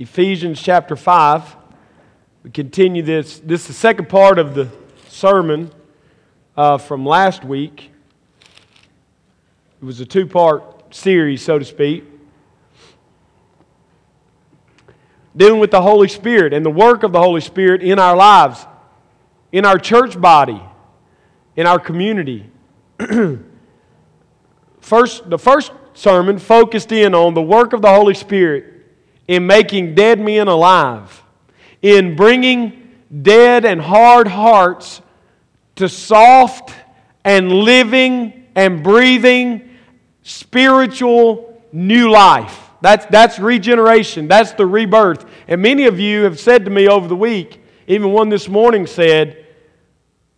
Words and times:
Ephesians 0.00 0.58
chapter 0.62 0.96
5. 0.96 1.56
We 2.42 2.50
continue 2.52 3.02
this. 3.02 3.38
This 3.38 3.60
is 3.60 3.66
the 3.66 3.72
second 3.74 4.08
part 4.08 4.38
of 4.38 4.54
the 4.54 4.70
sermon 5.08 5.70
uh, 6.56 6.78
from 6.78 7.04
last 7.04 7.44
week. 7.44 7.90
It 9.78 9.84
was 9.84 10.00
a 10.00 10.06
two 10.06 10.26
part 10.26 10.94
series, 10.94 11.42
so 11.42 11.58
to 11.58 11.66
speak, 11.66 12.04
dealing 15.36 15.60
with 15.60 15.70
the 15.70 15.82
Holy 15.82 16.08
Spirit 16.08 16.54
and 16.54 16.64
the 16.64 16.70
work 16.70 17.02
of 17.02 17.12
the 17.12 17.20
Holy 17.20 17.42
Spirit 17.42 17.82
in 17.82 17.98
our 17.98 18.16
lives, 18.16 18.66
in 19.52 19.66
our 19.66 19.76
church 19.76 20.18
body, 20.18 20.62
in 21.56 21.66
our 21.66 21.78
community. 21.78 22.50
first, 24.80 25.28
the 25.28 25.38
first 25.38 25.72
sermon 25.92 26.38
focused 26.38 26.90
in 26.90 27.14
on 27.14 27.34
the 27.34 27.42
work 27.42 27.74
of 27.74 27.82
the 27.82 27.90
Holy 27.90 28.14
Spirit 28.14 28.69
in 29.30 29.46
making 29.46 29.94
dead 29.94 30.18
men 30.18 30.48
alive, 30.48 31.22
in 31.82 32.16
bringing 32.16 32.90
dead 33.22 33.64
and 33.64 33.80
hard 33.80 34.26
hearts 34.26 35.00
to 35.76 35.88
soft 35.88 36.74
and 37.24 37.52
living 37.52 38.48
and 38.56 38.82
breathing 38.82 39.70
spiritual 40.24 41.62
new 41.70 42.10
life. 42.10 42.70
That's, 42.80 43.06
that's 43.06 43.38
regeneration. 43.38 44.26
That's 44.26 44.50
the 44.50 44.66
rebirth. 44.66 45.24
And 45.46 45.62
many 45.62 45.86
of 45.86 46.00
you 46.00 46.24
have 46.24 46.40
said 46.40 46.64
to 46.64 46.70
me 46.72 46.88
over 46.88 47.06
the 47.06 47.14
week, 47.14 47.62
even 47.86 48.10
one 48.10 48.30
this 48.30 48.48
morning 48.48 48.84
said, 48.84 49.46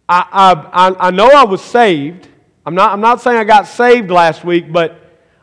I, 0.07 0.69
I, 0.71 1.07
I 1.07 1.11
know 1.11 1.29
I 1.29 1.45
was 1.45 1.63
saved. 1.63 2.29
I'm 2.67 2.75
not, 2.75 2.93
I'm 2.93 3.01
not 3.01 3.23
saying 3.23 3.39
I 3.39 3.45
got 3.45 3.67
saved 3.67 4.11
last 4.11 4.45
week, 4.45 4.71
but 4.71 5.01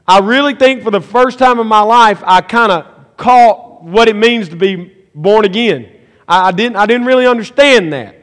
I 0.08 0.20
really 0.20 0.54
think 0.54 0.84
for 0.84 0.92
the 0.92 1.02
first 1.02 1.40
time 1.40 1.58
in 1.58 1.66
my 1.66 1.82
life, 1.82 2.22
I 2.24 2.42
kind 2.42 2.72
of 2.72 2.99
caught 3.20 3.84
what 3.84 4.08
it 4.08 4.16
means 4.16 4.50
to 4.50 4.56
be 4.56 4.92
born 5.14 5.46
again. 5.46 5.92
I, 6.28 6.48
I, 6.48 6.52
didn't, 6.52 6.78
I 6.78 6.88
didn't 6.88 7.06
really 7.06 7.28
understand 7.28 7.94
that. 7.94 8.16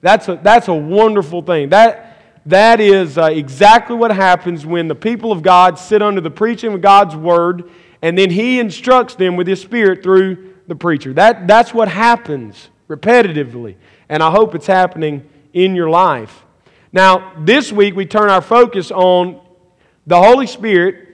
That's 0.00 0.28
a, 0.28 0.40
that's 0.42 0.68
a 0.68 0.74
wonderful 0.74 1.42
thing. 1.42 1.70
That, 1.70 2.22
that 2.46 2.80
is 2.80 3.18
uh, 3.18 3.24
exactly 3.24 3.96
what 3.96 4.10
happens 4.12 4.64
when 4.64 4.88
the 4.88 4.94
people 4.94 5.32
of 5.32 5.42
God 5.42 5.78
sit 5.78 6.00
under 6.00 6.20
the 6.20 6.30
preaching 6.30 6.72
of 6.72 6.80
God's 6.80 7.16
word 7.16 7.70
and 8.02 8.16
then 8.16 8.30
He 8.30 8.60
instructs 8.60 9.16
them 9.16 9.36
with 9.36 9.46
His 9.46 9.60
Spirit 9.60 10.02
through 10.02 10.54
the 10.68 10.76
preacher. 10.76 11.12
That, 11.12 11.46
that's 11.46 11.74
what 11.74 11.88
happens 11.88 12.70
repetitively. 12.88 13.74
And 14.08 14.22
I 14.22 14.30
hope 14.30 14.54
it's 14.54 14.66
happening 14.66 15.28
in 15.52 15.74
your 15.74 15.90
life. 15.90 16.44
Now, 16.92 17.32
this 17.40 17.72
week 17.72 17.96
we 17.96 18.06
turn 18.06 18.30
our 18.30 18.40
focus 18.40 18.90
on 18.90 19.40
the 20.06 20.22
Holy 20.22 20.46
Spirit. 20.46 21.08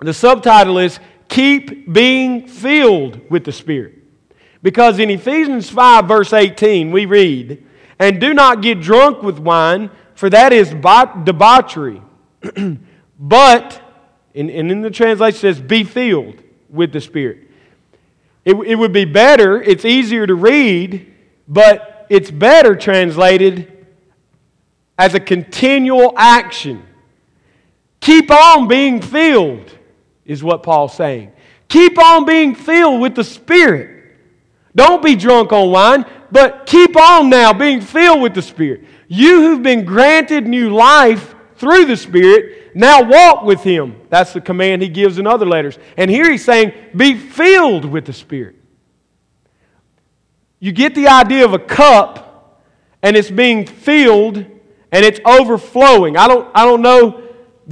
The 0.00 0.12
subtitle 0.12 0.78
is 0.78 0.98
keep 1.32 1.90
being 1.90 2.46
filled 2.46 3.30
with 3.30 3.44
the 3.44 3.52
Spirit. 3.52 3.98
Because 4.62 4.98
in 4.98 5.08
Ephesians 5.08 5.70
5, 5.70 6.06
verse 6.06 6.32
18, 6.32 6.92
we 6.92 7.06
read, 7.06 7.66
And 7.98 8.20
do 8.20 8.34
not 8.34 8.60
get 8.60 8.80
drunk 8.80 9.22
with 9.22 9.38
wine, 9.38 9.90
for 10.14 10.28
that 10.28 10.52
is 10.52 10.68
debauchery. 10.70 12.02
but, 13.18 13.80
and, 14.34 14.50
in 14.50 14.82
the 14.82 14.90
translation 14.90 15.40
says, 15.40 15.58
be 15.58 15.84
filled 15.84 16.42
with 16.68 16.92
the 16.92 17.00
Spirit. 17.00 17.48
It, 18.44 18.54
it 18.54 18.74
would 18.74 18.92
be 18.92 19.06
better, 19.06 19.60
it's 19.60 19.86
easier 19.86 20.26
to 20.26 20.34
read, 20.34 21.14
but 21.48 22.06
it's 22.10 22.30
better 22.30 22.76
translated 22.76 23.86
as 24.98 25.14
a 25.14 25.20
continual 25.20 26.12
action. 26.16 26.82
Keep 28.00 28.30
on 28.30 28.68
being 28.68 29.00
filled 29.00 29.78
is 30.24 30.42
what 30.42 30.62
Paul's 30.62 30.94
saying. 30.94 31.32
Keep 31.68 31.98
on 31.98 32.24
being 32.24 32.54
filled 32.54 33.00
with 33.00 33.14
the 33.14 33.24
Spirit. 33.24 34.16
Don't 34.74 35.02
be 35.02 35.16
drunk 35.16 35.52
on 35.52 35.70
wine, 35.70 36.04
but 36.30 36.66
keep 36.66 36.96
on 36.96 37.28
now 37.28 37.52
being 37.52 37.80
filled 37.80 38.22
with 38.22 38.34
the 38.34 38.42
Spirit. 38.42 38.84
You 39.08 39.42
who've 39.42 39.62
been 39.62 39.84
granted 39.84 40.46
new 40.46 40.70
life 40.70 41.34
through 41.56 41.84
the 41.84 41.96
Spirit, 41.96 42.74
now 42.74 43.02
walk 43.02 43.44
with 43.44 43.62
Him. 43.62 44.00
That's 44.08 44.32
the 44.32 44.40
command 44.40 44.82
He 44.82 44.88
gives 44.88 45.18
in 45.18 45.26
other 45.26 45.46
letters. 45.46 45.78
And 45.96 46.10
here 46.10 46.30
He's 46.30 46.44
saying, 46.44 46.72
be 46.96 47.14
filled 47.16 47.84
with 47.84 48.06
the 48.06 48.12
Spirit. 48.12 48.56
You 50.58 50.72
get 50.72 50.94
the 50.94 51.08
idea 51.08 51.44
of 51.44 51.54
a 51.54 51.58
cup, 51.58 52.62
and 53.02 53.16
it's 53.16 53.30
being 53.30 53.66
filled, 53.66 54.36
and 54.36 55.04
it's 55.04 55.20
overflowing. 55.24 56.16
I 56.16 56.28
don't, 56.28 56.50
I 56.54 56.64
don't 56.64 56.82
know 56.82 57.21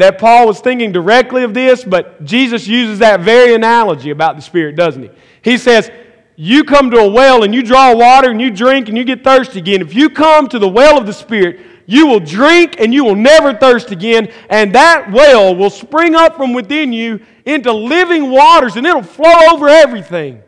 that 0.01 0.19
Paul 0.19 0.47
was 0.47 0.61
thinking 0.61 0.93
directly 0.93 1.43
of 1.43 1.55
this, 1.55 1.85
but 1.85 2.25
Jesus 2.25 2.67
uses 2.67 2.99
that 3.01 3.21
very 3.21 3.55
analogy 3.55 4.11
about 4.11 4.37
the 4.37 4.43
Spirit, 4.43 4.77
doesn't 4.77 5.03
he? 5.03 5.11
He 5.43 5.59
says, 5.59 5.91
You 6.37 6.65
come 6.65 6.91
to 6.91 6.99
a 6.99 7.11
well 7.11 7.43
and 7.43 7.55
you 7.55 7.63
draw 7.63 7.95
water 7.95 8.31
and 8.31 8.41
you 8.41 8.51
drink 8.51 8.89
and 8.89 8.97
you 8.97 9.05
get 9.05 9.25
thirsty 9.25 9.59
again. 9.59 9.81
If 9.81 9.95
you 9.95 10.11
come 10.11 10.49
to 10.49 10.59
the 10.59 10.69
well 10.69 10.99
of 10.99 11.07
the 11.07 11.13
Spirit, 11.13 11.61
you 11.87 12.07
will 12.07 12.21
drink 12.21 12.77
and 12.79 12.95
you 12.95 13.05
will 13.05 13.17
never 13.17 13.53
thirst 13.53 13.91
again, 13.91 14.33
and 14.49 14.75
that 14.75 15.11
well 15.11 15.57
will 15.57 15.71
spring 15.71 16.15
up 16.15 16.37
from 16.37 16.53
within 16.53 16.93
you 16.93 17.21
into 17.45 17.73
living 17.73 18.31
waters 18.31 18.77
and 18.77 18.87
it'll 18.87 19.03
flow 19.03 19.53
over 19.53 19.69
everything. 19.69 20.43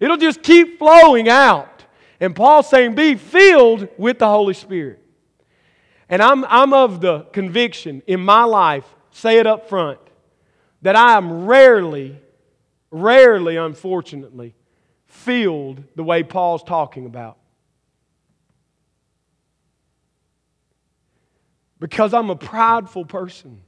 It'll 0.00 0.16
just 0.16 0.42
keep 0.42 0.78
flowing 0.78 1.28
out. 1.28 1.84
And 2.20 2.34
Paul's 2.34 2.68
saying, 2.68 2.94
Be 2.94 3.14
filled 3.14 3.88
with 3.96 4.18
the 4.18 4.26
Holy 4.26 4.54
Spirit. 4.54 5.03
And 6.08 6.22
I'm, 6.22 6.44
I'm 6.44 6.72
of 6.72 7.00
the 7.00 7.20
conviction 7.32 8.02
in 8.06 8.20
my 8.20 8.44
life, 8.44 8.84
say 9.10 9.38
it 9.38 9.46
up 9.46 9.68
front, 9.68 9.98
that 10.82 10.96
I 10.96 11.16
am 11.16 11.46
rarely, 11.46 12.20
rarely, 12.90 13.56
unfortunately, 13.56 14.54
filled 15.06 15.82
the 15.96 16.04
way 16.04 16.22
Paul's 16.22 16.62
talking 16.62 17.06
about. 17.06 17.38
Because 21.78 22.14
I'm 22.14 22.30
a 22.30 22.36
prideful 22.36 23.04
person 23.04 23.60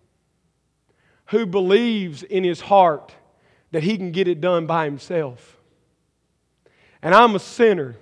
who 1.26 1.46
believes 1.46 2.22
in 2.22 2.44
his 2.44 2.60
heart 2.60 3.14
that 3.72 3.82
he 3.82 3.96
can 3.96 4.12
get 4.12 4.28
it 4.28 4.40
done 4.40 4.66
by 4.66 4.84
himself. 4.84 5.60
And 7.02 7.14
I'm 7.14 7.34
a 7.34 7.38
sinner 7.38 7.96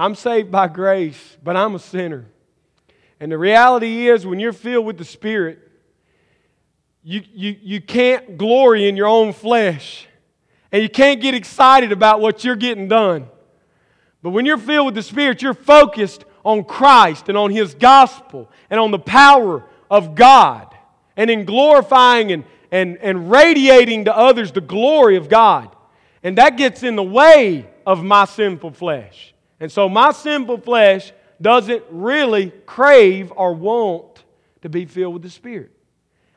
I'm 0.00 0.14
saved 0.14 0.50
by 0.50 0.66
grace, 0.66 1.36
but 1.44 1.58
I'm 1.58 1.74
a 1.74 1.78
sinner. 1.78 2.24
And 3.20 3.30
the 3.30 3.36
reality 3.36 4.08
is, 4.08 4.24
when 4.24 4.40
you're 4.40 4.54
filled 4.54 4.86
with 4.86 4.96
the 4.96 5.04
Spirit, 5.04 5.58
you, 7.02 7.22
you, 7.34 7.54
you 7.60 7.80
can't 7.82 8.38
glory 8.38 8.88
in 8.88 8.96
your 8.96 9.08
own 9.08 9.34
flesh. 9.34 10.06
And 10.72 10.82
you 10.82 10.88
can't 10.88 11.20
get 11.20 11.34
excited 11.34 11.92
about 11.92 12.22
what 12.22 12.44
you're 12.44 12.56
getting 12.56 12.88
done. 12.88 13.28
But 14.22 14.30
when 14.30 14.46
you're 14.46 14.56
filled 14.56 14.86
with 14.86 14.94
the 14.94 15.02
Spirit, 15.02 15.42
you're 15.42 15.52
focused 15.52 16.24
on 16.46 16.64
Christ 16.64 17.28
and 17.28 17.36
on 17.36 17.50
His 17.50 17.74
gospel 17.74 18.50
and 18.70 18.80
on 18.80 18.92
the 18.92 18.98
power 18.98 19.66
of 19.90 20.14
God 20.14 20.74
and 21.14 21.28
in 21.28 21.44
glorifying 21.44 22.32
and, 22.32 22.44
and, 22.72 22.96
and 22.96 23.30
radiating 23.30 24.06
to 24.06 24.16
others 24.16 24.50
the 24.50 24.62
glory 24.62 25.16
of 25.16 25.28
God. 25.28 25.76
And 26.22 26.38
that 26.38 26.56
gets 26.56 26.82
in 26.82 26.96
the 26.96 27.02
way 27.02 27.68
of 27.86 28.02
my 28.02 28.24
sinful 28.24 28.70
flesh. 28.70 29.29
And 29.60 29.70
so 29.70 29.88
my 29.88 30.12
sinful 30.12 30.58
flesh 30.58 31.12
doesn't 31.40 31.84
really 31.90 32.50
crave 32.66 33.32
or 33.36 33.54
want 33.54 34.24
to 34.62 34.68
be 34.68 34.86
filled 34.86 35.14
with 35.14 35.22
the 35.22 35.30
Spirit. 35.30 35.70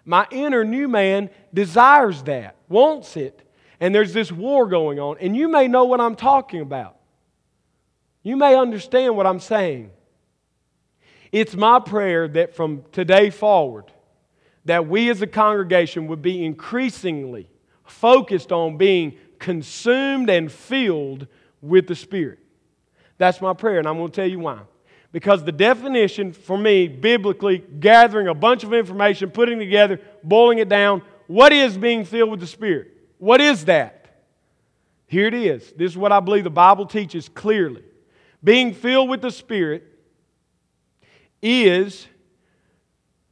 My 0.06 0.28
inner 0.32 0.66
new 0.66 0.88
man 0.88 1.30
desires 1.54 2.24
that, 2.24 2.58
wants 2.68 3.16
it. 3.16 3.40
And 3.80 3.96
there's 3.96 4.14
this 4.14 4.32
war 4.32 4.68
going 4.68 5.00
on. 5.00 5.18
And 5.20 5.36
you 5.36 5.48
may 5.48 5.68
know 5.68 5.86
what 5.86 6.02
I'm 6.02 6.16
talking 6.16 6.62
about. 6.62 6.98
You 8.22 8.38
may 8.38 8.56
understand 8.56 9.18
what 9.18 9.26
I'm 9.26 9.40
saying. 9.40 9.92
It's 11.32 11.56
my 11.56 11.80
prayer 11.80 12.28
that 12.30 12.56
from 12.56 12.84
today 12.92 13.30
forward, 13.30 13.92
that 14.66 14.88
we 14.88 15.10
as 15.10 15.22
a 15.22 15.28
congregation 15.28 16.08
would 16.08 16.22
be 16.22 16.46
increasingly 16.46 17.50
focused 17.86 18.52
on 18.52 18.78
being 18.78 19.18
consumed 19.40 20.30
and 20.30 20.52
filled 20.52 21.28
with 21.62 21.88
the 21.88 21.96
Spirit. 21.96 22.40
That's 23.24 23.40
my 23.40 23.54
prayer, 23.54 23.80
and 23.80 23.88
I'm 23.88 23.96
going 23.96 24.12
to 24.12 24.14
tell 24.14 24.30
you 24.30 24.40
why. 24.40 24.60
Because 25.14 25.46
the 25.46 25.54
definition 25.54 26.34
for 26.34 26.58
me, 26.58 26.90
biblically, 26.90 27.64
gathering 27.80 28.28
a 28.28 28.34
bunch 28.34 28.66
of 28.66 28.74
information, 28.74 29.32
putting 29.32 29.60
together, 29.60 30.02
boiling 30.26 30.58
it 30.58 30.68
down, 30.68 31.02
what 31.28 31.54
is 31.54 31.78
being 31.78 32.04
filled 32.04 32.32
with 32.32 32.42
the 32.42 32.48
Spirit? 32.48 32.92
What 33.20 33.40
is 33.40 33.64
that? 33.64 34.26
Here 35.08 35.26
it 35.26 35.34
is. 35.34 35.72
This 35.78 35.92
is 35.92 35.98
what 35.98 36.12
I 36.12 36.20
believe 36.20 36.44
the 36.44 36.50
Bible 36.50 36.86
teaches 36.86 37.30
clearly. 37.30 37.82
Being 38.44 38.74
filled 38.74 39.08
with 39.08 39.22
the 39.22 39.32
Spirit 39.32 39.86
is 41.42 42.06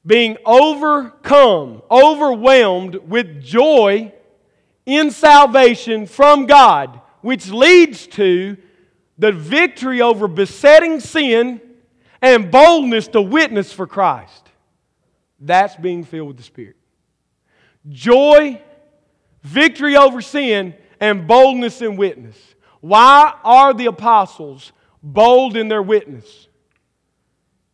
being 0.06 0.38
overcome, 0.46 1.82
overwhelmed 1.92 2.96
with 2.96 3.44
joy 3.44 4.14
in 4.86 5.12
salvation 5.12 6.06
from 6.06 6.46
God, 6.46 7.02
which 7.20 7.50
leads 7.50 8.08
to 8.08 8.56
the 9.22 9.32
victory 9.32 10.02
over 10.02 10.28
besetting 10.28 11.00
sin 11.00 11.62
and 12.22 12.52
boldness 12.52 13.08
to 13.10 13.22
witness 13.22 13.72
for 13.72 13.88
Christ. 13.88 14.50
That's 15.40 15.76
being 15.76 16.04
filled 16.04 16.28
with 16.28 16.38
the 16.38 16.44
Spirit. 16.44 16.76
Joy 17.90 18.62
victory 19.44 19.98
over 19.98 20.22
sin, 20.22 20.76
and 21.00 21.28
boldness 21.28 21.82
in 21.82 21.96
witness. 21.96 22.38
Why 22.80 23.34
are 23.44 23.74
the 23.74 23.88
apostles 23.88 24.72
bold 25.02 25.58
in 25.58 25.68
their 25.68 25.82
witness? 25.82 26.48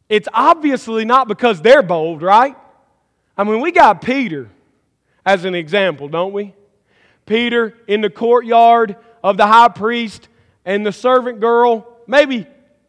It's 0.09 0.27
obviously 0.33 1.03
not 1.03 1.27
because 1.27 1.61
they're 1.61 1.83
bold, 1.83 2.21
right? 2.21 2.55
I 3.37 3.43
mean, 3.43 3.59
we 3.59 3.71
got 3.71 4.01
Peter 4.01 4.49
as 5.25 5.43
an 5.43 5.53
example, 5.53 6.07
don't 6.07 6.31
we? 6.31 6.53
Peter 7.25 7.73
in 7.87 7.99
the 7.99 8.09
courtyard 8.09 8.95
of 9.21 9.35
the 9.35 9.45
high 9.45 9.67
priest 9.67 10.29
and 10.67 10.85
the 10.85 10.91
servant 10.91 11.39
girl, 11.39 11.87
maybe 12.07 12.45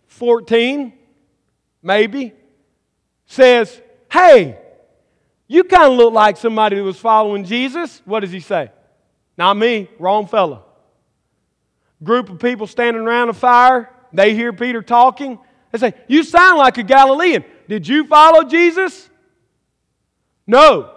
14, 0.09 0.93
maybe, 1.81 2.33
says, 3.27 3.81
Hey, 4.11 4.59
you 5.47 5.63
kind 5.63 5.93
of 5.93 5.97
look 5.97 6.13
like 6.13 6.37
somebody 6.37 6.77
who 6.77 6.83
was 6.83 6.99
following 6.99 7.45
Jesus. 7.45 8.03
What 8.05 8.21
does 8.21 8.33
he 8.33 8.41
say? 8.41 8.73
Not 9.37 9.57
me, 9.57 9.89
wrong 10.01 10.27
fellow. 10.27 10.65
Group 12.03 12.31
of 12.31 12.41
people 12.41 12.67
standing 12.67 13.01
around 13.01 13.29
a 13.29 13.33
fire, 13.33 13.95
they 14.13 14.35
hear 14.35 14.53
Peter 14.53 14.83
talking. 14.83 15.39
They 15.71 15.79
say, 15.79 15.95
You 16.09 16.25
sound 16.25 16.59
like 16.59 16.79
a 16.79 16.83
Galilean. 16.83 17.45
Did 17.69 17.87
you 17.87 18.09
follow 18.09 18.43
Jesus? 18.43 19.09
No. 20.49 20.97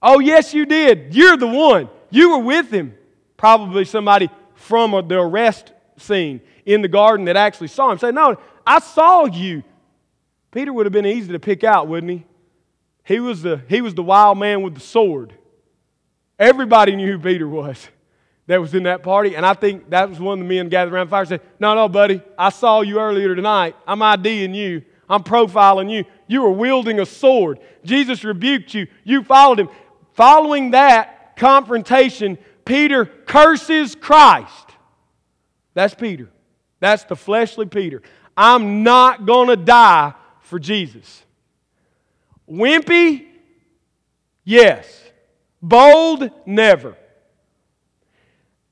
Oh, 0.00 0.20
yes, 0.20 0.54
you 0.54 0.64
did. 0.64 1.12
You're 1.12 1.36
the 1.36 1.48
one. 1.48 1.88
You 2.10 2.30
were 2.30 2.44
with 2.44 2.70
him. 2.70 2.94
Probably 3.42 3.84
somebody 3.84 4.30
from 4.54 4.92
the 5.08 5.18
arrest 5.18 5.72
scene 5.96 6.40
in 6.64 6.80
the 6.80 6.86
garden 6.86 7.26
that 7.26 7.36
actually 7.36 7.66
saw 7.66 7.90
him. 7.90 7.98
Say, 7.98 8.12
No, 8.12 8.36
I 8.64 8.78
saw 8.78 9.24
you. 9.24 9.64
Peter 10.52 10.72
would 10.72 10.86
have 10.86 10.92
been 10.92 11.06
easy 11.06 11.32
to 11.32 11.40
pick 11.40 11.64
out, 11.64 11.88
wouldn't 11.88 12.12
he? 12.12 12.24
He 13.02 13.18
was 13.18 13.42
the, 13.42 13.60
he 13.68 13.80
was 13.80 13.94
the 13.94 14.02
wild 14.04 14.38
man 14.38 14.62
with 14.62 14.74
the 14.74 14.80
sword. 14.80 15.34
Everybody 16.38 16.94
knew 16.94 17.10
who 17.10 17.18
Peter 17.18 17.48
was 17.48 17.88
that 18.46 18.60
was 18.60 18.74
in 18.74 18.84
that 18.84 19.02
party. 19.02 19.34
And 19.34 19.44
I 19.44 19.54
think 19.54 19.90
that 19.90 20.08
was 20.08 20.20
one 20.20 20.40
of 20.40 20.46
the 20.46 20.54
men 20.54 20.68
gathered 20.68 20.94
around 20.94 21.08
the 21.08 21.10
fire 21.10 21.24
said, 21.24 21.40
No, 21.58 21.74
no, 21.74 21.88
buddy, 21.88 22.22
I 22.38 22.50
saw 22.50 22.82
you 22.82 23.00
earlier 23.00 23.34
tonight. 23.34 23.74
I'm 23.88 24.02
IDing 24.02 24.54
you. 24.54 24.84
I'm 25.08 25.24
profiling 25.24 25.90
you. 25.90 26.04
You 26.28 26.42
were 26.42 26.52
wielding 26.52 27.00
a 27.00 27.06
sword. 27.06 27.58
Jesus 27.84 28.22
rebuked 28.22 28.72
you. 28.72 28.86
You 29.02 29.24
followed 29.24 29.58
him. 29.58 29.68
Following 30.12 30.70
that 30.70 31.34
confrontation, 31.36 32.38
Peter 32.64 33.04
curses 33.04 33.94
Christ. 33.94 34.70
That's 35.74 35.94
Peter. 35.94 36.28
That's 36.80 37.04
the 37.04 37.16
fleshly 37.16 37.66
Peter. 37.66 38.02
I'm 38.36 38.82
not 38.82 39.26
going 39.26 39.48
to 39.48 39.56
die 39.56 40.14
for 40.40 40.58
Jesus. 40.58 41.24
Wimpy? 42.48 43.26
Yes. 44.44 45.02
Bold? 45.60 46.30
Never. 46.46 46.96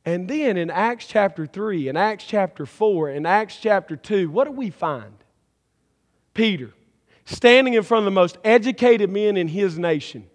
And 0.04 0.28
then 0.28 0.56
in 0.56 0.70
Acts 0.70 1.06
chapter 1.06 1.46
3, 1.46 1.88
in 1.88 1.96
Acts 1.96 2.24
chapter 2.24 2.66
4, 2.66 3.10
in 3.10 3.26
Acts 3.26 3.56
chapter 3.56 3.96
2, 3.96 4.30
what 4.30 4.46
do 4.46 4.52
we 4.52 4.70
find? 4.70 5.12
Peter 6.32 6.72
standing 7.26 7.74
in 7.74 7.82
front 7.82 8.00
of 8.00 8.04
the 8.06 8.10
most 8.10 8.38
educated 8.44 9.10
men 9.10 9.36
in 9.36 9.46
his 9.46 9.78
nation 9.78 10.29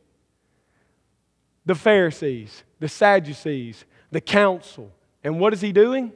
the 1.65 1.75
Pharisees, 1.75 2.63
the 2.79 2.87
Sadducees, 2.87 3.85
the 4.11 4.21
council. 4.21 4.91
And 5.23 5.39
what 5.39 5.53
is 5.53 5.61
he 5.61 5.71
doing? 5.71 6.11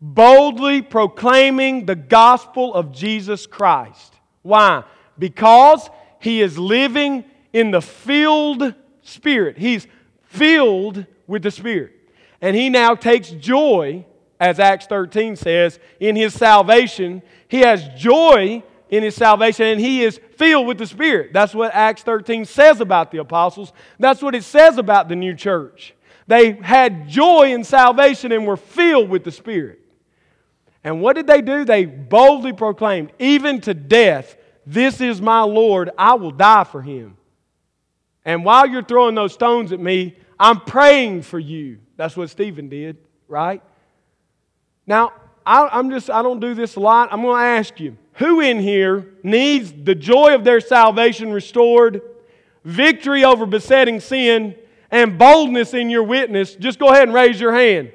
Boldly 0.00 0.82
proclaiming 0.82 1.86
the 1.86 1.94
gospel 1.94 2.74
of 2.74 2.92
Jesus 2.92 3.46
Christ. 3.46 4.14
Why? 4.42 4.84
Because 5.18 5.88
he 6.20 6.42
is 6.42 6.58
living 6.58 7.24
in 7.52 7.70
the 7.70 7.80
filled 7.80 8.74
spirit. 9.02 9.56
He's 9.56 9.86
filled 10.24 11.06
with 11.26 11.42
the 11.42 11.50
Spirit. 11.50 11.92
And 12.40 12.56
he 12.56 12.68
now 12.68 12.94
takes 12.94 13.30
joy, 13.30 14.04
as 14.40 14.58
Acts 14.58 14.86
13 14.86 15.36
says, 15.36 15.78
in 16.00 16.16
his 16.16 16.34
salvation. 16.34 17.22
He 17.48 17.60
has 17.60 17.88
joy 17.96 18.62
in 18.90 19.02
his 19.02 19.14
salvation 19.14 19.66
and 19.66 19.80
he 19.80 20.02
is 20.02 20.20
filled 20.36 20.66
with 20.66 20.78
the 20.78 20.86
Spirit. 20.86 21.32
That's 21.32 21.54
what 21.54 21.74
Acts 21.74 22.02
13 22.02 22.44
says 22.44 22.80
about 22.80 23.10
the 23.10 23.18
apostles. 23.18 23.72
That's 23.98 24.22
what 24.22 24.34
it 24.34 24.44
says 24.44 24.78
about 24.78 25.08
the 25.08 25.16
new 25.16 25.34
church. 25.34 25.94
They 26.26 26.52
had 26.52 27.08
joy 27.08 27.52
in 27.52 27.64
salvation 27.64 28.32
and 28.32 28.46
were 28.46 28.56
filled 28.56 29.10
with 29.10 29.24
the 29.24 29.32
Spirit. 29.32 29.80
And 30.82 31.00
what 31.00 31.16
did 31.16 31.26
they 31.26 31.40
do? 31.40 31.64
They 31.64 31.86
boldly 31.86 32.52
proclaimed, 32.52 33.12
even 33.18 33.60
to 33.62 33.74
death, 33.74 34.36
This 34.66 35.00
is 35.00 35.20
my 35.20 35.40
Lord, 35.40 35.90
I 35.96 36.14
will 36.14 36.30
die 36.30 36.64
for 36.64 36.82
him. 36.82 37.16
And 38.24 38.44
while 38.44 38.66
you're 38.66 38.82
throwing 38.82 39.14
those 39.14 39.32
stones 39.32 39.72
at 39.72 39.80
me, 39.80 40.16
I'm 40.38 40.60
praying 40.60 41.22
for 41.22 41.38
you. 41.38 41.78
That's 41.96 42.16
what 42.16 42.30
Stephen 42.30 42.68
did, 42.68 42.98
right? 43.28 43.62
Now, 44.86 45.12
I, 45.46 45.78
am 45.78 45.90
just, 45.90 46.10
I 46.10 46.22
don't 46.22 46.40
do 46.40 46.54
this 46.54 46.76
a 46.76 46.80
lot. 46.80 47.10
I'm 47.12 47.22
going 47.22 47.40
to 47.40 47.46
ask 47.46 47.78
you 47.80 47.96
who 48.14 48.40
in 48.40 48.60
here 48.60 49.06
needs 49.22 49.72
the 49.72 49.94
joy 49.94 50.34
of 50.34 50.44
their 50.44 50.60
salvation 50.60 51.32
restored, 51.32 52.02
victory 52.64 53.24
over 53.24 53.46
besetting 53.46 54.00
sin, 54.00 54.56
and 54.90 55.18
boldness 55.18 55.74
in 55.74 55.90
your 55.90 56.04
witness? 56.04 56.54
Just 56.54 56.78
go 56.78 56.88
ahead 56.88 57.04
and 57.04 57.14
raise 57.14 57.40
your 57.40 57.54
hand. 57.54 57.92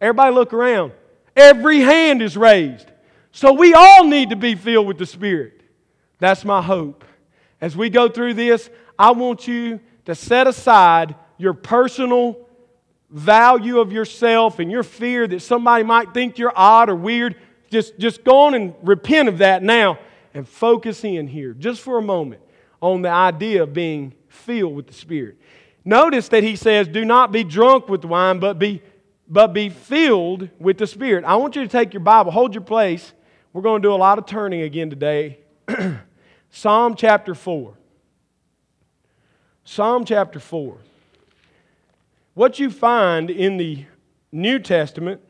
Everybody 0.00 0.34
look 0.34 0.52
around. 0.52 0.92
Every 1.36 1.80
hand 1.80 2.22
is 2.22 2.36
raised. 2.36 2.90
So 3.30 3.52
we 3.52 3.72
all 3.74 4.04
need 4.04 4.30
to 4.30 4.36
be 4.36 4.54
filled 4.54 4.86
with 4.86 4.98
the 4.98 5.06
Spirit. 5.06 5.62
That's 6.18 6.44
my 6.44 6.62
hope. 6.62 7.04
As 7.60 7.76
we 7.76 7.90
go 7.90 8.08
through 8.08 8.34
this, 8.34 8.68
I 8.98 9.12
want 9.12 9.48
you 9.48 9.80
to 10.04 10.14
set 10.14 10.46
aside 10.46 11.14
your 11.38 11.54
personal 11.54 12.48
value 13.10 13.78
of 13.78 13.92
yourself 13.92 14.58
and 14.58 14.70
your 14.70 14.82
fear 14.82 15.26
that 15.26 15.40
somebody 15.40 15.84
might 15.84 16.14
think 16.14 16.38
you're 16.38 16.52
odd 16.54 16.88
or 16.88 16.94
weird. 16.94 17.36
Just, 17.72 17.98
just 17.98 18.22
go 18.22 18.40
on 18.40 18.52
and 18.52 18.74
repent 18.82 19.30
of 19.30 19.38
that 19.38 19.62
now 19.62 19.98
and 20.34 20.46
focus 20.46 21.04
in 21.04 21.26
here 21.26 21.54
just 21.54 21.80
for 21.80 21.96
a 21.96 22.02
moment 22.02 22.42
on 22.82 23.00
the 23.00 23.08
idea 23.08 23.62
of 23.62 23.72
being 23.72 24.12
filled 24.28 24.76
with 24.76 24.88
the 24.88 24.92
Spirit. 24.92 25.38
Notice 25.82 26.28
that 26.28 26.42
he 26.42 26.54
says, 26.54 26.86
Do 26.86 27.02
not 27.02 27.32
be 27.32 27.44
drunk 27.44 27.88
with 27.88 28.04
wine, 28.04 28.40
but 28.40 28.58
be, 28.58 28.82
but 29.26 29.54
be 29.54 29.70
filled 29.70 30.50
with 30.58 30.76
the 30.76 30.86
Spirit. 30.86 31.24
I 31.24 31.36
want 31.36 31.56
you 31.56 31.62
to 31.62 31.68
take 31.68 31.94
your 31.94 32.02
Bible, 32.02 32.30
hold 32.30 32.54
your 32.54 32.62
place. 32.62 33.14
We're 33.54 33.62
going 33.62 33.80
to 33.80 33.88
do 33.88 33.94
a 33.94 33.96
lot 33.96 34.18
of 34.18 34.26
turning 34.26 34.60
again 34.60 34.90
today. 34.90 35.38
Psalm 36.50 36.94
chapter 36.94 37.34
4. 37.34 37.72
Psalm 39.64 40.04
chapter 40.04 40.38
4. 40.38 40.76
What 42.34 42.58
you 42.58 42.70
find 42.70 43.30
in 43.30 43.56
the 43.56 43.86
New 44.30 44.58
Testament 44.58 45.22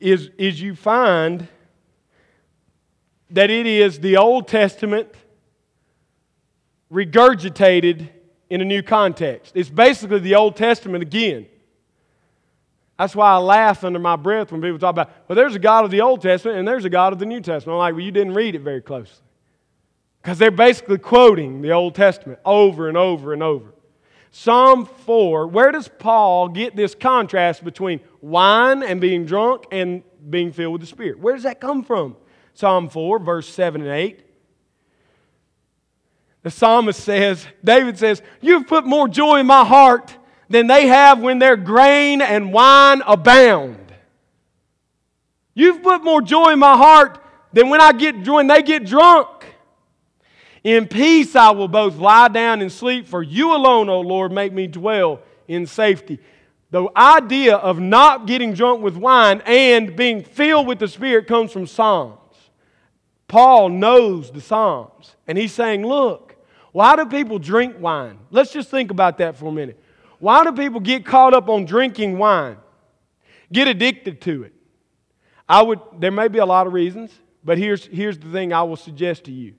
is, 0.00 0.30
is 0.38 0.60
you 0.60 0.74
find 0.74 1.46
that 3.30 3.50
it 3.50 3.66
is 3.66 4.00
the 4.00 4.16
Old 4.16 4.48
Testament 4.48 5.08
regurgitated 6.92 8.08
in 8.48 8.60
a 8.60 8.64
new 8.64 8.82
context. 8.82 9.52
It's 9.54 9.70
basically 9.70 10.18
the 10.18 10.34
Old 10.34 10.56
Testament 10.56 11.02
again. 11.02 11.46
That's 12.98 13.16
why 13.16 13.30
I 13.30 13.36
laugh 13.36 13.84
under 13.84 13.98
my 13.98 14.16
breath 14.16 14.52
when 14.52 14.60
people 14.60 14.78
talk 14.78 14.90
about, 14.90 15.10
well, 15.26 15.36
there's 15.36 15.54
a 15.54 15.60
God 15.60 15.84
of 15.84 15.90
the 15.90 16.02
Old 16.02 16.20
Testament 16.20 16.58
and 16.58 16.68
there's 16.68 16.84
a 16.84 16.90
God 16.90 17.12
of 17.12 17.18
the 17.18 17.26
New 17.26 17.40
Testament. 17.40 17.74
I'm 17.74 17.78
like, 17.78 17.94
well, 17.94 18.02
you 18.02 18.10
didn't 18.10 18.34
read 18.34 18.54
it 18.54 18.60
very 18.60 18.82
closely. 18.82 19.24
Because 20.20 20.38
they're 20.38 20.50
basically 20.50 20.98
quoting 20.98 21.62
the 21.62 21.70
Old 21.70 21.94
Testament 21.94 22.40
over 22.44 22.88
and 22.88 22.96
over 22.96 23.32
and 23.32 23.42
over. 23.42 23.72
Psalm 24.32 24.84
4, 24.84 25.46
where 25.46 25.72
does 25.72 25.88
Paul 25.88 26.48
get 26.48 26.76
this 26.76 26.94
contrast 26.94 27.64
between 27.64 28.00
wine 28.20 28.82
and 28.82 29.00
being 29.00 29.24
drunk 29.24 29.64
and 29.70 30.02
being 30.28 30.52
filled 30.52 30.72
with 30.72 30.80
the 30.80 30.86
Spirit? 30.86 31.18
Where 31.18 31.34
does 31.34 31.44
that 31.44 31.60
come 31.60 31.82
from? 31.84 32.16
Psalm 32.54 32.88
4, 32.88 33.18
verse 33.20 33.48
7 33.48 33.80
and 33.80 33.90
8. 33.90 34.24
The 36.42 36.50
psalmist 36.50 37.00
says, 37.00 37.46
David 37.62 37.98
says, 37.98 38.22
You've 38.40 38.66
put 38.66 38.86
more 38.86 39.08
joy 39.08 39.40
in 39.40 39.46
my 39.46 39.64
heart 39.64 40.16
than 40.48 40.66
they 40.66 40.86
have 40.86 41.20
when 41.20 41.38
their 41.38 41.56
grain 41.56 42.22
and 42.22 42.52
wine 42.52 43.02
abound. 43.06 43.76
You've 45.54 45.82
put 45.82 46.02
more 46.02 46.22
joy 46.22 46.52
in 46.52 46.58
my 46.58 46.76
heart 46.76 47.22
than 47.52 47.68
when 47.68 47.80
I 47.80 47.92
get 47.92 48.26
when 48.26 48.46
they 48.46 48.62
get 48.62 48.86
drunk. 48.86 49.28
In 50.62 50.86
peace 50.86 51.36
I 51.36 51.50
will 51.50 51.68
both 51.68 51.96
lie 51.96 52.28
down 52.28 52.60
and 52.60 52.70
sleep, 52.70 53.08
for 53.08 53.22
you 53.22 53.54
alone, 53.54 53.88
O 53.88 54.00
Lord, 54.00 54.32
make 54.32 54.52
me 54.52 54.66
dwell 54.66 55.20
in 55.48 55.66
safety. 55.66 56.18
The 56.70 56.88
idea 56.96 57.56
of 57.56 57.80
not 57.80 58.26
getting 58.26 58.54
drunk 58.54 58.82
with 58.82 58.96
wine 58.96 59.42
and 59.44 59.96
being 59.96 60.22
filled 60.22 60.66
with 60.66 60.78
the 60.78 60.88
Spirit 60.88 61.26
comes 61.26 61.52
from 61.52 61.66
Psalms. 61.66 62.18
Paul 63.26 63.68
knows 63.68 64.30
the 64.30 64.40
Psalms, 64.40 65.16
and 65.26 65.36
he's 65.36 65.52
saying, 65.52 65.84
Look, 65.84 66.36
why 66.72 66.96
do 66.96 67.06
people 67.06 67.38
drink 67.38 67.76
wine? 67.78 68.18
Let's 68.30 68.52
just 68.52 68.70
think 68.70 68.90
about 68.90 69.18
that 69.18 69.36
for 69.36 69.46
a 69.46 69.52
minute. 69.52 69.82
Why 70.20 70.44
do 70.44 70.52
people 70.52 70.80
get 70.80 71.04
caught 71.04 71.34
up 71.34 71.48
on 71.48 71.64
drinking 71.64 72.18
wine? 72.18 72.56
Get 73.52 73.66
addicted 73.66 74.20
to 74.22 74.44
it? 74.44 74.52
I 75.48 75.62
would, 75.62 75.80
there 75.98 76.12
may 76.12 76.28
be 76.28 76.38
a 76.38 76.46
lot 76.46 76.66
of 76.66 76.72
reasons, 76.72 77.10
but 77.42 77.58
here's, 77.58 77.86
here's 77.86 78.18
the 78.18 78.30
thing 78.30 78.52
I 78.52 78.62
will 78.62 78.76
suggest 78.76 79.24
to 79.24 79.32
you 79.32 79.54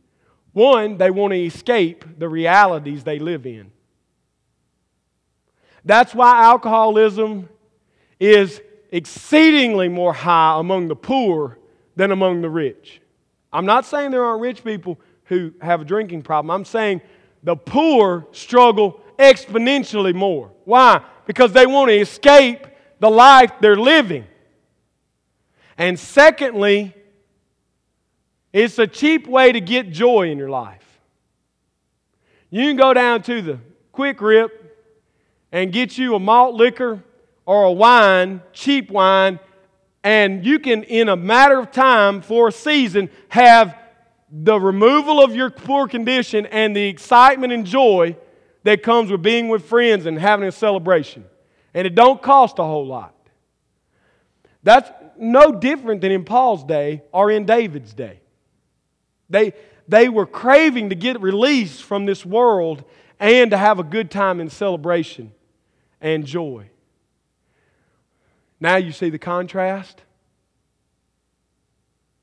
one, 0.53 0.97
they 0.97 1.11
want 1.11 1.31
to 1.31 1.39
escape 1.39 2.03
the 2.19 2.27
realities 2.27 3.03
they 3.03 3.19
live 3.19 3.45
in. 3.45 3.71
That's 5.85 6.13
why 6.13 6.43
alcoholism 6.43 7.49
is 8.19 8.61
exceedingly 8.91 9.87
more 9.87 10.13
high 10.13 10.59
among 10.59 10.87
the 10.87 10.95
poor 10.95 11.57
than 11.95 12.11
among 12.11 12.41
the 12.41 12.49
rich. 12.49 13.01
I'm 13.51 13.65
not 13.65 13.85
saying 13.85 14.11
there 14.11 14.23
aren't 14.23 14.41
rich 14.41 14.63
people 14.63 14.99
who 15.25 15.53
have 15.61 15.81
a 15.81 15.85
drinking 15.85 16.21
problem. 16.21 16.51
I'm 16.51 16.65
saying 16.65 17.01
the 17.43 17.55
poor 17.55 18.27
struggle 18.31 19.01
exponentially 19.17 20.13
more. 20.13 20.51
Why? 20.65 21.01
Because 21.25 21.53
they 21.53 21.65
want 21.65 21.89
to 21.89 21.95
escape 21.95 22.67
the 22.99 23.09
life 23.09 23.51
they're 23.59 23.75
living. 23.75 24.25
And 25.77 25.97
secondly, 25.99 26.93
it's 28.53 28.77
a 28.77 28.87
cheap 28.87 29.27
way 29.27 29.51
to 29.51 29.61
get 29.61 29.89
joy 29.91 30.29
in 30.29 30.37
your 30.37 30.49
life. 30.49 30.77
You 32.49 32.63
can 32.63 32.75
go 32.75 32.93
down 32.93 33.23
to 33.23 33.41
the 33.41 33.59
quick 33.91 34.21
rip 34.21 34.60
and 35.51 35.71
get 35.71 35.97
you 35.97 36.15
a 36.15 36.19
malt 36.19 36.55
liquor 36.55 37.03
or 37.45 37.63
a 37.63 37.71
wine, 37.71 38.41
cheap 38.53 38.89
wine, 38.89 39.39
and 40.03 40.45
you 40.45 40.59
can, 40.59 40.83
in 40.83 41.09
a 41.09 41.15
matter 41.15 41.59
of 41.59 41.71
time, 41.71 42.21
for 42.21 42.47
a 42.47 42.51
season, 42.51 43.09
have 43.29 43.77
the 44.31 44.59
removal 44.59 45.23
of 45.23 45.35
your 45.35 45.49
poor 45.49 45.87
condition 45.87 46.45
and 46.47 46.75
the 46.75 46.87
excitement 46.87 47.51
and 47.51 47.65
joy 47.65 48.15
that 48.63 48.81
comes 48.81 49.11
with 49.11 49.21
being 49.21 49.49
with 49.49 49.65
friends 49.65 50.05
and 50.05 50.17
having 50.17 50.47
a 50.47 50.51
celebration. 50.51 51.25
And 51.73 51.85
it 51.85 51.95
don't 51.95 52.21
cost 52.21 52.57
a 52.59 52.63
whole 52.63 52.87
lot. 52.87 53.15
That's 54.63 54.89
no 55.17 55.51
different 55.51 56.01
than 56.01 56.11
in 56.11 56.23
Paul's 56.23 56.63
day 56.63 57.03
or 57.11 57.29
in 57.29 57.45
David's 57.45 57.93
day. 57.93 58.21
They, 59.29 59.53
they 59.87 60.09
were 60.09 60.25
craving 60.25 60.89
to 60.89 60.95
get 60.95 61.21
released 61.21 61.83
from 61.83 62.05
this 62.05 62.25
world 62.25 62.83
and 63.19 63.51
to 63.51 63.57
have 63.57 63.79
a 63.79 63.83
good 63.83 64.09
time 64.09 64.39
in 64.39 64.49
celebration 64.49 65.31
and 66.01 66.25
joy. 66.25 66.69
Now 68.59 68.75
you 68.75 68.91
see 68.91 69.09
the 69.09 69.19
contrast? 69.19 70.01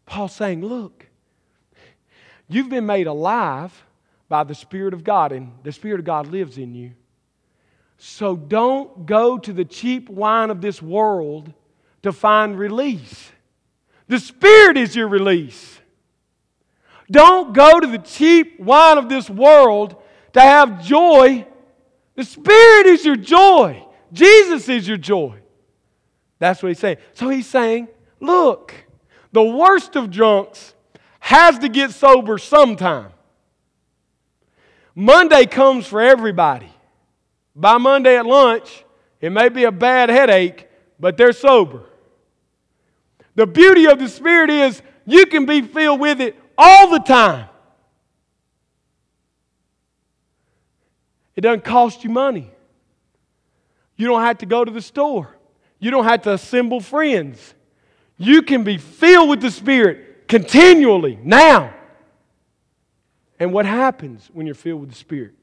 Paul's 0.06 0.34
saying, 0.34 0.62
Look, 0.62 1.06
you've 2.48 2.68
been 2.68 2.86
made 2.86 3.06
alive 3.06 3.84
by 4.28 4.44
the 4.44 4.54
Spirit 4.54 4.94
of 4.94 5.04
God, 5.04 5.32
and 5.32 5.52
the 5.62 5.72
Spirit 5.72 6.00
of 6.00 6.06
God 6.06 6.26
lives 6.26 6.58
in 6.58 6.74
you. 6.74 6.92
So 7.98 8.36
don't 8.36 9.06
go 9.06 9.38
to 9.38 9.52
the 9.52 9.64
cheap 9.64 10.08
wine 10.08 10.50
of 10.50 10.60
this 10.60 10.80
world 10.80 11.52
to 12.02 12.12
find 12.12 12.58
release. 12.58 13.30
The 14.06 14.20
Spirit 14.20 14.76
is 14.76 14.94
your 14.94 15.08
release. 15.08 15.80
Don't 17.10 17.54
go 17.54 17.80
to 17.80 17.86
the 17.86 17.98
cheap 17.98 18.60
wine 18.60 18.98
of 18.98 19.08
this 19.08 19.28
world 19.28 19.96
to 20.34 20.40
have 20.40 20.84
joy 20.84 21.46
the 22.18 22.24
Spirit 22.24 22.86
is 22.86 23.04
your 23.04 23.14
joy. 23.14 23.80
Jesus 24.12 24.68
is 24.68 24.88
your 24.88 24.96
joy. 24.96 25.38
That's 26.40 26.60
what 26.60 26.70
he's 26.70 26.80
saying. 26.80 26.96
So 27.12 27.28
he's 27.28 27.46
saying, 27.46 27.86
look, 28.18 28.74
the 29.30 29.44
worst 29.44 29.94
of 29.94 30.10
drunks 30.10 30.74
has 31.20 31.60
to 31.60 31.68
get 31.68 31.92
sober 31.92 32.36
sometime. 32.36 33.12
Monday 34.96 35.46
comes 35.46 35.86
for 35.86 36.00
everybody. 36.00 36.72
By 37.54 37.78
Monday 37.78 38.16
at 38.16 38.26
lunch, 38.26 38.84
it 39.20 39.30
may 39.30 39.48
be 39.48 39.62
a 39.62 39.70
bad 39.70 40.08
headache, 40.08 40.68
but 40.98 41.16
they're 41.16 41.32
sober. 41.32 41.84
The 43.36 43.46
beauty 43.46 43.86
of 43.86 44.00
the 44.00 44.08
Spirit 44.08 44.50
is 44.50 44.82
you 45.06 45.26
can 45.26 45.46
be 45.46 45.62
filled 45.62 46.00
with 46.00 46.20
it 46.20 46.36
all 46.58 46.90
the 46.90 46.98
time. 46.98 47.48
It 51.38 51.42
doesn't 51.42 51.62
cost 51.62 52.02
you 52.02 52.10
money. 52.10 52.50
You 53.94 54.08
don't 54.08 54.22
have 54.22 54.38
to 54.38 54.46
go 54.46 54.64
to 54.64 54.72
the 54.72 54.82
store. 54.82 55.36
You 55.78 55.92
don't 55.92 56.02
have 56.02 56.22
to 56.22 56.32
assemble 56.32 56.80
friends. 56.80 57.54
You 58.16 58.42
can 58.42 58.64
be 58.64 58.76
filled 58.76 59.30
with 59.30 59.40
the 59.40 59.52
Spirit 59.52 60.26
continually 60.26 61.16
now. 61.22 61.72
And 63.38 63.52
what 63.52 63.66
happens 63.66 64.28
when 64.32 64.46
you're 64.46 64.56
filled 64.56 64.80
with 64.80 64.90
the 64.90 64.96
Spirit? 64.96 65.34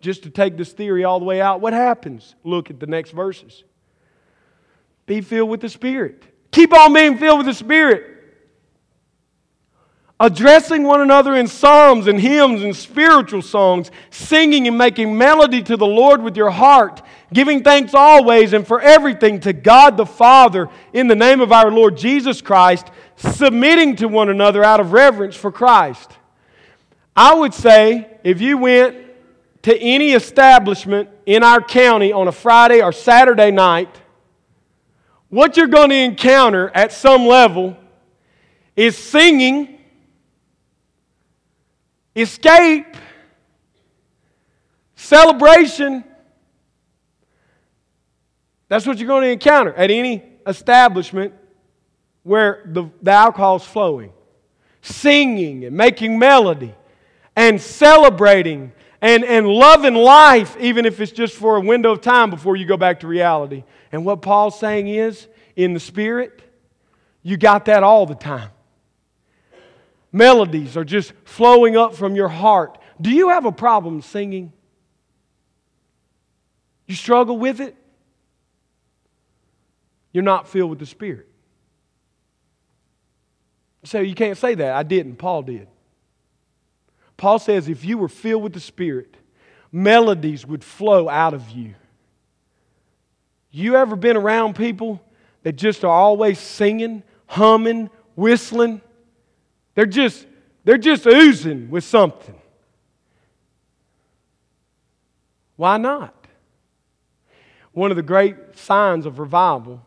Just 0.00 0.22
to 0.22 0.30
take 0.30 0.56
this 0.56 0.70
theory 0.70 1.02
all 1.02 1.18
the 1.18 1.24
way 1.24 1.40
out, 1.40 1.60
what 1.60 1.72
happens? 1.72 2.36
Look 2.44 2.70
at 2.70 2.78
the 2.78 2.86
next 2.86 3.10
verses. 3.10 3.64
Be 5.06 5.22
filled 5.22 5.50
with 5.50 5.60
the 5.60 5.68
Spirit. 5.68 6.22
Keep 6.52 6.72
on 6.72 6.92
being 6.92 7.18
filled 7.18 7.38
with 7.38 7.46
the 7.48 7.54
Spirit 7.54 8.11
addressing 10.22 10.84
one 10.84 11.00
another 11.00 11.34
in 11.34 11.48
psalms 11.48 12.06
and 12.06 12.20
hymns 12.20 12.62
and 12.62 12.76
spiritual 12.76 13.42
songs, 13.42 13.90
singing 14.10 14.68
and 14.68 14.78
making 14.78 15.18
melody 15.18 15.60
to 15.60 15.76
the 15.76 15.86
Lord 15.86 16.22
with 16.22 16.36
your 16.36 16.50
heart, 16.50 17.02
giving 17.32 17.64
thanks 17.64 17.92
always 17.92 18.52
and 18.52 18.64
for 18.64 18.80
everything 18.80 19.40
to 19.40 19.52
God 19.52 19.96
the 19.96 20.06
Father 20.06 20.68
in 20.92 21.08
the 21.08 21.16
name 21.16 21.40
of 21.40 21.50
our 21.50 21.72
Lord 21.72 21.96
Jesus 21.96 22.40
Christ, 22.40 22.86
submitting 23.16 23.96
to 23.96 24.06
one 24.06 24.28
another 24.28 24.62
out 24.62 24.78
of 24.78 24.92
reverence 24.92 25.34
for 25.34 25.50
Christ. 25.50 26.12
I 27.16 27.34
would 27.34 27.52
say 27.52 28.08
if 28.22 28.40
you 28.40 28.58
went 28.58 28.98
to 29.62 29.76
any 29.76 30.12
establishment 30.12 31.08
in 31.26 31.42
our 31.42 31.60
county 31.60 32.12
on 32.12 32.28
a 32.28 32.32
Friday 32.32 32.80
or 32.80 32.92
Saturday 32.92 33.50
night, 33.50 34.00
what 35.30 35.56
you're 35.56 35.66
going 35.66 35.90
to 35.90 35.96
encounter 35.96 36.70
at 36.76 36.92
some 36.92 37.26
level 37.26 37.76
is 38.76 38.96
singing 38.96 39.80
escape, 42.14 42.96
celebration. 44.94 46.04
That's 48.68 48.86
what 48.86 48.98
you're 48.98 49.08
going 49.08 49.24
to 49.24 49.30
encounter 49.30 49.72
at 49.74 49.90
any 49.90 50.22
establishment 50.46 51.34
where 52.22 52.62
the, 52.66 52.88
the 53.02 53.10
alcohol 53.10 53.56
is 53.56 53.64
flowing. 53.64 54.12
Singing 54.80 55.64
and 55.64 55.76
making 55.76 56.18
melody 56.18 56.74
and 57.36 57.60
celebrating 57.60 58.72
and, 59.00 59.24
and 59.24 59.46
loving 59.46 59.94
life, 59.94 60.56
even 60.58 60.86
if 60.86 61.00
it's 61.00 61.12
just 61.12 61.34
for 61.34 61.56
a 61.56 61.60
window 61.60 61.92
of 61.92 62.00
time 62.00 62.30
before 62.30 62.56
you 62.56 62.66
go 62.66 62.76
back 62.76 63.00
to 63.00 63.06
reality. 63.06 63.64
And 63.90 64.04
what 64.04 64.22
Paul's 64.22 64.58
saying 64.58 64.88
is, 64.88 65.28
in 65.54 65.74
the 65.74 65.80
Spirit, 65.80 66.40
you 67.22 67.36
got 67.36 67.66
that 67.66 67.82
all 67.82 68.06
the 68.06 68.14
time 68.14 68.50
melodies 70.12 70.76
are 70.76 70.84
just 70.84 71.12
flowing 71.24 71.76
up 71.76 71.94
from 71.94 72.14
your 72.14 72.28
heart. 72.28 72.78
Do 73.00 73.10
you 73.10 73.30
have 73.30 73.46
a 73.46 73.52
problem 73.52 74.02
singing? 74.02 74.52
You 76.86 76.94
struggle 76.94 77.38
with 77.38 77.60
it? 77.60 77.74
You're 80.12 80.22
not 80.22 80.46
filled 80.46 80.70
with 80.70 80.78
the 80.78 80.86
Spirit. 80.86 81.26
So 83.84 84.00
you 84.00 84.14
can't 84.14 84.38
say 84.38 84.54
that. 84.54 84.74
I 84.74 84.82
didn't. 84.82 85.16
Paul 85.16 85.42
did. 85.42 85.66
Paul 87.16 87.38
says 87.38 87.68
if 87.68 87.84
you 87.84 87.98
were 87.98 88.08
filled 88.08 88.42
with 88.42 88.52
the 88.52 88.60
Spirit, 88.60 89.16
melodies 89.72 90.46
would 90.46 90.62
flow 90.62 91.08
out 91.08 91.34
of 91.34 91.48
you. 91.50 91.74
You 93.50 93.76
ever 93.76 93.96
been 93.96 94.16
around 94.16 94.54
people 94.54 95.02
that 95.42 95.52
just 95.52 95.84
are 95.84 95.90
always 95.90 96.38
singing, 96.38 97.02
humming, 97.26 97.90
whistling? 98.14 98.80
They're 99.74 99.86
just, 99.86 100.26
they're 100.64 100.78
just 100.78 101.06
oozing 101.06 101.70
with 101.70 101.84
something. 101.84 102.34
Why 105.56 105.76
not? 105.76 106.14
One 107.72 107.90
of 107.90 107.96
the 107.96 108.02
great 108.02 108.56
signs 108.56 109.06
of 109.06 109.18
revival, 109.18 109.82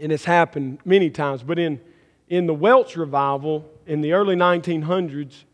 and 0.00 0.12
it's 0.12 0.24
happened 0.24 0.78
many 0.84 1.10
times, 1.10 1.42
but 1.42 1.58
in, 1.58 1.80
in 2.28 2.46
the 2.46 2.54
Welsh 2.54 2.96
revival 2.96 3.68
in 3.86 4.00
the 4.00 4.12
early 4.12 4.36
1900s, 4.36 5.44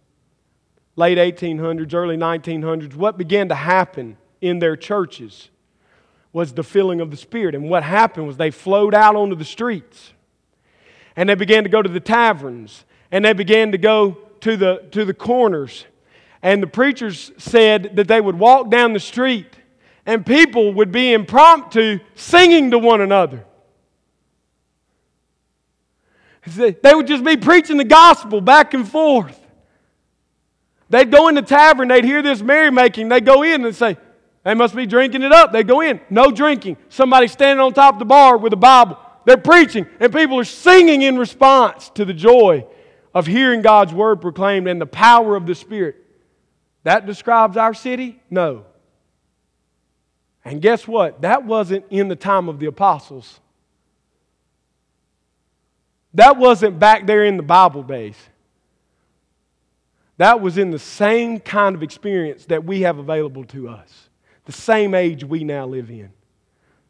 late 0.96 1.18
1800s, 1.18 1.94
early 1.94 2.16
1900s, 2.16 2.94
what 2.94 3.18
began 3.18 3.48
to 3.48 3.54
happen 3.54 4.16
in 4.40 4.58
their 4.58 4.76
churches 4.76 5.50
was 6.32 6.52
the 6.52 6.62
filling 6.64 7.00
of 7.00 7.10
the 7.10 7.16
Spirit. 7.16 7.54
And 7.54 7.70
what 7.70 7.82
happened 7.82 8.26
was 8.26 8.36
they 8.36 8.50
flowed 8.50 8.94
out 8.94 9.16
onto 9.16 9.36
the 9.36 9.44
streets 9.44 10.12
and 11.16 11.28
they 11.28 11.34
began 11.34 11.62
to 11.62 11.70
go 11.70 11.80
to 11.80 11.88
the 11.88 12.00
taverns 12.00 12.84
and 13.14 13.24
they 13.24 13.32
began 13.32 13.70
to 13.70 13.78
go 13.78 14.18
to 14.40 14.56
the, 14.56 14.88
to 14.90 15.04
the 15.04 15.14
corners. 15.14 15.84
And 16.42 16.60
the 16.60 16.66
preachers 16.66 17.30
said 17.38 17.94
that 17.94 18.08
they 18.08 18.20
would 18.20 18.36
walk 18.36 18.70
down 18.70 18.92
the 18.92 18.98
street 18.98 19.46
and 20.04 20.26
people 20.26 20.74
would 20.74 20.90
be 20.90 21.12
impromptu 21.12 22.00
singing 22.16 22.72
to 22.72 22.78
one 22.78 23.00
another. 23.00 23.44
They 26.44 26.74
would 26.92 27.06
just 27.06 27.22
be 27.22 27.36
preaching 27.36 27.76
the 27.76 27.84
gospel 27.84 28.40
back 28.40 28.74
and 28.74 28.86
forth. 28.86 29.40
They'd 30.90 31.12
go 31.12 31.28
in 31.28 31.36
the 31.36 31.42
tavern, 31.42 31.86
they'd 31.88 32.04
hear 32.04 32.20
this 32.20 32.42
merrymaking, 32.42 33.08
they'd 33.08 33.24
go 33.24 33.44
in 33.44 33.64
and 33.64 33.74
say, 33.74 33.96
They 34.42 34.54
must 34.54 34.74
be 34.74 34.86
drinking 34.86 35.22
it 35.22 35.30
up. 35.30 35.52
They 35.52 35.62
go 35.62 35.82
in, 35.82 36.00
no 36.10 36.32
drinking. 36.32 36.78
Somebody 36.88 37.28
standing 37.28 37.64
on 37.64 37.74
top 37.74 37.94
of 37.94 37.98
the 38.00 38.06
bar 38.06 38.36
with 38.38 38.52
a 38.52 38.56
Bible. 38.56 38.98
They're 39.24 39.36
preaching, 39.36 39.86
and 40.00 40.12
people 40.12 40.40
are 40.40 40.44
singing 40.44 41.02
in 41.02 41.16
response 41.16 41.90
to 41.90 42.04
the 42.04 42.12
joy 42.12 42.66
of 43.14 43.26
hearing 43.26 43.62
God's 43.62 43.94
word 43.94 44.20
proclaimed 44.20 44.66
and 44.68 44.80
the 44.80 44.86
power 44.86 45.36
of 45.36 45.46
the 45.46 45.54
Spirit. 45.54 45.96
That 46.82 47.06
describes 47.06 47.56
our 47.56 47.72
city? 47.72 48.20
No. 48.28 48.64
And 50.44 50.60
guess 50.60 50.86
what? 50.86 51.22
That 51.22 51.46
wasn't 51.46 51.86
in 51.90 52.08
the 52.08 52.16
time 52.16 52.48
of 52.48 52.58
the 52.58 52.66
apostles. 52.66 53.40
That 56.12 56.36
wasn't 56.36 56.78
back 56.78 57.06
there 57.06 57.24
in 57.24 57.36
the 57.36 57.42
Bible 57.42 57.82
days. 57.82 58.16
That 60.16 60.40
was 60.40 60.58
in 60.58 60.70
the 60.70 60.78
same 60.78 61.40
kind 61.40 61.74
of 61.74 61.82
experience 61.82 62.46
that 62.46 62.64
we 62.64 62.82
have 62.82 62.98
available 62.98 63.44
to 63.46 63.68
us, 63.68 64.08
the 64.44 64.52
same 64.52 64.94
age 64.94 65.24
we 65.24 65.42
now 65.42 65.66
live 65.66 65.90
in. 65.90 66.12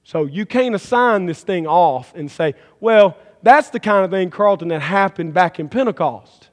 So 0.02 0.26
you 0.26 0.44
can't 0.44 0.74
assign 0.74 1.24
this 1.24 1.42
thing 1.42 1.66
off 1.66 2.12
and 2.14 2.30
say, 2.30 2.54
well, 2.80 3.16
that's 3.44 3.70
the 3.70 3.80
kind 3.80 4.04
of 4.04 4.10
thing, 4.10 4.30
Carlton, 4.30 4.68
that 4.68 4.80
happened 4.80 5.34
back 5.34 5.60
in 5.60 5.68
Pentecost. 5.68 6.48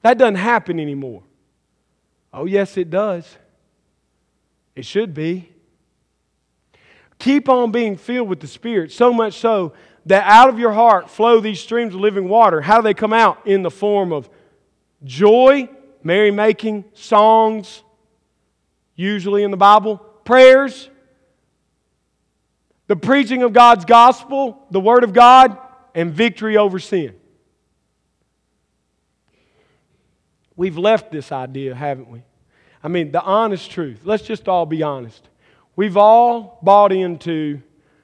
That 0.00 0.18
doesn't 0.18 0.36
happen 0.36 0.80
anymore. 0.80 1.22
Oh, 2.32 2.46
yes, 2.46 2.76
it 2.76 2.90
does. 2.90 3.36
It 4.74 4.84
should 4.84 5.14
be. 5.14 5.50
Keep 7.18 7.48
on 7.48 7.70
being 7.70 7.96
filled 7.96 8.28
with 8.28 8.40
the 8.40 8.46
Spirit, 8.46 8.90
so 8.90 9.12
much 9.12 9.34
so 9.34 9.74
that 10.06 10.26
out 10.26 10.48
of 10.48 10.58
your 10.58 10.72
heart 10.72 11.08
flow 11.08 11.38
these 11.38 11.60
streams 11.60 11.94
of 11.94 12.00
living 12.00 12.28
water. 12.28 12.60
How 12.60 12.78
do 12.78 12.82
they 12.82 12.94
come 12.94 13.12
out? 13.12 13.46
In 13.46 13.62
the 13.62 13.70
form 13.70 14.12
of 14.12 14.28
joy, 15.04 15.68
merrymaking, 16.02 16.84
songs, 16.94 17.82
usually 18.96 19.44
in 19.44 19.50
the 19.50 19.56
Bible, 19.56 19.98
prayers, 20.24 20.88
the 22.88 22.96
preaching 22.96 23.42
of 23.42 23.52
God's 23.52 23.84
gospel, 23.84 24.66
the 24.70 24.80
Word 24.80 25.04
of 25.04 25.12
God, 25.12 25.56
and 25.94 26.12
victory 26.12 26.56
over 26.56 26.78
sin. 26.78 27.14
We've 30.56 30.78
left 30.78 31.10
this 31.10 31.32
idea, 31.32 31.74
haven't 31.74 32.08
we? 32.08 32.22
I 32.84 32.88
mean, 32.88 33.12
the 33.12 33.22
honest 33.22 33.70
truth. 33.70 34.00
Let's 34.04 34.22
just 34.22 34.48
all 34.48 34.66
be 34.66 34.82
honest. 34.82 35.28
We've 35.76 35.96
all 35.96 36.58
bought 36.62 36.92
into 36.92 37.62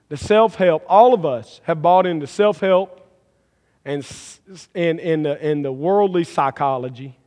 the 0.08 0.16
self 0.16 0.54
help, 0.54 0.84
all 0.88 1.12
of 1.12 1.26
us 1.26 1.60
have 1.64 1.82
bought 1.82 2.06
into 2.06 2.26
self 2.26 2.60
help 2.60 3.06
and, 3.84 4.06
and, 4.74 4.98
and, 5.00 5.24
the, 5.24 5.42
and 5.42 5.64
the 5.64 5.72
worldly 5.72 6.24
psychology. 6.24 7.18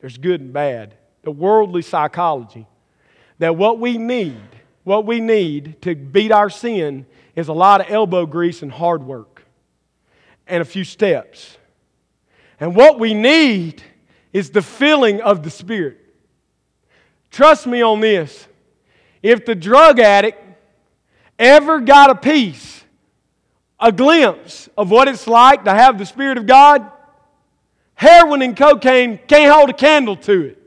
There's 0.00 0.16
good 0.16 0.40
and 0.40 0.52
bad. 0.52 0.94
The 1.22 1.30
worldly 1.30 1.82
psychology 1.82 2.66
that 3.38 3.56
what 3.56 3.78
we 3.78 3.98
need, 3.98 4.40
what 4.84 5.04
we 5.04 5.20
need 5.20 5.80
to 5.82 5.94
beat 5.94 6.32
our 6.32 6.50
sin 6.50 7.06
is 7.36 7.48
a 7.48 7.52
lot 7.52 7.80
of 7.80 7.90
elbow 7.90 8.26
grease 8.26 8.62
and 8.62 8.72
hard 8.72 9.02
work 9.04 9.37
and 10.48 10.62
a 10.62 10.64
few 10.64 10.84
steps. 10.84 11.56
And 12.60 12.74
what 12.74 12.98
we 12.98 13.14
need 13.14 13.82
is 14.32 14.50
the 14.50 14.62
filling 14.62 15.20
of 15.20 15.42
the 15.42 15.50
Spirit. 15.50 15.98
Trust 17.30 17.66
me 17.66 17.82
on 17.82 18.00
this. 18.00 18.46
If 19.22 19.44
the 19.44 19.54
drug 19.54 19.98
addict 20.00 20.42
ever 21.38 21.80
got 21.80 22.10
a 22.10 22.14
piece, 22.14 22.82
a 23.78 23.92
glimpse 23.92 24.68
of 24.76 24.90
what 24.90 25.08
it's 25.08 25.26
like 25.26 25.64
to 25.64 25.70
have 25.72 25.98
the 25.98 26.06
Spirit 26.06 26.38
of 26.38 26.46
God, 26.46 26.90
heroin 27.94 28.42
and 28.42 28.56
cocaine 28.56 29.18
can't 29.28 29.52
hold 29.52 29.70
a 29.70 29.74
candle 29.74 30.16
to 30.16 30.46
it. 30.46 30.58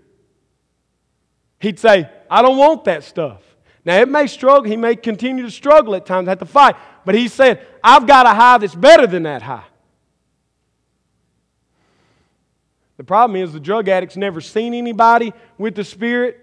He'd 1.59 1.79
say, 1.79 2.09
I 2.29 2.41
don't 2.41 2.57
want 2.57 2.85
that 2.85 3.03
stuff. 3.03 3.41
Now, 3.83 3.99
it 3.99 4.07
may 4.07 4.27
struggle, 4.27 4.63
he 4.63 4.77
may 4.77 4.95
continue 4.95 5.43
to 5.43 5.51
struggle 5.51 5.95
at 5.95 6.05
times, 6.05 6.27
have 6.27 6.39
to 6.39 6.45
fight, 6.45 6.75
but 7.03 7.15
he 7.15 7.27
said, 7.27 7.65
I've 7.83 8.05
got 8.05 8.25
a 8.25 8.29
high 8.29 8.59
that's 8.59 8.75
better 8.75 9.07
than 9.07 9.23
that 9.23 9.41
high. 9.41 9.63
The 13.01 13.05
problem 13.05 13.35
is 13.35 13.51
the 13.51 13.59
drug 13.59 13.87
addict's 13.87 14.15
never 14.15 14.41
seen 14.41 14.75
anybody 14.75 15.33
with 15.57 15.73
the 15.73 15.83
Spirit, 15.83 16.37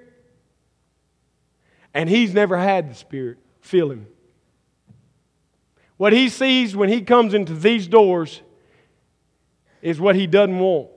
and 1.95 2.11
he's 2.11 2.35
never 2.35 2.59
had 2.59 2.91
the 2.91 2.97
Spirit 2.97 3.39
fill 3.61 3.93
him. 3.93 4.09
What 5.99 6.13
he 6.13 6.29
sees 6.29 6.75
when 6.75 6.89
he 6.89 7.03
comes 7.03 7.33
into 7.33 7.55
these 7.55 7.87
doors 7.87 8.43
is 9.83 10.01
what 10.01 10.17
he 10.17 10.27
doesn't 10.27 10.59
want. 10.59 10.91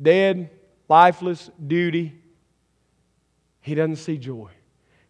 Dead, 0.00 0.50
lifeless 0.88 1.50
duty. 1.66 2.14
He 3.60 3.74
doesn't 3.74 3.96
see 3.96 4.18
joy. 4.18 4.50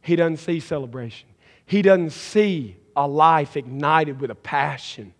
He 0.00 0.16
doesn't 0.16 0.38
see 0.38 0.58
celebration. 0.58 1.28
He 1.66 1.82
doesn't 1.82 2.12
see 2.12 2.78
a 2.96 3.06
life 3.06 3.58
ignited 3.58 4.22
with 4.22 4.30
a 4.30 4.34
passion. 4.34 5.12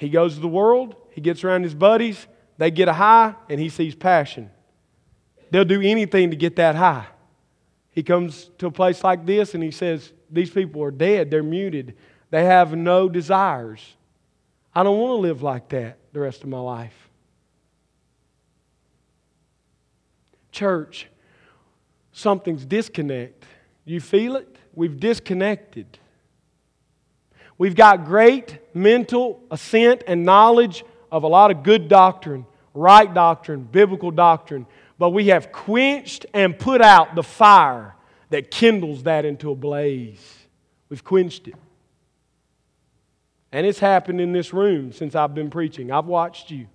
He 0.00 0.08
goes 0.08 0.36
to 0.36 0.40
the 0.40 0.48
world, 0.48 0.96
he 1.10 1.20
gets 1.20 1.44
around 1.44 1.62
his 1.62 1.74
buddies, 1.74 2.26
they 2.56 2.70
get 2.70 2.88
a 2.88 2.94
high, 2.94 3.34
and 3.50 3.60
he 3.60 3.68
sees 3.68 3.94
passion. 3.94 4.50
They'll 5.50 5.66
do 5.66 5.82
anything 5.82 6.30
to 6.30 6.36
get 6.36 6.56
that 6.56 6.74
high. 6.74 7.06
He 7.90 8.02
comes 8.02 8.50
to 8.56 8.68
a 8.68 8.70
place 8.70 9.04
like 9.04 9.26
this 9.26 9.52
and 9.52 9.62
he 9.62 9.70
says, 9.70 10.14
These 10.30 10.48
people 10.48 10.82
are 10.82 10.90
dead. 10.90 11.30
They're 11.30 11.42
muted. 11.42 11.96
They 12.30 12.46
have 12.46 12.74
no 12.74 13.10
desires. 13.10 13.94
I 14.74 14.82
don't 14.84 14.98
want 14.98 15.18
to 15.18 15.20
live 15.20 15.42
like 15.42 15.68
that 15.68 15.98
the 16.14 16.20
rest 16.20 16.44
of 16.44 16.48
my 16.48 16.60
life. 16.60 17.10
Church, 20.50 21.08
something's 22.12 22.64
disconnect. 22.64 23.44
You 23.84 24.00
feel 24.00 24.36
it? 24.36 24.56
We've 24.74 24.98
disconnected. 24.98 25.98
We've 27.60 27.76
got 27.76 28.06
great 28.06 28.58
mental 28.74 29.40
assent 29.52 30.02
and 30.08 30.24
knowledge 30.24 30.82
of 31.12 31.22
a 31.22 31.28
lot 31.28 31.52
of 31.52 31.62
good 31.62 31.88
doctrine, 31.88 32.44
right 32.74 33.12
doctrine, 33.12 33.62
biblical 33.62 34.10
doctrine 34.10 34.66
but 35.00 35.10
we 35.10 35.28
have 35.28 35.50
quenched 35.50 36.26
and 36.34 36.56
put 36.58 36.82
out 36.82 37.14
the 37.14 37.22
fire 37.22 37.96
that 38.28 38.50
kindles 38.50 39.04
that 39.04 39.24
into 39.24 39.50
a 39.50 39.54
blaze. 39.54 40.36
We've 40.90 41.02
quenched 41.02 41.48
it. 41.48 41.54
And 43.50 43.66
it's 43.66 43.78
happened 43.78 44.20
in 44.20 44.32
this 44.34 44.52
room 44.52 44.92
since 44.92 45.14
I've 45.14 45.34
been 45.34 45.48
preaching. 45.48 45.90
I've 45.90 46.04
watched 46.04 46.50
you. 46.50 46.66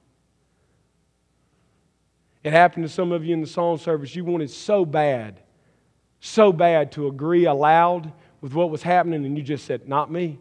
It 2.44 2.52
happened 2.52 2.84
to 2.86 2.90
some 2.90 3.12
of 3.12 3.24
you 3.24 3.36
in 3.36 3.42
the 3.42 3.48
song 3.48 3.78
service. 3.78 4.16
You 4.16 4.26
wanted 4.26 4.50
so 4.50 4.86
bad, 4.86 5.40
so 6.20 6.52
bad 6.52 6.94
to 6.94 7.06
agree 7.06 7.46
aloud 7.46 8.12
with 8.42 8.56
what 8.56 8.72
was 8.72 8.82
happening, 8.82 9.24
and 9.24 9.38
you 9.38 9.44
just 9.44 9.66
said, 9.66 9.88
Not 9.88 10.12
me. 10.12 10.40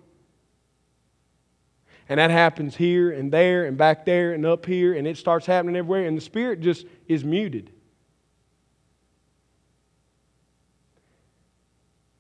And 2.09 2.21
that 2.21 2.31
happens 2.31 2.77
here 2.77 3.11
and 3.11 3.33
there 3.33 3.65
and 3.65 3.77
back 3.77 4.05
there 4.05 4.33
and 4.33 4.45
up 4.45 4.67
here, 4.67 4.95
and 4.95 5.07
it 5.07 5.17
starts 5.17 5.47
happening 5.47 5.77
everywhere, 5.77 6.07
and 6.07 6.17
the 6.17 6.21
Spirit 6.21 6.61
just 6.61 6.87
is 7.09 7.25
muted. 7.25 7.71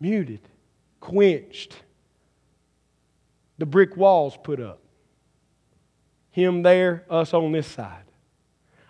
muted, 0.04 0.40
quenched. 1.00 1.74
The 3.56 3.64
brick 3.64 3.96
walls 3.96 4.36
put 4.42 4.60
up. 4.60 4.80
Him 6.30 6.62
there, 6.62 7.04
us 7.08 7.32
on 7.32 7.52
this 7.52 7.66
side. 7.66 8.04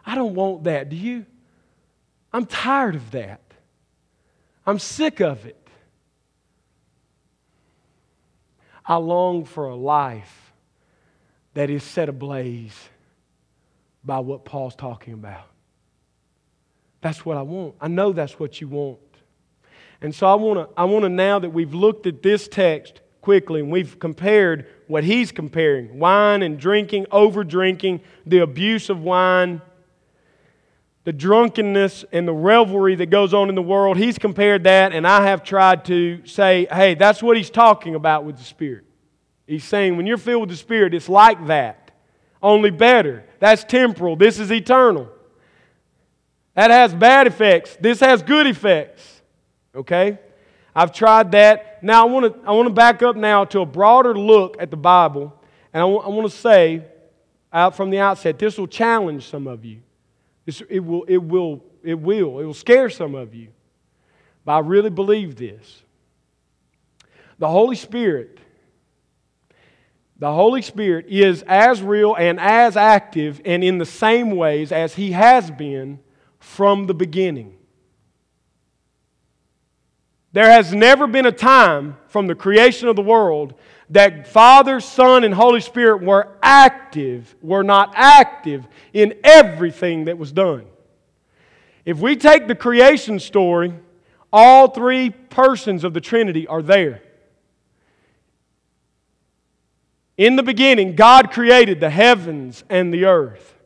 I 0.04 0.16
don't 0.16 0.34
want 0.34 0.64
that, 0.64 0.88
do 0.88 0.96
you? 0.96 1.24
I'm 2.32 2.46
tired 2.46 2.96
of 2.96 3.12
that. 3.12 3.42
I'm 4.66 4.78
sick 4.80 5.20
of 5.20 5.46
it. 5.46 5.60
I 8.84 8.96
long 8.96 9.44
for 9.44 9.68
a 9.68 9.76
life 9.76 10.43
that 11.54 11.70
is 11.70 11.82
set 11.82 12.08
ablaze 12.08 12.88
by 14.04 14.18
what 14.18 14.44
Paul's 14.44 14.74
talking 14.74 15.14
about. 15.14 15.46
That's 17.00 17.24
what 17.24 17.36
I 17.36 17.42
want. 17.42 17.74
I 17.80 17.88
know 17.88 18.12
that's 18.12 18.38
what 18.38 18.60
you 18.60 18.68
want. 18.68 18.98
And 20.00 20.14
so 20.14 20.26
I 20.26 20.34
want 20.34 20.58
to 20.58 20.74
I 20.78 20.84
want 20.84 21.04
to 21.04 21.08
now 21.08 21.38
that 21.38 21.50
we've 21.50 21.72
looked 21.72 22.06
at 22.06 22.22
this 22.22 22.48
text 22.48 23.00
quickly 23.22 23.60
and 23.60 23.70
we've 23.70 23.98
compared 23.98 24.66
what 24.86 25.04
he's 25.04 25.32
comparing 25.32 25.98
wine 25.98 26.42
and 26.42 26.58
drinking, 26.58 27.06
over 27.10 27.42
drinking, 27.42 28.00
the 28.26 28.38
abuse 28.38 28.90
of 28.90 29.00
wine, 29.00 29.62
the 31.04 31.12
drunkenness 31.12 32.04
and 32.12 32.26
the 32.28 32.34
revelry 32.34 32.94
that 32.96 33.06
goes 33.06 33.32
on 33.32 33.48
in 33.48 33.54
the 33.54 33.62
world. 33.62 33.96
He's 33.96 34.18
compared 34.18 34.64
that, 34.64 34.92
and 34.92 35.06
I 35.06 35.26
have 35.26 35.42
tried 35.42 35.84
to 35.86 36.26
say, 36.26 36.66
hey, 36.70 36.94
that's 36.94 37.22
what 37.22 37.36
he's 37.36 37.50
talking 37.50 37.94
about 37.94 38.24
with 38.24 38.36
the 38.36 38.44
Spirit. 38.44 38.84
He's 39.46 39.64
saying 39.64 39.96
when 39.96 40.06
you're 40.06 40.18
filled 40.18 40.42
with 40.42 40.50
the 40.50 40.56
Spirit, 40.56 40.94
it's 40.94 41.08
like 41.08 41.46
that, 41.46 41.90
only 42.42 42.70
better. 42.70 43.24
That's 43.40 43.64
temporal, 43.64 44.16
this 44.16 44.38
is 44.38 44.50
eternal. 44.50 45.08
That 46.54 46.70
has 46.70 46.94
bad 46.94 47.26
effects, 47.26 47.76
this 47.80 48.00
has 48.00 48.22
good 48.22 48.46
effects. 48.46 49.22
Okay? 49.74 50.18
I've 50.74 50.92
tried 50.92 51.32
that. 51.32 51.82
Now 51.82 52.06
I 52.06 52.10
want 52.10 52.34
to 52.34 52.48
I 52.48 52.52
want 52.52 52.66
to 52.66 52.74
back 52.74 53.02
up 53.02 53.16
now 53.16 53.44
to 53.46 53.60
a 53.60 53.66
broader 53.66 54.14
look 54.14 54.56
at 54.58 54.70
the 54.70 54.76
Bible, 54.76 55.32
and 55.72 55.80
I 55.80 55.84
want, 55.84 56.10
want 56.10 56.30
to 56.30 56.36
say 56.36 56.84
out 57.52 57.76
from 57.76 57.90
the 57.90 58.00
outset, 58.00 58.38
this 58.38 58.58
will 58.58 58.66
challenge 58.66 59.28
some 59.28 59.46
of 59.46 59.64
you. 59.64 59.80
This, 60.44 60.62
it 60.68 60.80
will 60.80 61.04
it 61.04 61.22
will 61.22 61.62
it 61.84 61.94
will 61.94 62.40
it 62.40 62.44
will 62.44 62.54
scare 62.54 62.90
some 62.90 63.14
of 63.14 63.34
you, 63.34 63.48
but 64.44 64.52
I 64.52 64.58
really 64.60 64.90
believe 64.90 65.36
this. 65.36 65.82
The 67.38 67.48
Holy 67.48 67.76
Spirit 67.76 68.38
the 70.18 70.32
Holy 70.32 70.62
Spirit 70.62 71.06
is 71.08 71.42
as 71.46 71.82
real 71.82 72.14
and 72.14 72.38
as 72.38 72.76
active 72.76 73.40
and 73.44 73.64
in 73.64 73.78
the 73.78 73.86
same 73.86 74.32
ways 74.32 74.72
as 74.72 74.94
He 74.94 75.12
has 75.12 75.50
been 75.50 76.00
from 76.38 76.86
the 76.86 76.94
beginning. 76.94 77.56
There 80.32 80.50
has 80.50 80.74
never 80.74 81.06
been 81.06 81.26
a 81.26 81.32
time 81.32 81.96
from 82.08 82.26
the 82.26 82.34
creation 82.34 82.88
of 82.88 82.96
the 82.96 83.02
world 83.02 83.54
that 83.90 84.26
Father, 84.26 84.80
Son, 84.80 85.22
and 85.22 85.32
Holy 85.32 85.60
Spirit 85.60 86.02
were 86.02 86.36
active, 86.42 87.36
were 87.40 87.62
not 87.62 87.92
active 87.94 88.66
in 88.92 89.14
everything 89.22 90.06
that 90.06 90.18
was 90.18 90.32
done. 90.32 90.64
If 91.84 91.98
we 91.98 92.16
take 92.16 92.48
the 92.48 92.56
creation 92.56 93.20
story, 93.20 93.74
all 94.32 94.70
three 94.70 95.10
persons 95.10 95.84
of 95.84 95.94
the 95.94 96.00
Trinity 96.00 96.48
are 96.48 96.62
there. 96.62 97.03
In 100.16 100.36
the 100.36 100.42
beginning, 100.42 100.94
God 100.94 101.32
created 101.32 101.80
the 101.80 101.90
heavens 101.90 102.64
and 102.68 102.94
the 102.94 103.06
earth. 103.06 103.58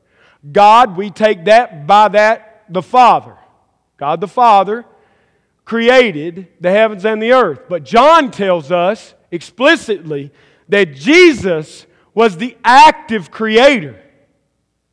God, 0.51 0.97
we 0.97 1.11
take 1.11 1.45
that 1.45 1.87
by 1.87 2.09
that, 2.09 2.65
the 2.69 2.83
Father. 2.83 3.37
God 3.97 4.21
the 4.21 4.29
Father 4.29 4.85
created 5.65 6.49
the 6.61 6.71
heavens 6.71 7.05
and 7.05 7.21
the 7.21 7.33
earth. 7.33 7.63
But 7.69 7.85
John 7.85 8.31
tells 8.31 8.73
us 8.73 9.15
explicitly 9.31 10.33
that 10.69 10.95
Jesus 10.95 11.87
was 12.15 12.37
the 12.37 12.57
active 12.65 13.31
creator 13.31 14.01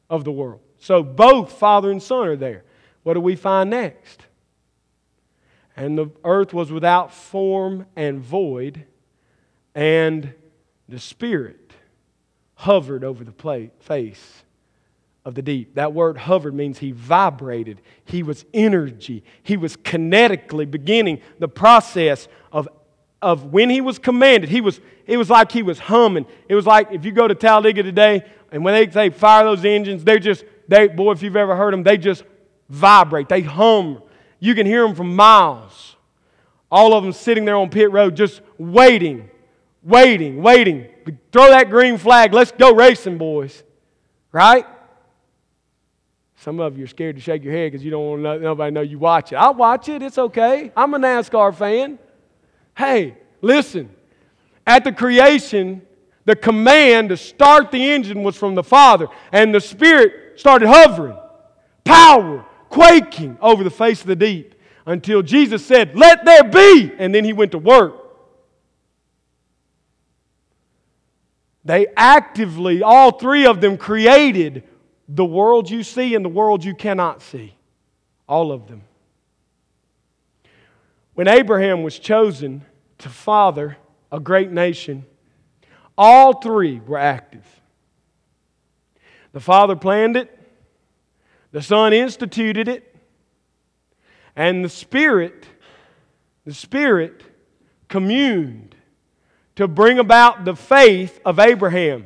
of 0.09 0.23
the 0.25 0.31
world. 0.31 0.59
So 0.79 1.01
both 1.01 1.53
Father 1.53 1.91
and 1.91 2.03
Son 2.03 2.27
are 2.27 2.35
there. 2.35 2.63
What 3.03 3.13
do 3.13 3.21
we 3.21 3.35
find 3.35 3.69
next? 3.69 4.25
And 5.77 5.97
the 5.97 6.09
earth 6.23 6.53
was 6.53 6.71
without 6.71 7.13
form 7.13 7.85
and 7.95 8.19
void, 8.19 8.85
and 9.73 10.33
the 10.87 10.99
Spirit 10.99 11.73
hovered 12.55 13.03
over 13.03 13.23
the 13.23 13.69
face 13.79 14.43
of 15.25 15.33
the 15.33 15.41
deep. 15.41 15.75
That 15.75 15.93
word 15.93 16.17
hovered 16.17 16.53
means 16.53 16.77
he 16.77 16.91
vibrated. 16.91 17.81
He 18.05 18.23
was 18.23 18.45
energy. 18.53 19.23
He 19.43 19.57
was 19.57 19.75
kinetically 19.75 20.69
beginning 20.69 21.21
the 21.39 21.47
process 21.47 22.27
of, 22.51 22.69
of 23.21 23.45
when 23.45 23.69
he 23.69 23.81
was 23.81 23.97
commanded. 23.97 24.49
He 24.49 24.61
was, 24.61 24.79
it 25.07 25.17
was 25.17 25.29
like 25.29 25.51
he 25.51 25.63
was 25.63 25.79
humming. 25.79 26.27
It 26.47 26.55
was 26.55 26.67
like 26.67 26.91
if 26.91 27.03
you 27.03 27.11
go 27.11 27.27
to 27.27 27.35
Talladega 27.35 27.81
today 27.83 28.23
and 28.51 28.63
when 28.63 28.75
they 28.75 28.89
say 28.89 29.09
fire 29.09 29.43
those 29.43 29.65
engines, 29.65 30.03
they're 30.03 30.19
just, 30.19 30.45
they, 30.67 30.87
boy, 30.87 31.11
if 31.11 31.23
you've 31.23 31.35
ever 31.35 31.55
heard 31.55 31.73
them, 31.73 31.83
they 31.83 31.97
just 31.97 32.23
vibrate. 32.69 33.27
They 33.27 33.41
hum. 33.41 34.01
You 34.39 34.53
can 34.53 34.67
hear 34.67 34.83
them 34.83 34.95
from 34.95 35.15
miles. 35.15 35.95
All 36.71 36.93
of 36.93 37.03
them 37.03 37.13
sitting 37.13 37.45
there 37.45 37.55
on 37.55 37.69
pit 37.69 37.91
road 37.91 38.15
just 38.15 38.41
waiting 38.57 39.29
waiting, 39.85 40.41
waiting. 40.41 40.87
Throw 41.31 41.49
that 41.49 41.69
green 41.69 41.97
flag. 41.97 42.33
Let's 42.33 42.51
go 42.51 42.73
racing, 42.73 43.17
boys. 43.17 43.63
Right? 44.31 44.65
Some 46.37 46.59
of 46.59 46.77
you 46.77 46.83
are 46.83 46.87
scared 46.87 47.15
to 47.15 47.21
shake 47.21 47.43
your 47.43 47.53
head 47.53 47.71
because 47.71 47.85
you 47.85 47.91
don't 47.91 48.21
want 48.21 48.41
nobody 48.41 48.71
know 48.71 48.81
you 48.81 48.99
watch 48.99 49.31
it. 49.31 49.35
I'll 49.35 49.53
watch 49.53 49.87
it. 49.87 50.01
It's 50.01 50.17
okay. 50.17 50.71
I'm 50.75 50.93
a 50.93 50.99
NASCAR 50.99 51.55
fan. 51.55 51.97
Hey, 52.77 53.15
listen. 53.41 53.89
At 54.67 54.83
the 54.83 54.91
creation, 54.91 55.81
the 56.25 56.35
command 56.35 57.09
to 57.09 57.17
start 57.17 57.71
the 57.71 57.91
engine 57.91 58.23
was 58.23 58.35
from 58.35 58.55
the 58.55 58.63
Father, 58.63 59.07
and 59.31 59.53
the 59.53 59.61
Spirit 59.61 60.39
started 60.39 60.67
hovering, 60.67 61.17
power, 61.83 62.45
quaking 62.69 63.37
over 63.41 63.63
the 63.63 63.69
face 63.69 64.01
of 64.01 64.07
the 64.07 64.15
deep 64.15 64.55
until 64.85 65.21
Jesus 65.21 65.65
said, 65.65 65.95
Let 65.95 66.25
there 66.25 66.43
be. 66.43 66.91
And 66.97 67.13
then 67.13 67.23
he 67.23 67.33
went 67.33 67.51
to 67.51 67.59
work. 67.59 68.04
They 71.65 71.87
actively, 71.97 72.83
all 72.83 73.11
three 73.11 73.47
of 73.47 73.59
them, 73.59 73.77
created 73.77 74.63
the 75.09 75.25
world 75.25 75.69
you 75.69 75.81
see 75.81 76.13
and 76.13 76.23
the 76.23 76.29
world 76.29 76.63
you 76.63 76.75
cannot 76.75 77.23
see. 77.23 77.55
All 78.29 78.51
of 78.51 78.67
them. 78.67 78.83
When 81.15 81.27
Abraham 81.27 81.81
was 81.81 81.97
chosen 81.97 82.63
to 82.99 83.09
father 83.09 83.77
a 84.11 84.19
great 84.19 84.51
nation, 84.51 85.05
all 85.97 86.39
three 86.39 86.79
were 86.79 86.97
active. 86.97 87.45
The 89.31 89.39
father 89.39 89.75
planned 89.75 90.15
it, 90.15 90.31
the 91.51 91.61
son 91.61 91.93
instituted 91.93 92.67
it, 92.67 92.95
and 94.35 94.63
the 94.63 94.69
spirit, 94.69 95.45
the 96.45 96.53
spirit 96.53 97.23
communed 97.87 98.74
to 99.55 99.67
bring 99.67 99.99
about 99.99 100.45
the 100.45 100.55
faith 100.55 101.19
of 101.25 101.39
Abraham. 101.39 102.05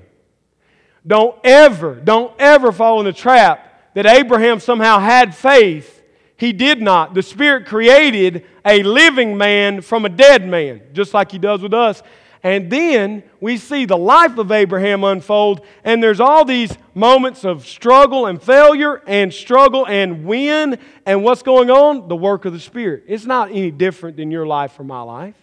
Don't 1.05 1.35
ever, 1.43 1.95
don't 1.95 2.33
ever 2.39 2.71
fall 2.71 2.99
in 2.99 3.05
the 3.05 3.13
trap 3.13 3.93
that 3.93 4.05
Abraham 4.05 4.59
somehow 4.59 4.99
had 4.99 5.35
faith. 5.35 6.03
He 6.38 6.53
did 6.53 6.81
not. 6.81 7.13
The 7.13 7.23
Spirit 7.23 7.65
created 7.65 8.45
a 8.65 8.83
living 8.83 9.38
man 9.38 9.81
from 9.81 10.05
a 10.05 10.09
dead 10.09 10.47
man, 10.47 10.81
just 10.93 11.13
like 11.13 11.31
He 11.31 11.39
does 11.39 11.62
with 11.62 11.73
us. 11.73 12.01
And 12.41 12.71
then 12.71 13.23
we 13.41 13.57
see 13.57 13.83
the 13.83 13.97
life 13.97 14.38
of 14.38 14.51
Abraham 14.51 15.03
unfold, 15.03 15.65
and 15.83 16.01
there's 16.01 16.21
all 16.21 16.45
these 16.45 16.71
moments 16.93 17.43
of 17.43 17.67
struggle 17.67 18.27
and 18.27 18.41
failure, 18.41 19.01
and 19.05 19.33
struggle 19.33 19.85
and 19.85 20.23
win. 20.23 20.77
And 21.05 21.23
what's 21.23 21.43
going 21.43 21.69
on? 21.69 22.07
The 22.07 22.15
work 22.15 22.45
of 22.45 22.53
the 22.53 22.59
Spirit. 22.59 23.03
It's 23.07 23.25
not 23.25 23.49
any 23.49 23.71
different 23.71 24.15
than 24.15 24.31
your 24.31 24.45
life 24.45 24.79
or 24.79 24.85
my 24.85 25.01
life. 25.01 25.35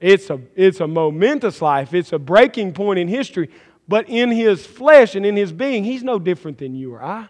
It's 0.00 0.30
a, 0.30 0.40
it's 0.56 0.80
a 0.80 0.86
momentous 0.86 1.60
life, 1.60 1.92
it's 1.92 2.12
a 2.12 2.18
breaking 2.18 2.72
point 2.72 2.98
in 2.98 3.06
history. 3.06 3.50
But 3.86 4.08
in 4.08 4.30
his 4.30 4.66
flesh 4.66 5.14
and 5.14 5.26
in 5.26 5.36
his 5.36 5.52
being, 5.52 5.84
he's 5.84 6.02
no 6.02 6.18
different 6.18 6.58
than 6.58 6.74
you 6.74 6.94
or 6.94 7.02
I. 7.02 7.28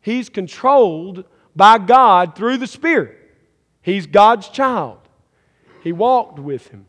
He's 0.00 0.28
controlled 0.28 1.24
by 1.54 1.78
God 1.78 2.34
through 2.36 2.58
the 2.58 2.66
Spirit. 2.66 3.16
He's 3.82 4.06
God's 4.06 4.48
child. 4.48 5.00
He 5.82 5.92
walked 5.92 6.38
with 6.38 6.68
him. 6.68 6.86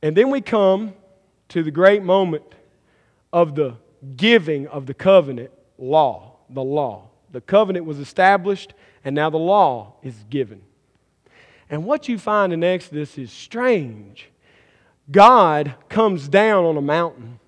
And 0.00 0.16
then 0.16 0.30
we 0.30 0.40
come 0.40 0.94
to 1.48 1.62
the 1.62 1.70
great 1.70 2.02
moment 2.02 2.44
of 3.32 3.54
the 3.54 3.76
giving 4.16 4.66
of 4.68 4.86
the 4.86 4.94
covenant 4.94 5.50
law, 5.78 6.36
the 6.50 6.62
law. 6.62 7.08
The 7.30 7.40
covenant 7.40 7.84
was 7.84 7.98
established, 7.98 8.74
and 9.04 9.14
now 9.14 9.30
the 9.30 9.38
law 9.38 9.94
is 10.02 10.14
given. 10.30 10.62
And 11.72 11.86
what 11.86 12.06
you 12.06 12.18
find 12.18 12.52
in 12.52 12.62
Exodus 12.62 13.16
is 13.16 13.32
strange. 13.32 14.28
God 15.10 15.74
comes 15.88 16.28
down 16.28 16.66
on 16.66 16.76
a 16.76 16.82
mountain 16.82 17.40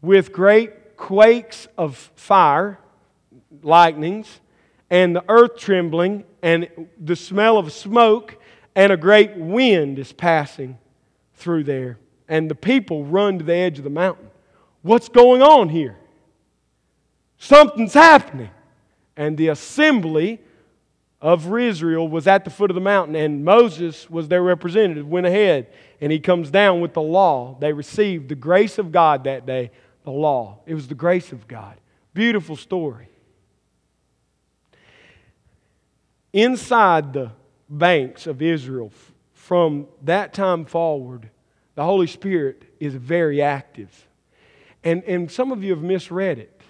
with 0.00 0.32
great 0.32 0.96
quakes 0.96 1.66
of 1.76 1.96
fire, 2.14 2.78
lightnings, 3.64 4.40
and 4.90 5.16
the 5.16 5.24
earth 5.28 5.56
trembling, 5.56 6.22
and 6.40 6.68
the 7.00 7.16
smell 7.16 7.58
of 7.58 7.72
smoke, 7.72 8.40
and 8.76 8.92
a 8.92 8.96
great 8.96 9.36
wind 9.36 9.98
is 9.98 10.12
passing 10.12 10.78
through 11.34 11.64
there. 11.64 11.98
And 12.28 12.48
the 12.48 12.54
people 12.54 13.04
run 13.04 13.38
to 13.38 13.44
the 13.44 13.54
edge 13.54 13.78
of 13.78 13.84
the 13.84 13.90
mountain. 13.90 14.30
What's 14.82 15.08
going 15.08 15.42
on 15.42 15.68
here? 15.70 15.96
Something's 17.38 17.94
happening. 17.94 18.50
And 19.16 19.36
the 19.36 19.48
assembly 19.48 20.40
of 21.20 21.52
Israel 21.56 22.06
was 22.08 22.26
at 22.26 22.44
the 22.44 22.50
foot 22.50 22.70
of 22.70 22.74
the 22.74 22.80
mountain, 22.80 23.14
and 23.16 23.44
Moses 23.44 24.08
was 24.10 24.28
their 24.28 24.42
representative, 24.42 25.08
went 25.08 25.26
ahead, 25.26 25.68
and 26.00 26.12
he 26.12 26.20
comes 26.20 26.50
down 26.50 26.80
with 26.80 26.92
the 26.92 27.02
law. 27.02 27.56
They 27.58 27.72
received 27.72 28.28
the 28.28 28.34
grace 28.34 28.78
of 28.78 28.92
God 28.92 29.24
that 29.24 29.46
day, 29.46 29.70
the 30.04 30.10
law. 30.10 30.58
It 30.66 30.74
was 30.74 30.88
the 30.88 30.94
grace 30.94 31.32
of 31.32 31.48
God. 31.48 31.80
Beautiful 32.12 32.56
story. 32.56 33.08
Inside 36.32 37.14
the 37.14 37.32
banks 37.68 38.26
of 38.26 38.42
Israel, 38.42 38.92
from 39.32 39.86
that 40.02 40.34
time 40.34 40.66
forward, 40.66 41.30
the 41.76 41.84
Holy 41.84 42.06
Spirit 42.06 42.64
is 42.78 42.94
very 42.94 43.40
active. 43.40 44.06
And, 44.84 45.02
and 45.04 45.30
some 45.30 45.50
of 45.50 45.64
you 45.64 45.70
have 45.70 45.82
misread 45.82 46.38
it, 46.38 46.60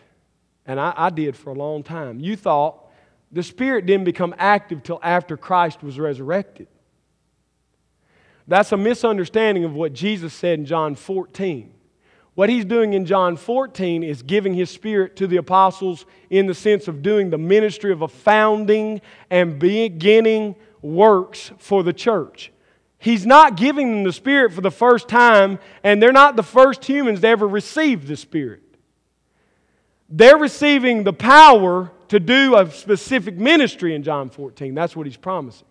and 0.66 0.78
I, 0.78 0.94
I 0.96 1.10
did 1.10 1.36
for 1.36 1.50
a 1.50 1.54
long 1.54 1.82
time. 1.82 2.20
You 2.20 2.36
thought 2.36 2.85
the 3.32 3.42
Spirit 3.42 3.86
didn't 3.86 4.04
become 4.04 4.34
active 4.38 4.82
till 4.82 5.00
after 5.02 5.36
Christ 5.36 5.82
was 5.82 5.98
resurrected. 5.98 6.68
That's 8.48 8.72
a 8.72 8.76
misunderstanding 8.76 9.64
of 9.64 9.74
what 9.74 9.92
Jesus 9.92 10.32
said 10.32 10.58
in 10.58 10.66
John 10.66 10.94
14. 10.94 11.72
What 12.34 12.50
he's 12.50 12.64
doing 12.64 12.92
in 12.92 13.06
John 13.06 13.36
14 13.36 14.02
is 14.02 14.22
giving 14.22 14.54
his 14.54 14.70
Spirit 14.70 15.16
to 15.16 15.26
the 15.26 15.38
apostles 15.38 16.04
in 16.28 16.46
the 16.46 16.54
sense 16.54 16.86
of 16.86 17.02
doing 17.02 17.30
the 17.30 17.38
ministry 17.38 17.92
of 17.92 18.02
a 18.02 18.08
founding 18.08 19.00
and 19.30 19.58
beginning 19.58 20.54
works 20.82 21.50
for 21.58 21.82
the 21.82 21.94
church. 21.94 22.52
He's 22.98 23.26
not 23.26 23.56
giving 23.56 23.90
them 23.90 24.04
the 24.04 24.12
Spirit 24.12 24.52
for 24.52 24.60
the 24.60 24.70
first 24.70 25.08
time, 25.08 25.58
and 25.82 26.00
they're 26.00 26.12
not 26.12 26.36
the 26.36 26.42
first 26.42 26.84
humans 26.84 27.20
to 27.20 27.28
ever 27.28 27.48
receive 27.48 28.06
the 28.06 28.16
Spirit. 28.16 28.62
They're 30.08 30.38
receiving 30.38 31.04
the 31.04 31.12
power 31.12 31.90
to 32.08 32.20
do 32.20 32.56
a 32.56 32.70
specific 32.70 33.36
ministry 33.36 33.94
in 33.94 34.02
John 34.02 34.30
14. 34.30 34.74
That's 34.74 34.94
what 34.94 35.06
he's 35.06 35.16
promising. 35.16 35.66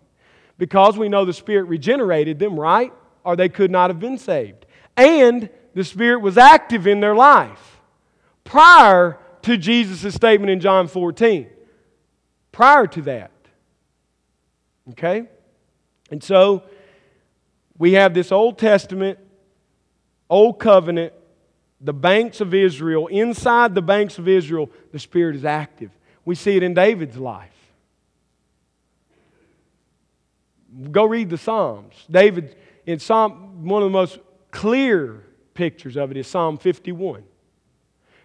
Because 0.58 0.96
we 0.96 1.08
know 1.08 1.24
the 1.24 1.32
Spirit 1.32 1.64
regenerated 1.64 2.38
them, 2.38 2.58
right? 2.58 2.92
Or 3.24 3.36
they 3.36 3.48
could 3.48 3.70
not 3.70 3.90
have 3.90 4.00
been 4.00 4.18
saved. 4.18 4.66
And 4.96 5.50
the 5.74 5.84
Spirit 5.84 6.20
was 6.20 6.38
active 6.38 6.86
in 6.86 7.00
their 7.00 7.14
life 7.14 7.80
prior 8.44 9.18
to 9.42 9.56
Jesus' 9.56 10.14
statement 10.14 10.50
in 10.50 10.60
John 10.60 10.88
14. 10.88 11.48
Prior 12.52 12.86
to 12.86 13.02
that. 13.02 13.30
Okay? 14.92 15.26
And 16.10 16.22
so 16.22 16.62
we 17.76 17.92
have 17.94 18.14
this 18.14 18.32
Old 18.32 18.58
Testament, 18.58 19.18
Old 20.30 20.58
Covenant, 20.58 21.12
the 21.80 21.92
banks 21.92 22.40
of 22.40 22.54
Israel. 22.54 23.06
Inside 23.08 23.74
the 23.74 23.82
banks 23.82 24.18
of 24.18 24.28
Israel, 24.28 24.70
the 24.92 24.98
Spirit 24.98 25.36
is 25.36 25.44
active. 25.44 25.90
We 26.26 26.34
see 26.34 26.56
it 26.56 26.62
in 26.62 26.74
David's 26.74 27.16
life. 27.16 27.52
Go 30.90 31.04
read 31.04 31.30
the 31.30 31.38
Psalms. 31.38 31.94
David, 32.10 32.56
in 32.84 32.98
Psalm, 32.98 33.66
one 33.66 33.82
of 33.82 33.86
the 33.86 33.92
most 33.92 34.18
clear 34.50 35.22
pictures 35.54 35.96
of 35.96 36.10
it 36.10 36.16
is 36.18 36.26
Psalm 36.26 36.58
51. 36.58 37.22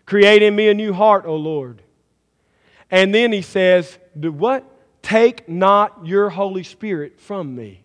Create 0.05 0.41
in 0.41 0.55
me 0.55 0.67
a 0.67 0.73
new 0.73 0.91
heart, 0.91 1.25
O 1.25 1.35
Lord. 1.35 1.83
And 2.89 3.13
then 3.13 3.31
he 3.31 3.43
says, 3.43 3.97
Do 4.19 4.31
what? 4.31 4.65
Take 5.03 5.47
not 5.47 6.05
your 6.05 6.29
Holy 6.29 6.63
Spirit 6.63 7.19
from 7.19 7.55
me. 7.55 7.83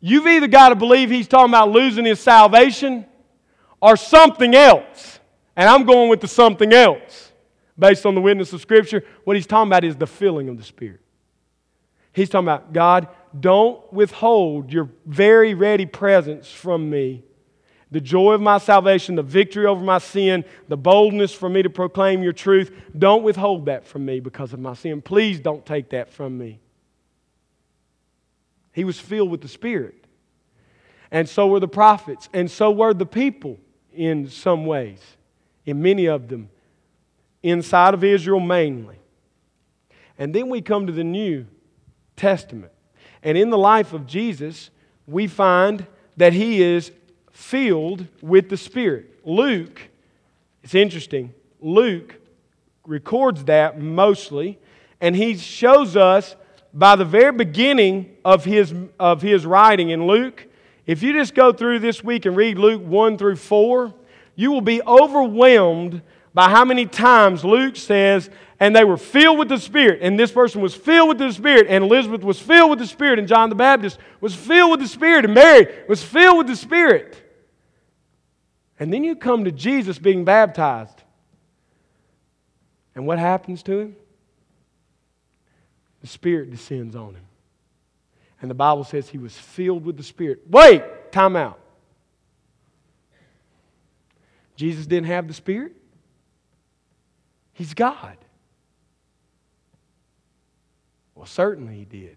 You've 0.00 0.26
either 0.28 0.46
got 0.46 0.70
to 0.70 0.76
believe 0.76 1.10
he's 1.10 1.28
talking 1.28 1.50
about 1.50 1.70
losing 1.70 2.04
his 2.04 2.20
salvation 2.20 3.04
or 3.80 3.96
something 3.96 4.54
else. 4.54 5.18
And 5.56 5.68
I'm 5.68 5.84
going 5.84 6.08
with 6.08 6.20
the 6.20 6.28
something 6.28 6.72
else 6.72 7.31
based 7.78 8.06
on 8.06 8.14
the 8.14 8.20
witness 8.20 8.52
of 8.52 8.60
Scripture. 8.60 9.04
What 9.24 9.36
he's 9.36 9.46
talking 9.46 9.70
about 9.70 9.84
is 9.84 9.96
the 9.96 10.06
filling 10.06 10.48
of 10.48 10.56
the 10.56 10.64
Spirit. 10.64 11.00
He's 12.12 12.28
talking 12.28 12.46
about, 12.46 12.72
God, 12.72 13.08
don't 13.38 13.90
withhold 13.92 14.72
your 14.72 14.90
very 15.06 15.54
ready 15.54 15.86
presence 15.86 16.50
from 16.50 16.90
me. 16.90 17.24
The 17.90 18.00
joy 18.00 18.32
of 18.32 18.40
my 18.40 18.58
salvation, 18.58 19.16
the 19.16 19.22
victory 19.22 19.66
over 19.66 19.82
my 19.82 19.98
sin, 19.98 20.44
the 20.68 20.76
boldness 20.76 21.32
for 21.32 21.48
me 21.48 21.62
to 21.62 21.70
proclaim 21.70 22.22
your 22.22 22.32
truth. 22.32 22.70
Don't 22.98 23.22
withhold 23.22 23.66
that 23.66 23.86
from 23.86 24.04
me 24.04 24.20
because 24.20 24.52
of 24.52 24.60
my 24.60 24.74
sin. 24.74 25.02
Please 25.02 25.40
don't 25.40 25.64
take 25.64 25.90
that 25.90 26.10
from 26.10 26.36
me. 26.38 26.60
He 28.72 28.84
was 28.84 28.98
filled 28.98 29.30
with 29.30 29.42
the 29.42 29.48
Spirit. 29.48 30.06
And 31.10 31.28
so 31.28 31.46
were 31.46 31.60
the 31.60 31.68
prophets. 31.68 32.30
And 32.32 32.50
so 32.50 32.70
were 32.70 32.94
the 32.94 33.04
people 33.04 33.58
in 33.92 34.28
some 34.28 34.64
ways, 34.64 35.00
in 35.66 35.82
many 35.82 36.06
of 36.06 36.28
them, 36.28 36.48
inside 37.42 37.94
of 37.94 38.04
Israel 38.04 38.40
mainly. 38.40 38.96
And 40.18 40.34
then 40.34 40.48
we 40.48 40.60
come 40.60 40.86
to 40.86 40.92
the 40.92 41.04
New 41.04 41.46
Testament. 42.16 42.72
And 43.22 43.38
in 43.38 43.50
the 43.50 43.58
life 43.58 43.92
of 43.92 44.06
Jesus, 44.06 44.70
we 45.06 45.26
find 45.26 45.86
that 46.16 46.32
he 46.32 46.62
is 46.62 46.92
filled 47.32 48.06
with 48.20 48.48
the 48.48 48.56
Spirit. 48.56 49.20
Luke, 49.24 49.80
it's 50.62 50.74
interesting, 50.74 51.32
Luke 51.60 52.18
records 52.86 53.44
that 53.44 53.80
mostly, 53.80 54.58
and 55.00 55.14
he 55.14 55.36
shows 55.36 55.96
us 55.96 56.36
by 56.74 56.96
the 56.96 57.04
very 57.04 57.32
beginning 57.32 58.16
of 58.24 58.44
his, 58.44 58.74
of 58.98 59.22
his 59.22 59.44
writing 59.46 59.90
in 59.90 60.06
Luke. 60.06 60.46
If 60.86 61.02
you 61.02 61.12
just 61.12 61.34
go 61.34 61.52
through 61.52 61.80
this 61.80 62.02
week 62.02 62.26
and 62.26 62.36
read 62.36 62.58
Luke 62.58 62.82
1 62.82 63.18
through 63.18 63.36
4, 63.36 63.94
you 64.34 64.50
will 64.50 64.62
be 64.62 64.82
overwhelmed 64.82 66.02
by 66.34 66.48
how 66.48 66.64
many 66.64 66.86
times 66.86 67.44
Luke 67.44 67.76
says, 67.76 68.30
and 68.58 68.74
they 68.74 68.84
were 68.84 68.96
filled 68.96 69.38
with 69.38 69.48
the 69.48 69.58
Spirit, 69.58 69.98
and 70.02 70.18
this 70.18 70.30
person 70.30 70.60
was 70.60 70.74
filled 70.74 71.08
with 71.08 71.18
the 71.18 71.32
Spirit, 71.32 71.66
and 71.68 71.84
Elizabeth 71.84 72.22
was 72.22 72.38
filled 72.38 72.70
with 72.70 72.78
the 72.78 72.86
Spirit, 72.86 73.18
and 73.18 73.26
John 73.28 73.48
the 73.48 73.54
Baptist 73.54 73.98
was 74.20 74.34
filled 74.34 74.70
with 74.70 74.80
the 74.80 74.88
Spirit, 74.88 75.24
and 75.24 75.34
Mary 75.34 75.66
was 75.88 76.02
filled 76.02 76.38
with 76.38 76.46
the 76.46 76.56
Spirit. 76.56 77.18
And 78.78 78.92
then 78.92 79.04
you 79.04 79.16
come 79.16 79.44
to 79.44 79.52
Jesus 79.52 79.98
being 79.98 80.24
baptized. 80.24 81.02
And 82.94 83.06
what 83.06 83.18
happens 83.18 83.62
to 83.64 83.80
him? 83.80 83.96
The 86.00 86.06
Spirit 86.06 86.50
descends 86.50 86.96
on 86.96 87.14
him. 87.14 87.24
And 88.40 88.50
the 88.50 88.54
Bible 88.54 88.84
says 88.84 89.08
he 89.08 89.18
was 89.18 89.36
filled 89.36 89.84
with 89.84 89.96
the 89.96 90.02
Spirit. 90.02 90.42
Wait, 90.48 90.82
time 91.12 91.36
out. 91.36 91.58
Jesus 94.56 94.86
didn't 94.86 95.06
have 95.06 95.28
the 95.28 95.34
Spirit? 95.34 95.76
He's 97.62 97.74
God. 97.74 98.16
Well, 101.14 101.26
certainly 101.26 101.76
he 101.76 101.84
did. 101.84 102.16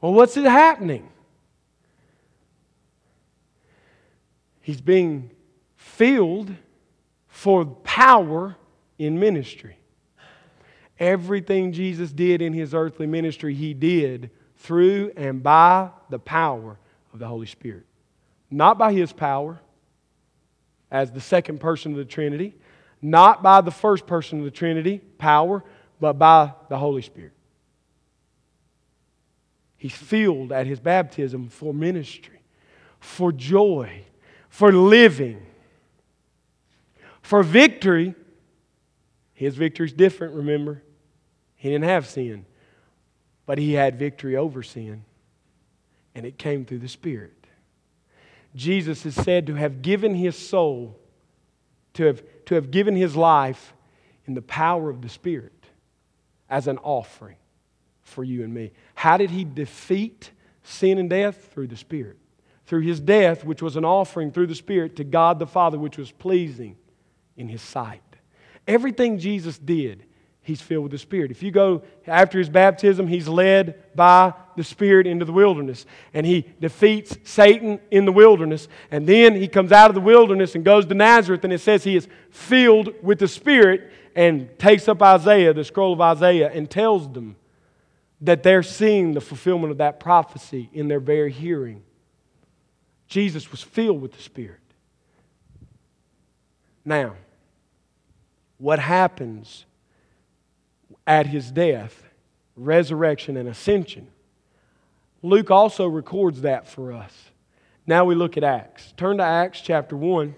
Well, 0.00 0.12
what's 0.12 0.36
it 0.36 0.44
happening? 0.44 1.08
He's 4.60 4.80
being 4.80 5.32
filled 5.74 6.54
for 7.26 7.64
power 7.64 8.54
in 9.00 9.18
ministry. 9.18 9.78
Everything 10.96 11.72
Jesus 11.72 12.12
did 12.12 12.40
in 12.40 12.52
his 12.52 12.72
earthly 12.72 13.08
ministry, 13.08 13.54
he 13.54 13.74
did 13.74 14.30
through 14.58 15.10
and 15.16 15.42
by 15.42 15.90
the 16.08 16.20
power 16.20 16.78
of 17.12 17.18
the 17.18 17.26
Holy 17.26 17.48
Spirit. 17.48 17.86
Not 18.48 18.78
by 18.78 18.92
his 18.92 19.12
power 19.12 19.58
as 20.88 21.10
the 21.10 21.20
second 21.20 21.58
person 21.58 21.90
of 21.90 21.98
the 21.98 22.04
Trinity, 22.04 22.54
not 23.02 23.42
by 23.42 23.60
the 23.60 23.72
first 23.72 24.06
person 24.06 24.38
of 24.38 24.44
the 24.44 24.50
Trinity, 24.50 24.98
power, 25.18 25.64
but 26.00 26.14
by 26.14 26.52
the 26.68 26.78
Holy 26.78 27.02
Spirit. 27.02 27.32
He's 29.76 29.94
filled 29.94 30.52
at 30.52 30.66
his 30.66 30.78
baptism 30.78 31.48
for 31.48 31.74
ministry, 31.74 32.40
for 33.00 33.32
joy, 33.32 34.04
for 34.48 34.70
living, 34.70 35.44
for 37.20 37.42
victory. 37.42 38.14
His 39.34 39.56
victory 39.56 39.86
is 39.86 39.92
different, 39.92 40.34
remember? 40.34 40.82
He 41.56 41.70
didn't 41.70 41.84
have 41.84 42.06
sin, 42.06 42.46
but 43.44 43.58
he 43.58 43.72
had 43.72 43.98
victory 43.98 44.36
over 44.36 44.62
sin, 44.62 45.04
and 46.14 46.24
it 46.24 46.38
came 46.38 46.64
through 46.64 46.78
the 46.78 46.88
Spirit. 46.88 47.32
Jesus 48.54 49.04
is 49.06 49.14
said 49.14 49.46
to 49.46 49.54
have 49.54 49.82
given 49.82 50.14
his 50.14 50.36
soul, 50.36 50.98
to 51.94 52.04
have, 52.04 52.22
to 52.46 52.54
have 52.54 52.70
given 52.70 52.96
his 52.96 53.16
life 53.16 53.72
in 54.26 54.34
the 54.34 54.42
power 54.42 54.90
of 54.90 55.02
the 55.02 55.08
Spirit 55.08 55.52
as 56.48 56.66
an 56.66 56.78
offering 56.78 57.36
for 58.02 58.24
you 58.24 58.44
and 58.44 58.52
me. 58.52 58.72
How 58.94 59.16
did 59.16 59.30
he 59.30 59.44
defeat 59.44 60.30
sin 60.62 60.98
and 60.98 61.08
death? 61.08 61.50
Through 61.52 61.68
the 61.68 61.76
Spirit. 61.76 62.18
Through 62.66 62.82
his 62.82 63.00
death, 63.00 63.44
which 63.44 63.62
was 63.62 63.76
an 63.76 63.84
offering 63.84 64.30
through 64.30 64.46
the 64.46 64.54
Spirit 64.54 64.96
to 64.96 65.04
God 65.04 65.38
the 65.38 65.46
Father, 65.46 65.78
which 65.78 65.98
was 65.98 66.10
pleasing 66.12 66.76
in 67.36 67.48
his 67.48 67.62
sight. 67.62 68.02
Everything 68.66 69.18
Jesus 69.18 69.58
did, 69.58 70.04
he's 70.42 70.60
filled 70.60 70.84
with 70.84 70.92
the 70.92 70.98
Spirit. 70.98 71.30
If 71.30 71.42
you 71.42 71.50
go 71.50 71.82
after 72.06 72.38
his 72.38 72.48
baptism, 72.48 73.06
he's 73.06 73.28
led 73.28 73.82
by 73.94 74.34
the 74.56 74.64
Spirit 74.64 75.06
into 75.06 75.24
the 75.24 75.32
wilderness. 75.32 75.86
And 76.12 76.26
he 76.26 76.46
defeats 76.60 77.16
Satan 77.24 77.80
in 77.90 78.04
the 78.04 78.12
wilderness. 78.12 78.68
And 78.90 79.06
then 79.06 79.34
he 79.34 79.48
comes 79.48 79.72
out 79.72 79.90
of 79.90 79.94
the 79.94 80.00
wilderness 80.00 80.54
and 80.54 80.64
goes 80.64 80.86
to 80.86 80.94
Nazareth. 80.94 81.44
And 81.44 81.52
it 81.52 81.60
says 81.60 81.84
he 81.84 81.96
is 81.96 82.08
filled 82.30 82.92
with 83.02 83.18
the 83.18 83.28
Spirit 83.28 83.92
and 84.14 84.58
takes 84.58 84.88
up 84.88 85.00
Isaiah, 85.00 85.54
the 85.54 85.64
scroll 85.64 85.92
of 85.92 86.00
Isaiah, 86.00 86.50
and 86.52 86.68
tells 86.68 87.10
them 87.12 87.36
that 88.20 88.42
they're 88.42 88.62
seeing 88.62 89.14
the 89.14 89.20
fulfillment 89.20 89.70
of 89.70 89.78
that 89.78 90.00
prophecy 90.00 90.68
in 90.72 90.88
their 90.88 91.00
very 91.00 91.32
hearing. 91.32 91.82
Jesus 93.06 93.50
was 93.50 93.62
filled 93.62 94.00
with 94.00 94.12
the 94.12 94.22
Spirit. 94.22 94.58
Now, 96.84 97.14
what 98.58 98.78
happens 98.78 99.64
at 101.12 101.26
his 101.26 101.50
death, 101.50 102.02
resurrection, 102.56 103.36
and 103.36 103.48
ascension? 103.48 104.08
Luke 105.22 105.50
also 105.50 105.86
records 105.86 106.42
that 106.42 106.66
for 106.66 106.92
us. 106.92 107.12
Now 107.86 108.04
we 108.04 108.14
look 108.14 108.36
at 108.36 108.44
Acts. 108.44 108.92
Turn 108.96 109.18
to 109.18 109.24
Acts 109.24 109.60
chapter 109.60 109.96
1, 109.96 110.34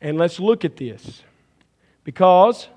and 0.00 0.18
let's 0.18 0.38
look 0.38 0.64
at 0.64 0.76
this. 0.76 1.22
Because 2.04 2.68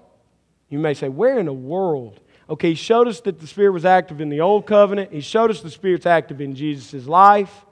you 0.70 0.80
may 0.80 0.94
say, 0.94 1.10
Where 1.10 1.40
in 1.40 1.46
the 1.46 1.54
world 1.54 2.20
Okay, 2.50 2.70
he 2.70 2.76
showed 2.76 3.08
us 3.08 3.22
that 3.22 3.40
the 3.40 3.48
Spirit 3.48 3.72
was 3.72 3.86
active 3.86 4.20
in 4.20 4.30
the 4.30 4.42
Old 4.42 4.68
Covenant. 4.68 5.14
He 5.14 5.22
showed 5.22 5.50
us 5.50 5.62
the 5.62 5.72
Spirit's 5.72 6.06
active 6.06 6.42
in 6.42 6.56
Jesus' 6.56 7.08
life, 7.08 7.66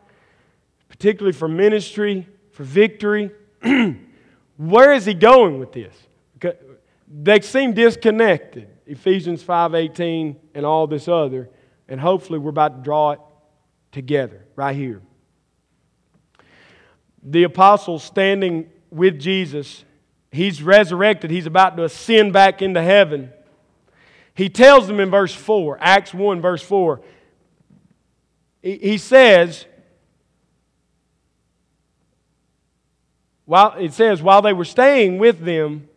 particularly 0.87 1.33
for 1.33 1.47
ministry, 1.47 2.27
for 2.51 2.63
victory. 2.63 3.31
Where 4.57 4.93
is 4.93 5.05
he 5.05 5.13
going 5.13 5.59
with 5.59 5.73
this? 5.73 5.93
They 7.13 7.41
seem 7.41 7.73
disconnected. 7.73 8.69
Ephesians 8.85 9.43
5:18 9.43 10.37
and 10.53 10.65
all 10.65 10.87
this 10.87 11.07
other, 11.07 11.49
and 11.87 11.99
hopefully 11.99 12.39
we're 12.39 12.49
about 12.49 12.77
to 12.77 12.83
draw 12.83 13.11
it 13.11 13.19
together 13.91 14.45
right 14.55 14.75
here. 14.75 15.01
The 17.23 17.43
apostles 17.43 18.03
standing 18.03 18.69
with 18.89 19.19
Jesus, 19.19 19.83
he's 20.31 20.63
resurrected, 20.63 21.31
he's 21.31 21.45
about 21.45 21.77
to 21.77 21.83
ascend 21.83 22.33
back 22.33 22.61
into 22.61 22.81
heaven. 22.81 23.31
He 24.33 24.49
tells 24.49 24.87
them 24.87 24.99
in 24.99 25.09
verse 25.09 25.33
4, 25.33 25.77
Acts 25.81 26.13
1, 26.13 26.41
verse 26.41 26.63
4, 26.63 27.01
he 28.61 28.97
says, 28.97 29.65
while 33.45 33.73
it 33.77 33.93
says, 33.93 34.21
while 34.21 34.41
they 34.41 34.53
were 34.53 34.65
staying 34.65 35.17
with 35.17 35.39
them, 35.39 35.89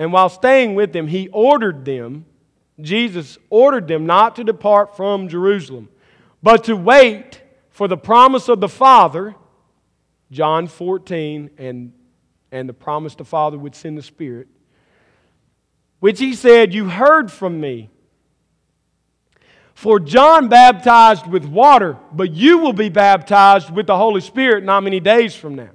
and 0.00 0.14
while 0.14 0.30
staying 0.30 0.76
with 0.76 0.94
them, 0.94 1.08
he 1.08 1.28
ordered 1.28 1.84
them, 1.84 2.24
Jesus 2.80 3.36
ordered 3.50 3.86
them 3.86 4.06
not 4.06 4.34
to 4.36 4.44
depart 4.44 4.96
from 4.96 5.28
Jerusalem, 5.28 5.90
but 6.42 6.64
to 6.64 6.74
wait 6.74 7.42
for 7.68 7.86
the 7.86 7.98
promise 7.98 8.48
of 8.48 8.62
the 8.62 8.68
Father, 8.68 9.34
John 10.30 10.68
14, 10.68 11.50
and, 11.58 11.92
and 12.50 12.66
the 12.66 12.72
promise 12.72 13.14
the 13.14 13.26
Father 13.26 13.58
would 13.58 13.74
send 13.74 13.98
the 13.98 14.02
Spirit, 14.02 14.48
which 15.98 16.18
he 16.18 16.32
said, 16.32 16.72
You 16.72 16.88
heard 16.88 17.30
from 17.30 17.60
me. 17.60 17.90
For 19.74 20.00
John 20.00 20.48
baptized 20.48 21.26
with 21.26 21.44
water, 21.44 21.98
but 22.10 22.32
you 22.32 22.56
will 22.56 22.72
be 22.72 22.88
baptized 22.88 23.68
with 23.68 23.86
the 23.86 23.98
Holy 23.98 24.22
Spirit 24.22 24.64
not 24.64 24.82
many 24.82 24.98
days 24.98 25.34
from 25.34 25.56
now. 25.56 25.72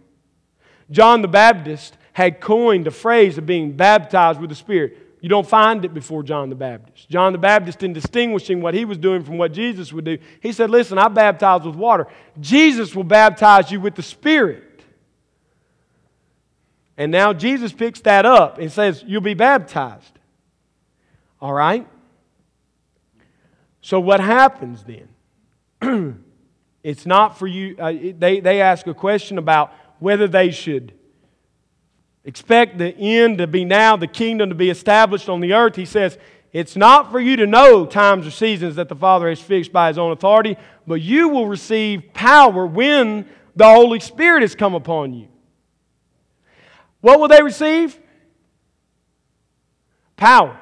John 0.89 1.21
the 1.21 1.27
Baptist 1.27 1.95
had 2.15 2.39
coined 2.39 2.85
the 2.85 2.91
phrase 2.91 3.37
of 3.37 3.45
being 3.45 3.73
baptized 3.73 4.39
with 4.39 4.49
the 4.49 4.55
Spirit. 4.55 4.97
You 5.19 5.27
don't 5.27 5.45
find 5.45 5.83
it 5.83 5.93
before 5.93 6.23
John 6.23 6.47
the 6.47 6.55
Baptist. 6.55 7.09
John 7.09 7.33
the 7.33 7.37
Baptist, 7.37 7.83
in 7.83 7.91
distinguishing 7.91 8.61
what 8.61 8.73
he 8.73 8.85
was 8.85 8.97
doing 8.97 9.21
from 9.21 9.37
what 9.37 9.51
Jesus 9.51 9.91
would 9.91 10.05
do, 10.05 10.17
he 10.39 10.53
said, 10.53 10.69
Listen, 10.69 10.97
I 10.97 11.09
baptize 11.09 11.63
with 11.63 11.75
water. 11.75 12.07
Jesus 12.39 12.95
will 12.95 13.03
baptize 13.03 13.69
you 13.69 13.81
with 13.81 13.95
the 13.95 14.01
Spirit. 14.01 14.81
And 16.95 17.11
now 17.11 17.33
Jesus 17.33 17.73
picks 17.73 17.99
that 18.01 18.25
up 18.25 18.59
and 18.59 18.71
says, 18.71 19.03
You'll 19.05 19.19
be 19.19 19.33
baptized. 19.33 20.17
All 21.41 21.53
right? 21.53 21.85
So, 23.81 23.99
what 23.99 24.21
happens 24.21 24.85
then? 24.85 26.23
it's 26.81 27.05
not 27.05 27.37
for 27.37 27.45
you. 27.45 27.75
Uh, 27.77 27.91
they, 28.17 28.39
they 28.39 28.61
ask 28.61 28.87
a 28.87 28.93
question 28.93 29.37
about 29.37 29.73
whether 29.99 30.29
they 30.29 30.51
should 30.51 30.93
expect 32.25 32.77
the 32.77 32.95
end 32.97 33.37
to 33.37 33.47
be 33.47 33.63
now, 33.63 33.95
the 33.95 34.07
kingdom 34.07 34.49
to 34.49 34.55
be 34.55 34.69
established 34.69 35.29
on 35.29 35.39
the 35.39 35.53
earth. 35.53 35.75
He 35.75 35.85
says, 35.85 36.17
It's 36.51 36.75
not 36.75 37.11
for 37.11 37.19
you 37.19 37.37
to 37.37 37.47
know 37.47 37.85
times 37.85 38.27
or 38.27 38.31
seasons 38.31 38.75
that 38.75 38.89
the 38.89 38.95
Father 38.95 39.29
has 39.29 39.39
fixed 39.39 39.71
by 39.71 39.87
His 39.87 39.97
own 39.97 40.11
authority, 40.11 40.57
but 40.85 40.95
you 40.95 41.29
will 41.29 41.47
receive 41.47 42.13
power 42.13 42.65
when 42.65 43.29
the 43.55 43.65
Holy 43.65 43.99
Spirit 43.99 44.41
has 44.41 44.55
come 44.55 44.73
upon 44.73 45.13
you. 45.13 45.27
What 46.99 47.19
will 47.19 47.27
they 47.27 47.43
receive? 47.43 47.97
Power. 50.17 50.59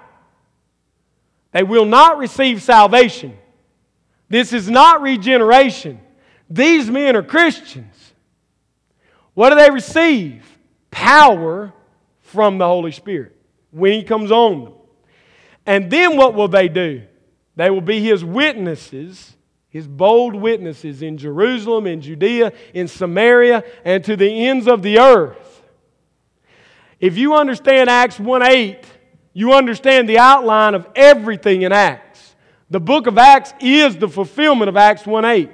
They 1.54 1.64
will 1.64 1.86
not 1.86 2.18
receive 2.18 2.62
salvation. 2.62 3.38
This 4.28 4.52
is 4.52 4.70
not 4.70 5.02
regeneration. 5.02 6.02
These 6.50 6.90
men 6.90 7.16
are 7.16 7.24
Christians. 7.24 8.14
What 9.36 9.52
do 9.52 9.56
they 9.56 9.70
receive? 9.70 10.53
Power 10.94 11.74
from 12.22 12.60
the 12.60 12.66
Holy 12.66 12.92
Spirit 12.92 13.36
when 13.72 13.94
He 13.94 14.04
comes 14.04 14.32
on 14.32 14.64
them. 14.64 14.74
And 15.66 15.90
then 15.90 16.18
what 16.18 16.36
will 16.36 16.48
they 16.48 16.68
do? 16.68 17.04
They 17.56 17.70
will 17.70 17.82
be 17.82 18.00
His 18.00 18.24
witnesses, 18.24 19.36
His 19.70 19.88
bold 19.88 20.36
witnesses 20.36 21.02
in 21.02 21.18
Jerusalem, 21.18 21.88
in 21.88 22.00
Judea, 22.00 22.54
in 22.74 22.88
Samaria, 22.88 23.64
and 23.84 24.04
to 24.04 24.16
the 24.16 24.48
ends 24.48 24.68
of 24.68 24.84
the 24.84 25.00
earth. 25.00 25.64
If 27.00 27.18
you 27.18 27.36
understand 27.36 27.90
Acts 27.90 28.20
1 28.20 28.44
8, 28.44 28.86
you 29.34 29.54
understand 29.54 30.08
the 30.08 30.20
outline 30.20 30.76
of 30.76 30.88
everything 30.96 31.64
in 31.64 31.72
Acts. 31.72 32.36
The 32.70 32.80
book 32.80 33.08
of 33.08 33.18
Acts 33.18 33.54
is 33.60 33.98
the 33.98 34.08
fulfillment 34.08 34.70
of 34.70 34.78
Acts 34.78 35.06
1 35.06 35.26
8. 35.26 35.50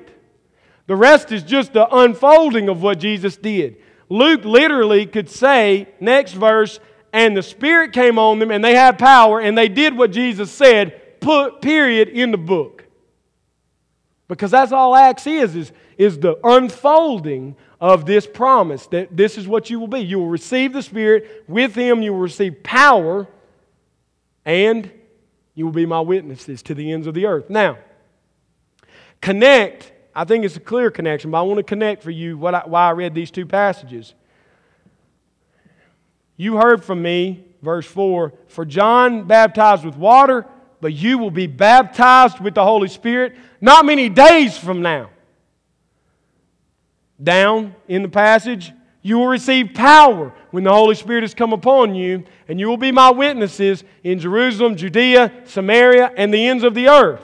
The 0.87 0.95
rest 0.95 1.31
is 1.31 1.43
just 1.43 1.73
the 1.73 1.87
unfolding 1.95 2.67
of 2.67 2.81
what 2.81 2.99
Jesus 2.99 3.37
did. 3.37 3.77
Luke 4.09 4.43
literally 4.43 5.05
could 5.05 5.29
say, 5.29 5.87
next 5.99 6.33
verse, 6.33 6.79
and 7.13 7.37
the 7.37 7.43
Spirit 7.43 7.93
came 7.93 8.19
on 8.19 8.39
them 8.39 8.51
and 8.51 8.63
they 8.63 8.75
had 8.75 8.99
power 8.99 9.39
and 9.39 9.57
they 9.57 9.69
did 9.69 9.97
what 9.97 10.11
Jesus 10.11 10.51
said, 10.51 11.19
put 11.21 11.61
period 11.61 12.09
in 12.09 12.31
the 12.31 12.37
book. 12.37 12.85
Because 14.27 14.51
that's 14.51 14.71
all 14.71 14.95
Acts 14.95 15.25
is, 15.25 15.55
is, 15.55 15.71
is 15.97 16.19
the 16.19 16.39
unfolding 16.43 17.55
of 17.81 18.05
this 18.05 18.27
promise 18.27 18.85
that 18.87 19.15
this 19.15 19.37
is 19.37 19.47
what 19.47 19.69
you 19.69 19.79
will 19.79 19.87
be. 19.87 19.99
You 19.99 20.19
will 20.19 20.27
receive 20.27 20.73
the 20.73 20.83
Spirit. 20.83 21.43
With 21.47 21.73
Him, 21.75 22.01
you 22.01 22.13
will 22.13 22.19
receive 22.19 22.61
power 22.61 23.27
and 24.45 24.91
you 25.55 25.65
will 25.65 25.71
be 25.71 25.85
my 25.85 25.99
witnesses 25.99 26.61
to 26.63 26.75
the 26.75 26.91
ends 26.91 27.07
of 27.07 27.13
the 27.13 27.25
earth. 27.25 27.49
Now, 27.49 27.79
connect, 29.19 29.91
I 30.19 30.25
think 30.25 30.43
it's 30.43 30.57
a 30.57 30.59
clear 30.59 30.91
connection, 30.91 31.31
but 31.31 31.39
I 31.39 31.43
want 31.43 31.59
to 31.59 31.63
connect 31.63 32.03
for 32.03 32.11
you 32.11 32.45
I, 32.45 32.67
why 32.67 32.89
I 32.89 32.91
read 32.91 33.15
these 33.15 33.31
two 33.31 33.45
passages. 33.45 34.13
You 36.35 36.57
heard 36.57 36.83
from 36.83 37.01
me, 37.01 37.45
verse 37.61 37.85
4 37.85 38.33
For 38.49 38.65
John 38.65 39.23
baptized 39.27 39.85
with 39.85 39.95
water, 39.95 40.45
but 40.81 40.91
you 40.91 41.19
will 41.19 41.31
be 41.31 41.47
baptized 41.47 42.41
with 42.41 42.53
the 42.53 42.65
Holy 42.65 42.89
Spirit 42.89 43.37
not 43.61 43.85
many 43.85 44.09
days 44.09 44.57
from 44.57 44.81
now. 44.81 45.09
Down 47.23 47.73
in 47.87 48.01
the 48.01 48.09
passage, 48.09 48.73
you 49.01 49.19
will 49.19 49.27
receive 49.27 49.73
power 49.73 50.33
when 50.51 50.65
the 50.65 50.73
Holy 50.73 50.95
Spirit 50.95 51.23
has 51.23 51.33
come 51.33 51.53
upon 51.53 51.95
you, 51.95 52.25
and 52.49 52.59
you 52.59 52.67
will 52.67 52.75
be 52.75 52.91
my 52.91 53.09
witnesses 53.09 53.85
in 54.03 54.19
Jerusalem, 54.19 54.75
Judea, 54.75 55.31
Samaria, 55.45 56.11
and 56.17 56.33
the 56.33 56.45
ends 56.45 56.65
of 56.65 56.73
the 56.75 56.89
earth. 56.89 57.23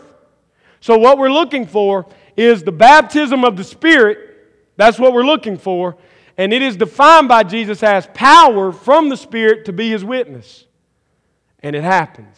So, 0.80 0.98
what 0.98 1.18
we're 1.18 1.32
looking 1.32 1.68
for 1.68 2.06
is 2.38 2.64
the 2.64 2.72
baptism 2.72 3.44
of 3.44 3.58
the 3.58 3.64
Spirit. 3.64 4.18
That's 4.78 5.00
what 5.00 5.14
we're 5.14 5.26
looking 5.26 5.58
for. 5.58 5.98
And 6.38 6.54
it 6.54 6.62
is 6.62 6.76
defined 6.76 7.28
by 7.28 7.44
Jesus 7.44 7.82
as 7.82 8.08
power 8.14 8.72
from 8.72 9.10
the 9.10 9.18
Spirit 9.18 9.66
to 9.66 9.74
be 9.74 9.90
his 9.90 10.04
witness. 10.04 10.66
And 11.60 11.76
it 11.76 11.84
happens. 11.84 12.38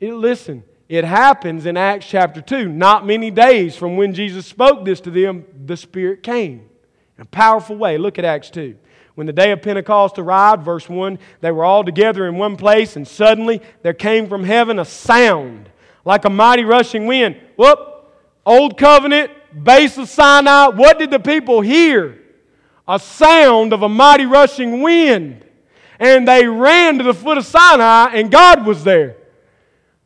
It, 0.00 0.14
listen, 0.14 0.64
it 0.88 1.04
happens 1.04 1.66
in 1.66 1.76
Acts 1.76 2.06
chapter 2.06 2.40
2. 2.40 2.68
Not 2.68 3.06
many 3.06 3.30
days 3.30 3.76
from 3.76 3.96
when 3.96 4.14
Jesus 4.14 4.46
spoke 4.46 4.84
this 4.84 5.00
to 5.02 5.10
them, 5.10 5.44
the 5.66 5.76
Spirit 5.76 6.22
came 6.22 6.68
in 7.16 7.22
a 7.22 7.26
powerful 7.26 7.76
way. 7.76 7.98
Look 7.98 8.18
at 8.18 8.24
Acts 8.24 8.50
2. 8.50 8.76
When 9.14 9.26
the 9.26 9.32
day 9.32 9.50
of 9.50 9.60
Pentecost 9.62 10.18
arrived, 10.18 10.62
verse 10.62 10.88
1, 10.88 11.18
they 11.40 11.50
were 11.50 11.64
all 11.64 11.82
together 11.82 12.26
in 12.28 12.36
one 12.36 12.56
place, 12.56 12.94
and 12.94 13.06
suddenly 13.06 13.60
there 13.82 13.92
came 13.92 14.28
from 14.28 14.44
heaven 14.44 14.78
a 14.78 14.84
sound 14.84 15.68
like 16.04 16.24
a 16.24 16.30
mighty 16.30 16.64
rushing 16.64 17.06
wind. 17.06 17.36
Whoop! 17.56 17.97
Old 18.48 18.78
covenant, 18.78 19.30
base 19.62 19.98
of 19.98 20.08
Sinai. 20.08 20.68
What 20.68 20.98
did 20.98 21.10
the 21.10 21.20
people 21.20 21.60
hear? 21.60 22.18
A 22.88 22.98
sound 22.98 23.74
of 23.74 23.82
a 23.82 23.90
mighty 23.90 24.24
rushing 24.24 24.80
wind. 24.80 25.44
And 25.98 26.26
they 26.26 26.46
ran 26.46 26.96
to 26.96 27.04
the 27.04 27.12
foot 27.12 27.36
of 27.36 27.44
Sinai, 27.44 28.12
and 28.14 28.30
God 28.30 28.64
was 28.64 28.84
there. 28.84 29.16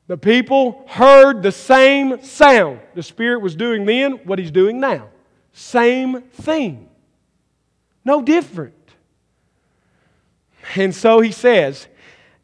The 0.09 0.17
people 0.17 0.85
heard 0.89 1.45
the 1.45 1.53
same 1.53 2.25
sound. 2.25 2.81
The 2.97 3.05
Spirit 3.05 3.43
was 3.43 3.55
doing 3.55 3.85
then 3.85 4.15
what 4.25 4.41
He's 4.41 4.51
doing 4.51 4.81
now. 4.81 5.09
Same 5.53 6.23
thing. 6.23 6.89
No 8.05 8.23
different. 8.23 8.75
And 10.75 10.93
so 10.93 11.21
he 11.21 11.31
says, 11.31 11.87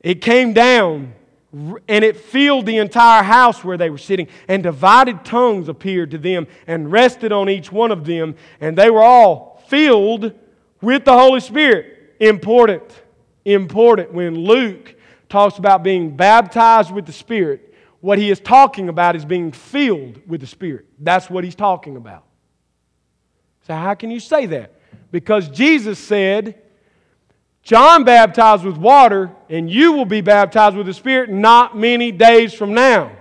it 0.01 0.21
came 0.21 0.53
down 0.53 1.15
and 1.53 2.05
it 2.05 2.17
filled 2.17 2.67
the 2.67 2.77
entire 2.77 3.23
house 3.23 3.65
where 3.65 3.79
they 3.79 3.91
were 3.91 3.99
sitting, 3.99 4.29
and 4.49 4.63
divided 4.63 5.25
tongues 5.25 5.69
appeared 5.69 6.11
to 6.11 6.19
them 6.19 6.47
and 6.67 6.93
rested 6.93 7.33
on 7.33 7.49
each 7.49 7.73
one 7.73 7.91
of 7.91 8.05
them, 8.05 8.35
and 8.61 8.77
they 8.77 8.91
were 8.91 9.03
all 9.03 9.63
filled 9.69 10.33
with 10.83 11.05
the 11.05 11.13
Holy 11.13 11.41
Spirit. 11.41 12.17
Important, 12.21 12.85
important. 13.45 14.13
When 14.13 14.35
Luke 14.45 14.95
talks 15.29 15.59
about 15.59 15.83
being 15.83 16.17
baptized 16.17 16.91
with 16.91 17.07
the 17.07 17.13
Spirit, 17.13 17.75
what 18.01 18.19
he 18.19 18.31
is 18.31 18.41
talking 18.41 18.89
about 18.89 19.17
is 19.17 19.25
being 19.25 19.51
filled 19.51 20.21
with 20.29 20.41
the 20.41 20.47
Spirit. 20.47 20.87
That's 20.99 21.31
what 21.31 21.45
he's 21.45 21.55
talking 21.55 21.97
about. 21.97 22.25
So, 23.67 23.75
how 23.75 23.95
can 23.95 24.11
you 24.11 24.21
say 24.21 24.47
that? 24.47 24.75
Because 25.11 25.49
Jesus 25.49 25.99
said, 25.99 26.61
John 27.69 28.03
baptized 28.03 28.65
with 28.65 28.79
water, 28.79 29.31
and 29.51 29.71
you 29.71 29.93
will 29.93 30.07
be 30.07 30.23
baptized 30.23 30.75
with 30.75 30.87
the 30.87 30.95
Spirit 30.95 31.29
not 31.29 31.77
many 31.77 32.11
days 32.11 32.55
from 32.55 32.73
now. 32.73 33.13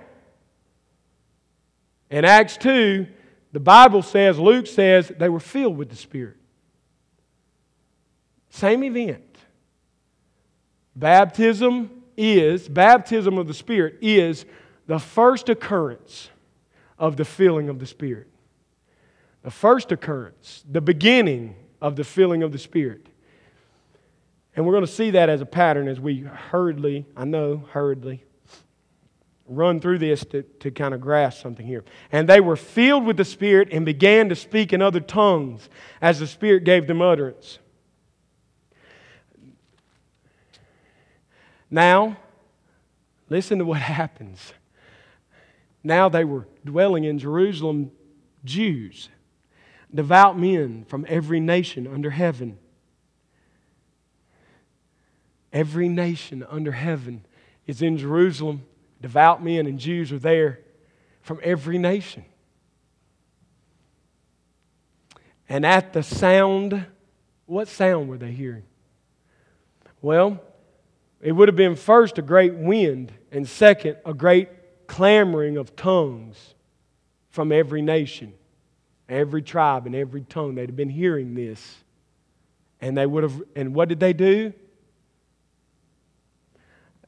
In 2.10 2.24
Acts 2.24 2.56
2, 2.56 3.06
the 3.52 3.60
Bible 3.60 4.02
says, 4.02 4.40
Luke 4.40 4.66
says, 4.66 5.12
they 5.20 5.28
were 5.28 5.42
filled 5.42 5.76
with 5.76 5.90
the 5.90 5.98
Spirit. 5.98 6.38
Same 8.50 8.86
event. 8.86 9.38
Baptism 10.96 12.04
is, 12.16 12.70
baptism 12.70 13.38
of 13.38 13.48
the 13.48 13.54
Spirit 13.54 13.96
is 14.02 14.46
the 14.86 14.98
first 14.98 15.50
occurrence 15.50 16.30
of 16.98 17.18
the 17.18 17.26
filling 17.26 17.68
of 17.68 17.80
the 17.80 17.86
Spirit. 17.86 18.28
The 19.44 19.52
first 19.52 19.92
occurrence, 19.92 20.64
the 20.72 20.80
beginning 20.80 21.54
of 21.82 21.98
the 21.98 22.06
filling 22.06 22.44
of 22.44 22.54
the 22.54 22.60
Spirit. 22.60 23.07
And 24.58 24.66
we're 24.66 24.74
going 24.74 24.88
to 24.88 24.92
see 24.92 25.12
that 25.12 25.30
as 25.30 25.40
a 25.40 25.46
pattern 25.46 25.88
as 25.88 26.00
we 26.00 26.22
hurriedly, 26.22 27.06
I 27.16 27.26
know, 27.26 27.64
hurriedly, 27.74 28.24
run 29.46 29.80
through 29.80 30.00
this 30.00 30.26
to, 30.26 30.42
to 30.42 30.72
kind 30.72 30.96
of 30.96 31.00
grasp 31.00 31.44
something 31.44 31.66
here. 31.66 31.86
And 32.12 32.28
they 32.28 32.42
were 32.42 32.56
filled 32.56 33.06
with 33.06 33.18
the 33.18 33.24
Spirit 33.24 33.70
and 33.72 33.86
began 33.86 34.30
to 34.30 34.36
speak 34.36 34.74
in 34.74 34.82
other 34.82 35.00
tongues 35.00 35.70
as 36.02 36.18
the 36.18 36.26
Spirit 36.26 36.64
gave 36.64 36.88
them 36.88 37.04
utterance. 37.04 37.60
Now, 41.70 42.18
listen 43.30 43.60
to 43.60 43.66
what 43.66 43.82
happens. 43.82 44.54
Now 45.84 46.10
they 46.10 46.26
were 46.26 46.48
dwelling 46.66 47.04
in 47.04 47.20
Jerusalem, 47.20 47.92
Jews, 48.44 49.10
devout 49.94 50.36
men 50.40 50.84
from 50.86 51.06
every 51.08 51.40
nation 51.40 51.86
under 51.86 52.10
heaven. 52.10 52.58
Every 55.54 55.88
nation 55.88 56.46
under 56.50 56.72
heaven 56.72 57.26
is 57.66 57.82
in 57.82 57.98
Jerusalem. 57.98 58.64
Devout 59.02 59.44
men 59.44 59.68
and 59.68 59.80
Jews 59.80 60.12
are 60.12 60.20
there 60.20 60.60
from 61.22 61.40
every 61.44 61.78
nation. 61.78 62.26
And 65.50 65.66
at 65.66 65.94
the 65.94 66.04
sound, 66.04 66.86
what 67.46 67.68
sound 67.68 68.10
were 68.10 68.18
they 68.18 68.32
hearing? 68.32 68.64
Well, 70.02 70.42
it 71.22 71.32
would 71.32 71.48
have 71.48 71.56
been 71.56 71.76
first 71.76 72.18
a 72.18 72.22
great 72.22 72.54
wind, 72.54 73.12
and 73.32 73.48
second, 73.48 73.98
a 74.06 74.14
great 74.14 74.88
clamoring 74.88 75.58
of 75.58 75.76
tongues 75.76 76.54
from 77.30 77.52
every 77.52 77.82
nation, 77.82 78.34
every 79.10 79.42
tribe, 79.42 79.86
and 79.86 79.96
every 79.96 80.22
tongue. 80.22 80.56
They'd 80.56 80.70
have 80.70 80.76
been 80.76 80.90
hearing 80.90 81.34
this. 81.34 81.78
And 82.80 82.96
they 82.96 83.06
would 83.06 83.24
have, 83.24 83.42
and 83.56 83.74
what 83.74 83.90
did 83.90 84.00
they 84.00 84.14
do? 84.14 84.54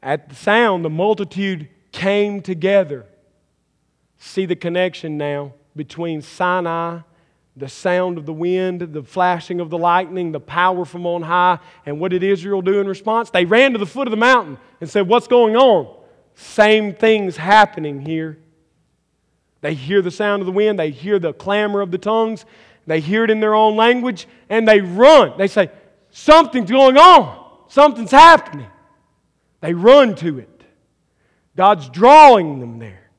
At 0.01 0.29
the 0.29 0.35
sound, 0.35 0.85
the 0.85 0.89
multitude 0.89 1.69
came 1.91 2.41
together. 2.41 3.05
See 4.17 4.45
the 4.45 4.55
connection 4.55 5.17
now 5.17 5.53
between 5.75 6.21
Sinai 6.21 6.99
the 7.59 7.67
sound 7.67 8.17
of 8.17 8.25
the 8.25 8.33
wind, 8.33 8.81
the 8.81 9.03
flashing 9.03 9.59
of 9.59 9.69
the 9.69 9.77
lightning, 9.77 10.31
the 10.31 10.39
power 10.39 10.85
from 10.85 11.05
on 11.05 11.21
high. 11.21 11.59
And 11.85 11.99
what 11.99 12.11
did 12.11 12.23
Israel 12.23 12.61
do 12.61 12.79
in 12.79 12.87
response? 12.87 13.29
They 13.29 13.45
ran 13.45 13.73
to 13.73 13.77
the 13.77 13.85
foot 13.85 14.07
of 14.07 14.11
the 14.11 14.17
mountain 14.17 14.57
and 14.79 14.89
said, 14.89 15.07
What's 15.07 15.27
going 15.27 15.55
on? 15.55 15.95
Same 16.35 16.93
things 16.93 17.35
happening 17.35 17.99
here. 17.99 18.39
They 19.61 19.73
hear 19.73 20.01
the 20.01 20.11
sound 20.11 20.41
of 20.41 20.45
the 20.45 20.53
wind, 20.53 20.79
they 20.79 20.91
hear 20.91 21.19
the 21.19 21.33
clamor 21.33 21.81
of 21.81 21.91
the 21.91 21.97
tongues, 21.97 22.45
they 22.87 23.01
hear 23.01 23.25
it 23.25 23.29
in 23.29 23.41
their 23.41 23.53
own 23.53 23.75
language, 23.75 24.25
and 24.49 24.65
they 24.65 24.79
run. 24.79 25.37
They 25.37 25.47
say, 25.47 25.69
Something's 26.11 26.71
going 26.71 26.97
on, 26.97 27.45
something's 27.67 28.11
happening. 28.11 28.67
They 29.61 29.73
run 29.73 30.15
to 30.15 30.39
it. 30.39 30.63
God's 31.55 31.89
drawing 31.89 32.59
them 32.59 32.79
there. 32.79 33.09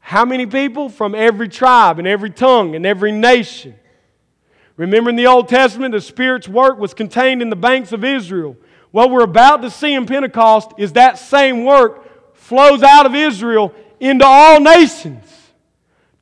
How 0.00 0.24
many 0.24 0.46
people? 0.46 0.88
From 0.88 1.14
every 1.14 1.48
tribe 1.48 1.98
and 1.98 2.08
every 2.08 2.30
tongue 2.30 2.74
and 2.74 2.86
every 2.86 3.12
nation. 3.12 3.74
Remember 4.76 5.10
in 5.10 5.16
the 5.16 5.26
Old 5.26 5.48
Testament, 5.48 5.92
the 5.92 6.00
Spirit's 6.00 6.48
work 6.48 6.78
was 6.78 6.94
contained 6.94 7.42
in 7.42 7.50
the 7.50 7.56
banks 7.56 7.92
of 7.92 8.04
Israel. 8.04 8.56
What 8.90 9.10
we're 9.10 9.24
about 9.24 9.60
to 9.62 9.70
see 9.70 9.92
in 9.92 10.06
Pentecost 10.06 10.72
is 10.78 10.94
that 10.94 11.18
same 11.18 11.64
work 11.64 12.34
flows 12.34 12.82
out 12.82 13.04
of 13.04 13.14
Israel 13.14 13.74
into 14.00 14.24
all 14.24 14.60
nations, 14.60 15.24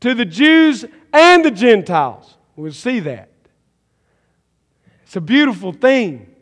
to 0.00 0.14
the 0.14 0.24
Jews 0.24 0.84
and 1.12 1.44
the 1.44 1.50
Gentiles. 1.50 2.34
We'll 2.56 2.72
see 2.72 3.00
that. 3.00 3.28
It's 5.04 5.16
a 5.16 5.20
beautiful 5.20 5.72
thing. 5.72 6.34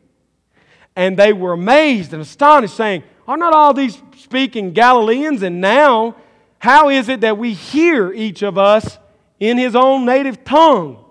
And 0.97 1.17
they 1.17 1.33
were 1.33 1.53
amazed 1.53 2.13
and 2.13 2.23
astonished, 2.23 2.77
saying, 2.77 3.03
Are 3.27 3.37
not 3.37 3.53
all 3.53 3.75
these 3.75 4.01
speaking 4.17 4.73
Galileans? 4.73 5.43
And 5.43 5.61
now 5.61 6.17
how 6.59 6.89
is 6.89 7.09
it 7.09 7.21
that 7.21 7.37
we 7.37 7.53
hear 7.53 8.13
each 8.13 8.43
of 8.43 8.57
us 8.57 8.99
in 9.39 9.59
his 9.59 9.77
own 9.77 10.07
native 10.07 10.45
tongue? 10.45 11.05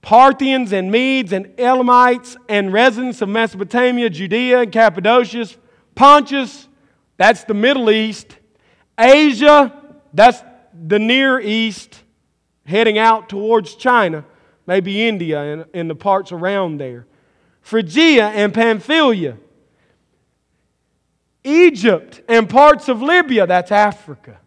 Parthians 0.00 0.72
and 0.72 0.90
Medes 0.90 1.32
and 1.32 1.52
Elamites 1.58 2.36
and 2.48 2.72
residents 2.72 3.20
of 3.22 3.28
Mesopotamia, 3.28 4.08
Judea 4.08 4.60
and 4.60 4.72
Cappadocia, 4.72 5.48
Pontus, 5.94 6.68
that's 7.16 7.44
the 7.44 7.54
Middle 7.54 7.90
East, 7.90 8.36
Asia, 8.98 9.72
that's 10.14 10.42
the 10.72 10.98
Near 10.98 11.40
East, 11.40 12.02
heading 12.66 12.98
out 12.98 13.28
towards 13.28 13.74
China, 13.74 14.24
maybe 14.66 15.08
India 15.08 15.42
and, 15.42 15.64
and 15.74 15.90
the 15.90 15.94
parts 15.94 16.32
around 16.32 16.78
there, 16.78 17.06
Phrygia 17.66 18.28
and 18.28 18.54
Pamphylia 18.54 19.38
Egypt 21.42 22.20
and 22.28 22.48
parts 22.48 22.88
of 22.88 23.02
Libya, 23.02 23.44
that's 23.44 23.72
Africa, 23.72 24.38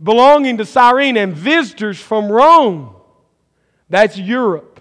belonging 0.00 0.58
to 0.58 0.64
Cyrene, 0.64 1.16
and 1.16 1.34
visitors 1.34 2.00
from 2.00 2.30
Rome, 2.30 2.94
that's 3.88 4.16
Europe. 4.16 4.80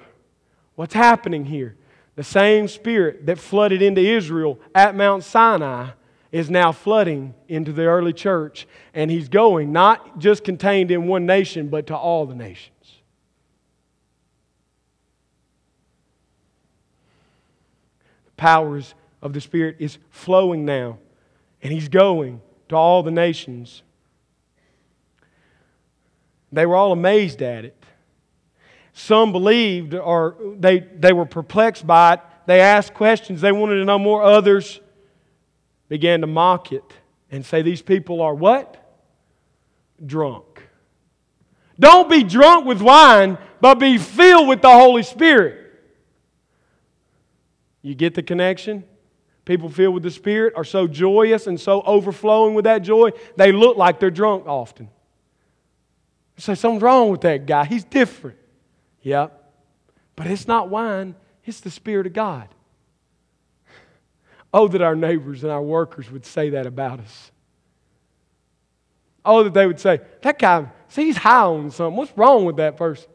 What's 0.76 0.94
happening 0.94 1.46
here? 1.46 1.76
The 2.16 2.24
same 2.24 2.68
spirit 2.68 3.26
that 3.26 3.40
flooded 3.40 3.82
into 3.82 4.02
Israel 4.02 4.60
at 4.76 4.96
Mount 4.96 5.24
Sinai 5.24 5.90
is 6.32 6.52
now 6.52 6.72
flooding 6.72 7.34
into 7.48 7.74
the 7.74 7.86
early 7.86 8.14
church, 8.14 8.68
and 8.94 9.10
he's 9.10 9.28
going 9.28 9.72
not 9.72 10.20
just 10.20 10.44
contained 10.44 10.92
in 10.92 11.08
one 11.08 11.26
nation, 11.26 11.68
but 11.70 11.88
to 11.88 11.98
all 11.98 12.28
the 12.28 12.36
nations. 12.36 12.72
The 18.31 18.31
powers 18.42 18.96
of 19.22 19.34
the 19.34 19.40
Spirit 19.40 19.76
is 19.78 20.00
flowing 20.10 20.66
now, 20.66 20.98
and 21.62 21.72
He's 21.72 21.88
going 21.90 22.42
to 22.70 22.76
all 22.76 23.04
the 23.04 23.12
nations. 23.12 23.84
They 26.52 26.66
were 26.66 26.76
all 26.76 26.92
amazed 26.92 27.44
at 27.44 27.66
it. 27.66 27.78
Some 28.94 29.32
believed 29.32 29.94
or 29.94 30.38
they, 30.58 30.80
they 30.80 31.14
were 31.14 31.28
perplexed 31.28 31.86
by 31.86 32.16
it. 32.16 32.20
They 32.48 32.62
asked 32.62 32.96
questions. 32.96 33.42
They 33.42 33.52
wanted 33.52 33.76
to 33.76 33.86
know 33.86 34.00
more. 34.00 34.24
Others 34.24 34.80
began 35.88 36.22
to 36.22 36.28
mock 36.28 36.72
it 36.72 36.84
and 37.30 37.46
say, 37.46 37.62
These 37.62 37.84
people 37.84 38.24
are 38.24 38.34
what? 38.34 38.76
Drunk. 40.04 40.64
Don't 41.80 42.10
be 42.10 42.24
drunk 42.24 42.66
with 42.66 42.82
wine, 42.82 43.38
but 43.62 43.76
be 43.76 44.00
filled 44.00 44.48
with 44.48 44.64
the 44.64 44.72
Holy 44.72 45.04
Spirit. 45.04 45.61
You 47.82 47.96
get 47.96 48.14
the 48.14 48.24
connection? 48.24 48.84
People 49.46 49.70
filled 49.70 49.96
with 49.96 50.04
the 50.04 50.12
Spirit 50.12 50.54
are 50.56 50.64
so 50.64 50.88
joyous 50.88 51.48
and 51.48 51.60
so 51.60 51.82
overflowing 51.82 52.54
with 52.54 52.66
that 52.66 52.80
joy, 52.80 53.12
they 53.36 53.52
look 53.52 53.76
like 53.76 54.00
they're 54.00 54.12
drunk 54.12 54.46
often. 54.48 54.90
You 56.36 56.42
say, 56.42 56.56
something's 56.56 56.84
wrong 56.84 57.10
with 57.10 57.22
that 57.22 57.46
guy. 57.46 57.66
He's 57.66 57.84
different. 57.84 58.38
Yep. 59.02 59.38
But 60.16 60.28
it's 60.28 60.48
not 60.48 60.70
wine, 60.70 61.16
it's 61.44 61.60
the 61.62 61.72
Spirit 61.72 62.06
of 62.06 62.14
God. 62.14 62.48
Oh, 64.54 64.68
that 64.68 64.82
our 64.82 64.96
neighbors 64.96 65.44
and 65.44 65.52
our 65.52 65.62
workers 65.62 66.12
would 66.12 66.26
say 66.26 66.52
that 66.52 66.68
about 66.68 67.00
us. 67.00 67.32
Oh, 69.24 69.44
that 69.44 69.54
they 69.54 69.66
would 69.66 69.80
say, 69.80 70.02
that 70.22 70.38
guy, 70.38 70.68
see, 70.90 71.06
he's 71.06 71.18
high 71.18 71.44
on 71.44 71.72
something. 71.72 71.96
What's 71.96 72.16
wrong 72.18 72.46
with 72.46 72.58
that 72.58 72.76
person? 72.76 73.10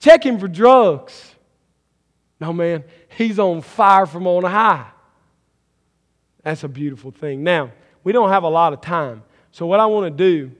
Check 0.00 0.24
him 0.24 0.38
for 0.38 0.48
drugs. 0.48 1.33
No, 2.40 2.52
man, 2.52 2.84
he's 3.16 3.38
on 3.38 3.62
fire 3.62 4.06
from 4.06 4.26
on 4.26 4.44
high. 4.44 4.86
That's 6.42 6.64
a 6.64 6.68
beautiful 6.68 7.10
thing. 7.10 7.42
Now, 7.42 7.72
we 8.02 8.12
don't 8.12 8.28
have 8.28 8.42
a 8.42 8.48
lot 8.48 8.72
of 8.72 8.80
time. 8.80 9.22
So, 9.50 9.66
what 9.66 9.80
I 9.80 9.86
want 9.86 10.04
to 10.04 10.10
do 10.10 10.52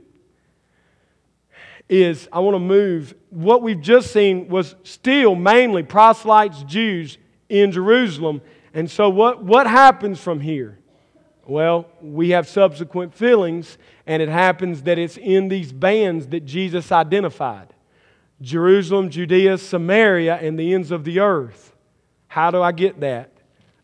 is 1.89 2.29
I 2.33 2.41
want 2.41 2.55
to 2.55 2.61
move. 2.61 3.15
What 3.31 3.61
we've 3.61 3.81
just 3.81 4.13
seen 4.13 4.49
was 4.49 4.75
still 4.85 5.35
mainly 5.35 5.83
proselytes, 5.83 6.63
Jews 6.63 7.19
in 7.49 7.73
Jerusalem. 7.73 8.41
And 8.73 8.91
so, 8.91 9.11
what, 9.11 9.45
what 9.45 9.67
happens 9.67 10.21
from 10.21 10.41
here? 10.41 10.79
Well, 11.47 11.91
we 12.01 12.31
have 12.31 12.49
subsequent 12.49 13.15
fillings, 13.15 13.77
and 14.07 14.23
it 14.23 14.31
happens 14.31 14.83
that 14.83 14.99
it's 14.99 15.19
in 15.19 15.49
these 15.49 15.73
bands 15.73 16.29
that 16.29 16.47
Jesus 16.47 16.91
identified 16.91 17.74
Jerusalem, 18.45 19.09
Judea, 19.09 19.57
Samaria, 19.57 20.37
and 20.37 20.59
the 20.59 20.75
ends 20.75 20.91
of 20.91 21.05
the 21.05 21.21
earth. 21.21 21.75
How 22.29 22.51
do 22.51 22.61
I 22.61 22.73
get 22.73 23.01
that? 23.01 23.33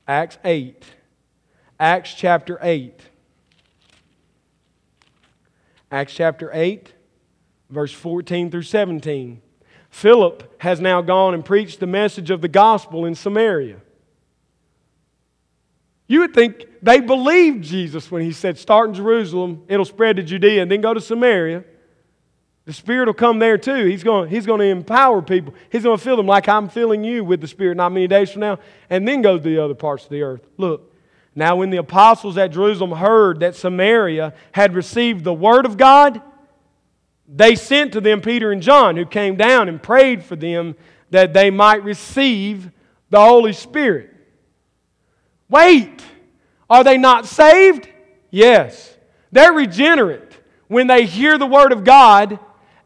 Acts 0.06 0.38
8. 0.44 0.84
Acts 1.78 2.12
chapter 2.14 2.58
8. 2.60 3.00
Acts 5.90 6.14
chapter 6.14 6.50
8, 6.52 6.92
verse 7.70 7.92
14 7.92 8.50
through 8.50 8.62
17. 8.62 9.40
Philip 9.88 10.54
has 10.60 10.78
now 10.78 11.00
gone 11.00 11.34
and 11.34 11.44
preached 11.44 11.80
the 11.80 11.86
message 11.86 12.30
of 12.30 12.42
the 12.42 12.48
gospel 12.48 13.06
in 13.06 13.14
Samaria. 13.14 13.78
You 16.06 16.20
would 16.20 16.34
think 16.34 16.66
they 16.82 17.00
believed 17.00 17.64
Jesus 17.64 18.10
when 18.10 18.22
he 18.22 18.32
said, 18.32 18.58
Start 18.58 18.90
in 18.90 18.94
Jerusalem, 18.94 19.64
it'll 19.68 19.84
spread 19.84 20.16
to 20.16 20.22
Judea, 20.22 20.62
and 20.62 20.70
then 20.70 20.80
go 20.80 20.92
to 20.92 21.00
Samaria. 21.00 21.64
The 22.70 22.74
Spirit 22.74 23.06
will 23.06 23.14
come 23.14 23.40
there 23.40 23.58
too. 23.58 23.86
He's 23.86 24.04
going, 24.04 24.30
he's 24.30 24.46
going 24.46 24.60
to 24.60 24.66
empower 24.66 25.22
people. 25.22 25.54
He's 25.72 25.82
going 25.82 25.98
to 25.98 26.04
fill 26.04 26.16
them 26.16 26.28
like 26.28 26.48
I'm 26.48 26.68
filling 26.68 27.02
you 27.02 27.24
with 27.24 27.40
the 27.40 27.48
Spirit 27.48 27.76
not 27.76 27.90
many 27.90 28.06
days 28.06 28.30
from 28.30 28.42
now, 28.42 28.60
and 28.88 29.08
then 29.08 29.22
go 29.22 29.38
to 29.38 29.42
the 29.42 29.58
other 29.58 29.74
parts 29.74 30.04
of 30.04 30.10
the 30.10 30.22
earth. 30.22 30.46
Look, 30.56 30.94
now 31.34 31.56
when 31.56 31.70
the 31.70 31.78
apostles 31.78 32.38
at 32.38 32.52
Jerusalem 32.52 32.92
heard 32.92 33.40
that 33.40 33.56
Samaria 33.56 34.34
had 34.52 34.76
received 34.76 35.24
the 35.24 35.34
Word 35.34 35.66
of 35.66 35.78
God, 35.78 36.22
they 37.26 37.56
sent 37.56 37.94
to 37.94 38.00
them 38.00 38.20
Peter 38.20 38.52
and 38.52 38.62
John, 38.62 38.96
who 38.96 39.04
came 39.04 39.34
down 39.34 39.68
and 39.68 39.82
prayed 39.82 40.22
for 40.22 40.36
them 40.36 40.76
that 41.10 41.34
they 41.34 41.50
might 41.50 41.82
receive 41.82 42.70
the 43.08 43.18
Holy 43.18 43.52
Spirit. 43.52 44.14
Wait, 45.48 46.04
are 46.68 46.84
they 46.84 46.98
not 46.98 47.26
saved? 47.26 47.88
Yes. 48.30 48.96
They're 49.32 49.52
regenerate 49.52 50.38
when 50.68 50.86
they 50.86 51.04
hear 51.04 51.36
the 51.36 51.46
Word 51.46 51.72
of 51.72 51.82
God 51.82 52.38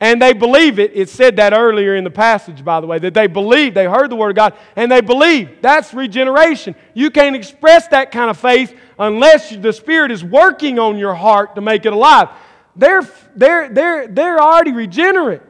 and 0.05 0.21
they 0.21 0.35
believe 0.35 0.79
it. 0.79 0.91
It 0.95 1.09
said 1.09 1.37
that 1.37 1.55
earlier 1.55 1.97
in 1.97 2.05
the 2.05 2.11
passage, 2.11 2.63
by 2.63 2.79
the 2.83 2.87
way, 2.87 2.99
that 2.99 3.15
they 3.15 3.27
believe, 3.27 3.73
they 3.73 3.87
heard 3.87 4.11
the 4.11 4.17
Word 4.17 4.29
of 4.29 4.37
God, 4.37 4.53
and 4.77 4.93
they 4.93 5.01
believe. 5.01 5.63
That's 5.63 5.95
regeneration. 5.95 6.75
You 6.93 7.11
can't 7.11 7.35
express 7.35 7.89
that 7.89 8.11
kind 8.11 8.29
of 8.29 8.37
faith 8.37 8.77
unless 8.99 9.57
the 9.57 9.73
Spirit 9.73 10.11
is 10.11 10.23
working 10.23 10.79
on 10.79 10.99
your 10.99 11.15
heart 11.15 11.55
to 11.55 11.63
make 11.63 11.87
it 11.87 11.95
alive. 11.95 12.29
They're, 12.77 13.09
they're, 13.35 13.71
they're, 13.71 14.07
they're 14.07 14.39
already 14.39 14.73
regenerate. 14.73 15.41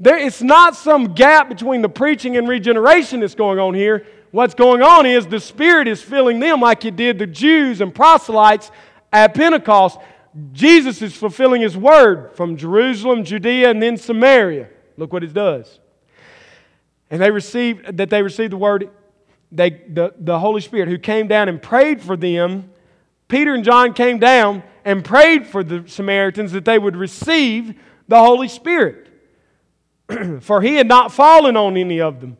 There, 0.00 0.16
it's 0.16 0.40
not 0.40 0.74
some 0.76 1.12
gap 1.12 1.50
between 1.50 1.82
the 1.82 1.90
preaching 1.90 2.38
and 2.38 2.48
regeneration 2.48 3.20
that's 3.20 3.34
going 3.34 3.58
on 3.58 3.74
here. 3.74 4.06
What's 4.30 4.54
going 4.54 4.80
on 4.80 5.04
is 5.04 5.26
the 5.26 5.40
Spirit 5.40 5.88
is 5.88 6.00
filling 6.00 6.40
them 6.40 6.62
like 6.62 6.86
it 6.86 6.96
did 6.96 7.18
the 7.18 7.26
Jews 7.26 7.82
and 7.82 7.94
proselytes 7.94 8.70
at 9.12 9.34
Pentecost. 9.34 9.98
Jesus 10.52 11.00
is 11.00 11.14
fulfilling 11.14 11.62
his 11.62 11.76
word 11.76 12.32
from 12.34 12.56
Jerusalem, 12.56 13.24
Judea, 13.24 13.70
and 13.70 13.82
then 13.82 13.96
Samaria. 13.96 14.68
Look 14.96 15.12
what 15.12 15.22
it 15.22 15.32
does. 15.32 15.78
And 17.10 17.22
they 17.22 17.30
received 17.30 17.96
that 17.96 18.10
they 18.10 18.22
received 18.22 18.52
the 18.52 18.56
word, 18.56 18.90
they, 19.52 19.70
the, 19.70 20.14
the 20.18 20.38
Holy 20.38 20.60
Spirit 20.60 20.88
who 20.88 20.98
came 20.98 21.28
down 21.28 21.48
and 21.48 21.62
prayed 21.62 22.00
for 22.00 22.16
them. 22.16 22.70
Peter 23.28 23.54
and 23.54 23.64
John 23.64 23.92
came 23.92 24.18
down 24.18 24.62
and 24.84 25.04
prayed 25.04 25.46
for 25.46 25.62
the 25.62 25.84
Samaritans 25.86 26.52
that 26.52 26.64
they 26.64 26.78
would 26.78 26.96
receive 26.96 27.74
the 28.08 28.18
Holy 28.18 28.48
Spirit. 28.48 29.08
for 30.40 30.60
he 30.60 30.74
had 30.74 30.88
not 30.88 31.12
fallen 31.12 31.56
on 31.56 31.76
any 31.76 32.00
of 32.00 32.20
them. 32.20 32.36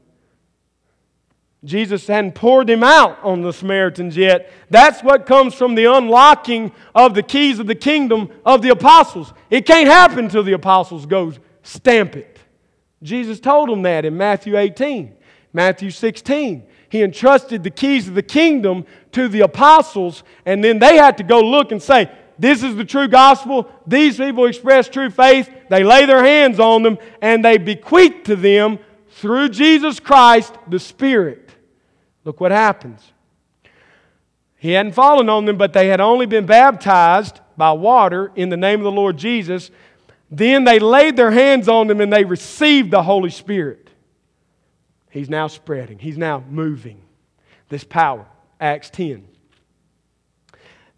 Jesus 1.64 2.06
hadn't 2.06 2.34
poured 2.34 2.66
them 2.66 2.82
out 2.82 3.18
on 3.22 3.40
the 3.40 3.52
Samaritans 3.52 4.16
yet. 4.16 4.52
That's 4.68 5.02
what 5.02 5.24
comes 5.24 5.54
from 5.54 5.74
the 5.74 5.86
unlocking 5.86 6.72
of 6.94 7.14
the 7.14 7.22
keys 7.22 7.58
of 7.58 7.66
the 7.66 7.74
kingdom 7.74 8.30
of 8.44 8.60
the 8.60 8.68
apostles. 8.68 9.32
It 9.48 9.64
can't 9.64 9.88
happen 9.88 10.26
until 10.26 10.42
the 10.42 10.52
apostles 10.52 11.06
go 11.06 11.32
stamp 11.62 12.16
it. 12.16 12.38
Jesus 13.02 13.40
told 13.40 13.70
them 13.70 13.82
that 13.82 14.04
in 14.04 14.16
Matthew 14.16 14.58
18, 14.58 15.16
Matthew 15.54 15.90
16. 15.90 16.66
He 16.90 17.02
entrusted 17.02 17.64
the 17.64 17.70
keys 17.70 18.08
of 18.08 18.14
the 18.14 18.22
kingdom 18.22 18.84
to 19.12 19.28
the 19.28 19.40
apostles, 19.40 20.22
and 20.46 20.62
then 20.62 20.78
they 20.78 20.96
had 20.96 21.16
to 21.18 21.24
go 21.24 21.40
look 21.40 21.72
and 21.72 21.82
say, 21.82 22.10
This 22.38 22.62
is 22.62 22.76
the 22.76 22.84
true 22.84 23.08
gospel. 23.08 23.68
These 23.86 24.18
people 24.18 24.46
express 24.46 24.88
true 24.88 25.10
faith. 25.10 25.50
They 25.70 25.82
lay 25.82 26.06
their 26.06 26.22
hands 26.22 26.60
on 26.60 26.82
them, 26.82 26.98
and 27.20 27.44
they 27.44 27.58
bequeath 27.58 28.24
to 28.24 28.36
them, 28.36 28.78
through 29.10 29.48
Jesus 29.50 30.00
Christ, 30.00 30.54
the 30.68 30.78
Spirit. 30.78 31.43
Look 32.24 32.40
what 32.40 32.50
happens. 32.50 33.12
He 34.56 34.72
hadn't 34.72 34.92
fallen 34.92 35.28
on 35.28 35.44
them, 35.44 35.58
but 35.58 35.74
they 35.74 35.88
had 35.88 36.00
only 36.00 36.24
been 36.24 36.46
baptized 36.46 37.40
by 37.56 37.72
water 37.72 38.32
in 38.34 38.48
the 38.48 38.56
name 38.56 38.80
of 38.80 38.84
the 38.84 38.92
Lord 38.92 39.18
Jesus. 39.18 39.70
Then 40.30 40.64
they 40.64 40.78
laid 40.78 41.16
their 41.16 41.30
hands 41.30 41.68
on 41.68 41.86
them 41.86 42.00
and 42.00 42.12
they 42.12 42.24
received 42.24 42.90
the 42.90 43.02
Holy 43.02 43.30
Spirit. 43.30 43.90
He's 45.10 45.28
now 45.28 45.48
spreading, 45.48 45.98
he's 45.98 46.18
now 46.18 46.42
moving 46.48 47.02
this 47.68 47.84
power. 47.84 48.26
Acts 48.58 48.88
10. 48.90 49.28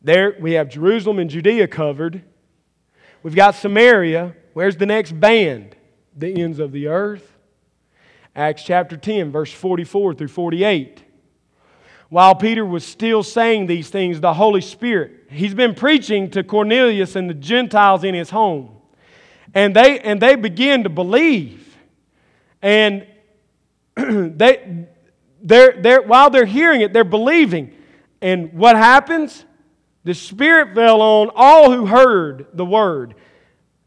There 0.00 0.36
we 0.38 0.52
have 0.52 0.68
Jerusalem 0.68 1.18
and 1.18 1.28
Judea 1.28 1.66
covered. 1.66 2.22
We've 3.22 3.34
got 3.34 3.56
Samaria. 3.56 4.36
Where's 4.52 4.76
the 4.76 4.86
next 4.86 5.18
band? 5.18 5.74
The 6.16 6.40
ends 6.40 6.60
of 6.60 6.70
the 6.70 6.86
earth. 6.86 7.36
Acts 8.36 8.62
chapter 8.62 8.96
10, 8.96 9.32
verse 9.32 9.52
44 9.52 10.14
through 10.14 10.28
48 10.28 11.05
while 12.08 12.34
Peter 12.34 12.64
was 12.64 12.84
still 12.84 13.22
saying 13.22 13.66
these 13.66 13.90
things, 13.90 14.20
the 14.20 14.34
Holy 14.34 14.60
Spirit, 14.60 15.24
he's 15.28 15.54
been 15.54 15.74
preaching 15.74 16.30
to 16.30 16.44
Cornelius 16.44 17.16
and 17.16 17.28
the 17.28 17.34
Gentiles 17.34 18.04
in 18.04 18.14
his 18.14 18.30
home. 18.30 18.70
And 19.54 19.74
they, 19.74 19.98
and 20.00 20.20
they 20.20 20.36
begin 20.36 20.84
to 20.84 20.88
believe. 20.88 21.76
And 22.62 23.06
they, 23.96 24.86
they're, 25.42 25.80
they're, 25.80 26.02
while 26.02 26.30
they're 26.30 26.44
hearing 26.44 26.80
it, 26.80 26.92
they're 26.92 27.04
believing. 27.04 27.72
And 28.20 28.52
what 28.52 28.76
happens? 28.76 29.44
The 30.04 30.14
Spirit 30.14 30.74
fell 30.74 31.00
on 31.00 31.30
all 31.34 31.72
who 31.72 31.86
heard 31.86 32.46
the 32.52 32.64
word, 32.64 33.14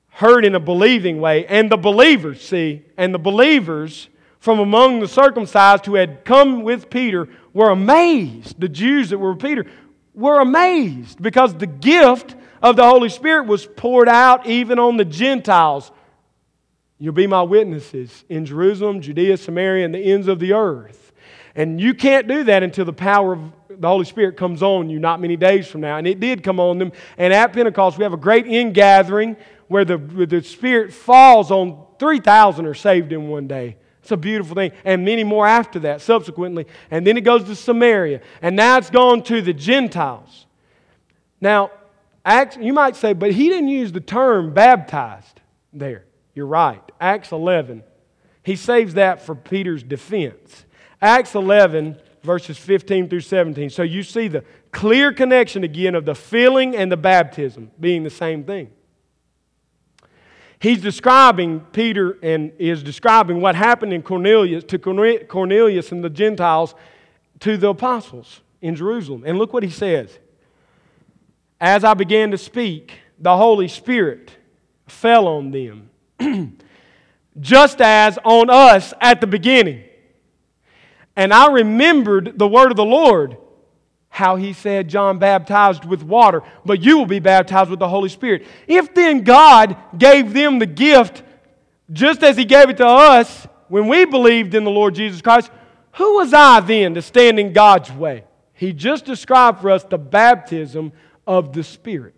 heard 0.09 0.43
in 0.43 0.55
a 0.55 0.59
believing 0.59 1.21
way. 1.21 1.45
And 1.45 1.71
the 1.71 1.77
believers, 1.77 2.41
see, 2.41 2.83
and 2.97 3.13
the 3.13 3.19
believers 3.19 4.09
from 4.39 4.59
among 4.59 4.99
the 4.99 5.07
circumcised 5.07 5.85
who 5.85 5.95
had 5.95 6.23
come 6.23 6.63
with 6.63 6.89
Peter 6.89 7.27
were 7.53 7.69
amazed. 7.69 8.59
The 8.59 8.69
Jews 8.69 9.09
that 9.09 9.17
were 9.17 9.33
with 9.33 9.41
Peter 9.41 9.65
were 10.13 10.39
amazed 10.39 11.21
because 11.21 11.53
the 11.53 11.67
gift 11.67 12.35
of 12.61 12.75
the 12.75 12.83
Holy 12.83 13.09
Spirit 13.09 13.47
was 13.47 13.65
poured 13.65 14.09
out 14.09 14.47
even 14.47 14.79
on 14.79 14.97
the 14.97 15.05
Gentiles. 15.05 15.91
You'll 16.97 17.13
be 17.13 17.27
my 17.27 17.41
witnesses 17.41 18.25
in 18.27 18.45
Jerusalem, 18.45 19.01
Judea, 19.01 19.37
Samaria, 19.37 19.85
and 19.85 19.93
the 19.93 19.99
ends 19.99 20.27
of 20.27 20.39
the 20.39 20.53
earth. 20.53 21.13
And 21.55 21.79
you 21.79 21.93
can't 21.93 22.27
do 22.27 22.43
that 22.45 22.63
until 22.63 22.85
the 22.85 22.93
power 22.93 23.33
of 23.33 23.39
the 23.69 23.87
Holy 23.87 24.05
Spirit 24.05 24.35
comes 24.37 24.61
on 24.61 24.89
you 24.89 24.99
not 24.99 25.21
many 25.21 25.37
days 25.37 25.67
from 25.67 25.81
now. 25.81 25.97
And 25.97 26.07
it 26.07 26.19
did 26.19 26.43
come 26.43 26.59
on 26.59 26.77
them. 26.77 26.91
And 27.17 27.33
at 27.33 27.53
Pentecost, 27.53 27.97
we 27.97 28.03
have 28.03 28.13
a 28.13 28.17
great 28.17 28.45
ingathering 28.45 29.37
where 29.67 29.85
the, 29.85 29.97
where 29.97 30.25
the 30.25 30.43
Spirit 30.43 30.93
falls 30.93 31.51
on 31.51 31.85
3,000 31.99 32.65
are 32.65 32.73
saved 32.73 33.11
in 33.11 33.27
one 33.27 33.47
day. 33.47 33.77
It's 34.09 34.13
a 34.13 34.17
beautiful 34.17 34.55
thing. 34.55 34.71
And 34.85 35.05
many 35.05 35.23
more 35.23 35.45
after 35.45 35.77
that, 35.81 36.01
subsequently. 36.01 36.65
And 36.89 37.05
then 37.05 37.15
it 37.15 37.21
goes 37.21 37.43
to 37.43 37.53
Samaria. 37.53 38.21
And 38.41 38.55
now 38.55 38.79
it's 38.79 38.89
gone 38.89 39.21
to 39.25 39.39
the 39.39 39.53
Gentiles. 39.53 40.47
Now, 41.39 41.69
Acts, 42.25 42.57
you 42.59 42.73
might 42.73 42.95
say, 42.95 43.13
but 43.13 43.33
he 43.33 43.49
didn't 43.49 43.67
use 43.67 43.91
the 43.91 44.01
term 44.01 44.51
baptized 44.51 45.41
there. 45.71 46.05
You're 46.33 46.47
right. 46.47 46.81
Acts 46.99 47.31
11. 47.31 47.83
He 48.41 48.55
saves 48.55 48.95
that 48.95 49.21
for 49.21 49.35
Peter's 49.35 49.83
defense. 49.83 50.65
Acts 50.99 51.35
11, 51.35 51.95
verses 52.23 52.57
15 52.57 53.09
through 53.09 53.21
17. 53.21 53.69
So 53.69 53.83
you 53.83 54.01
see 54.01 54.27
the 54.27 54.43
clear 54.71 55.13
connection 55.13 55.63
again 55.63 55.93
of 55.93 56.05
the 56.05 56.15
filling 56.15 56.75
and 56.75 56.91
the 56.91 56.97
baptism 56.97 57.69
being 57.79 58.01
the 58.01 58.09
same 58.09 58.43
thing. 58.43 58.71
He's 60.59 60.81
describing, 60.81 61.61
Peter 61.71 62.17
and 62.21 62.51
is 62.59 62.83
describing 62.83 63.39
what 63.39 63.55
happened 63.55 63.93
in 63.93 64.01
Cornelius 64.01 64.63
to 64.65 64.77
Cornelius 64.77 65.91
and 65.91 66.03
the 66.03 66.09
Gentiles 66.09 66.75
to 67.39 67.55
the 67.55 67.69
apostles 67.69 68.41
in 68.61 68.75
Jerusalem. 68.75 69.23
And 69.25 69.37
look 69.37 69.53
what 69.53 69.63
he 69.63 69.69
says. 69.69 70.19
As 71.61 71.83
I 71.83 71.93
began 71.93 72.31
to 72.31 72.37
speak, 72.37 72.93
the 73.17 73.37
Holy 73.37 73.67
Spirit 73.69 74.31
fell 74.87 75.27
on 75.27 75.51
them, 75.51 75.89
just 77.39 77.79
as 77.79 78.17
on 78.23 78.49
us 78.49 78.93
at 78.99 79.21
the 79.21 79.27
beginning. 79.27 79.83
And 81.15 81.33
I 81.33 81.51
remembered 81.51 82.37
the 82.37 82.47
word 82.47 82.71
of 82.71 82.77
the 82.77 82.85
Lord 82.85 83.37
how 84.09 84.35
he 84.35 84.53
said 84.53 84.89
John 84.89 85.19
baptized 85.19 85.85
with 85.85 86.03
water, 86.03 86.41
but 86.65 86.81
you 86.81 86.97
will 86.97 87.05
be 87.05 87.19
baptized 87.19 87.69
with 87.69 87.79
the 87.79 87.87
Holy 87.87 88.09
Spirit. 88.09 88.45
If 88.67 88.93
then 88.93 89.23
God 89.23 89.77
gave 89.97 90.33
them 90.33 90.59
the 90.59 90.65
gift 90.65 91.23
just 91.91 92.23
as 92.23 92.35
he 92.35 92.45
gave 92.45 92.69
it 92.69 92.77
to 92.77 92.87
us 92.87 93.47
when 93.67 93.87
we 93.87 94.05
believed 94.05 94.55
in 94.55 94.63
the 94.63 94.71
Lord 94.71 94.95
Jesus 94.95 95.21
Christ, 95.21 95.51
who 95.93 96.15
was 96.15 96.33
I 96.33 96.59
then 96.59 96.95
to 96.95 97.01
stand 97.01 97.39
in 97.39 97.53
God's 97.53 97.91
way? 97.91 98.23
He 98.53 98.73
just 98.73 99.05
described 99.05 99.61
for 99.61 99.71
us 99.71 99.83
the 99.83 99.97
baptism 99.97 100.91
of 101.25 101.53
the 101.53 101.63
Spirit. 101.63 102.15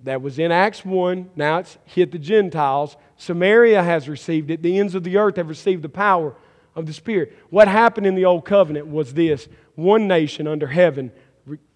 That 0.00 0.22
was 0.22 0.38
in 0.38 0.52
Acts 0.52 0.84
1. 0.84 1.30
Now 1.36 1.58
it's 1.58 1.78
hit 1.84 2.12
the 2.12 2.18
Gentiles. 2.18 2.96
Samaria 3.16 3.82
has 3.82 4.08
received 4.08 4.50
it. 4.50 4.62
The 4.62 4.78
ends 4.78 4.94
of 4.94 5.02
the 5.02 5.16
earth 5.16 5.36
have 5.36 5.48
received 5.48 5.82
the 5.82 5.88
power 5.88 6.34
of 6.74 6.86
the 6.86 6.92
Spirit. 6.92 7.36
What 7.50 7.68
happened 7.68 8.06
in 8.06 8.14
the 8.14 8.24
Old 8.24 8.44
Covenant 8.44 8.86
was 8.86 9.14
this 9.14 9.48
one 9.74 10.06
nation 10.06 10.46
under 10.46 10.66
heaven 10.66 11.12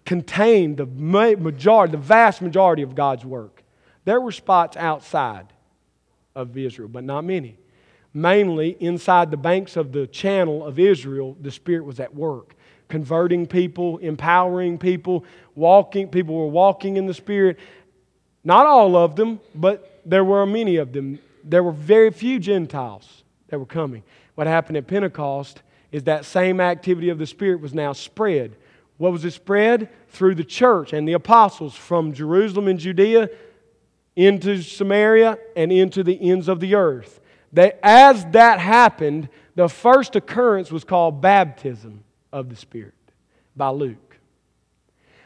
contained 0.05 0.77
the 0.77 0.85
majority, 0.85 1.91
the 1.91 1.97
vast 1.97 2.41
majority 2.41 2.81
of 2.81 2.95
God's 2.95 3.25
work. 3.25 3.63
There 4.05 4.19
were 4.19 4.31
spots 4.31 4.75
outside 4.75 5.47
of 6.35 6.57
Israel, 6.57 6.87
but 6.87 7.03
not 7.03 7.23
many. 7.23 7.57
Mainly 8.13 8.75
inside 8.79 9.29
the 9.29 9.37
banks 9.37 9.77
of 9.77 9.91
the 9.91 10.07
channel 10.07 10.65
of 10.65 10.79
Israel, 10.79 11.37
the 11.39 11.51
Spirit 11.51 11.85
was 11.85 11.99
at 11.99 12.15
work, 12.15 12.55
converting 12.87 13.45
people, 13.45 13.99
empowering 13.99 14.79
people, 14.79 15.25
walking. 15.53 16.07
People 16.07 16.35
were 16.35 16.47
walking 16.47 16.97
in 16.97 17.05
the 17.05 17.13
Spirit. 17.13 17.59
Not 18.43 18.65
all 18.65 18.95
of 18.95 19.15
them, 19.15 19.39
but 19.53 20.01
there 20.05 20.23
were 20.23 20.45
many 20.47 20.77
of 20.77 20.91
them. 20.91 21.19
There 21.43 21.61
were 21.61 21.71
very 21.71 22.09
few 22.09 22.39
Gentiles 22.39 23.23
that 23.49 23.59
were 23.59 23.65
coming. 23.65 24.01
What 24.33 24.47
happened 24.47 24.77
at 24.77 24.87
Pentecost 24.87 25.61
is 25.91 26.03
that 26.03 26.25
same 26.25 26.59
activity 26.61 27.09
of 27.09 27.17
the 27.17 27.25
Spirit 27.25 27.61
was 27.61 27.73
now 27.73 27.93
spread. 27.93 28.55
What 28.97 29.11
was 29.11 29.25
it 29.25 29.31
spread? 29.31 29.89
Through 30.09 30.35
the 30.35 30.43
church 30.43 30.93
and 30.93 31.07
the 31.07 31.13
apostles 31.13 31.75
from 31.75 32.13
Jerusalem 32.13 32.67
and 32.67 32.79
Judea 32.79 33.29
into 34.15 34.61
Samaria 34.61 35.37
and 35.55 35.71
into 35.71 36.03
the 36.03 36.29
ends 36.29 36.47
of 36.47 36.59
the 36.59 36.75
earth. 36.75 37.21
That 37.53 37.79
as 37.81 38.25
that 38.27 38.59
happened, 38.59 39.29
the 39.55 39.69
first 39.69 40.15
occurrence 40.15 40.71
was 40.71 40.83
called 40.83 41.21
baptism 41.21 42.03
of 42.31 42.49
the 42.49 42.55
Spirit. 42.55 42.93
by 43.55 43.69
Luke. 43.69 44.17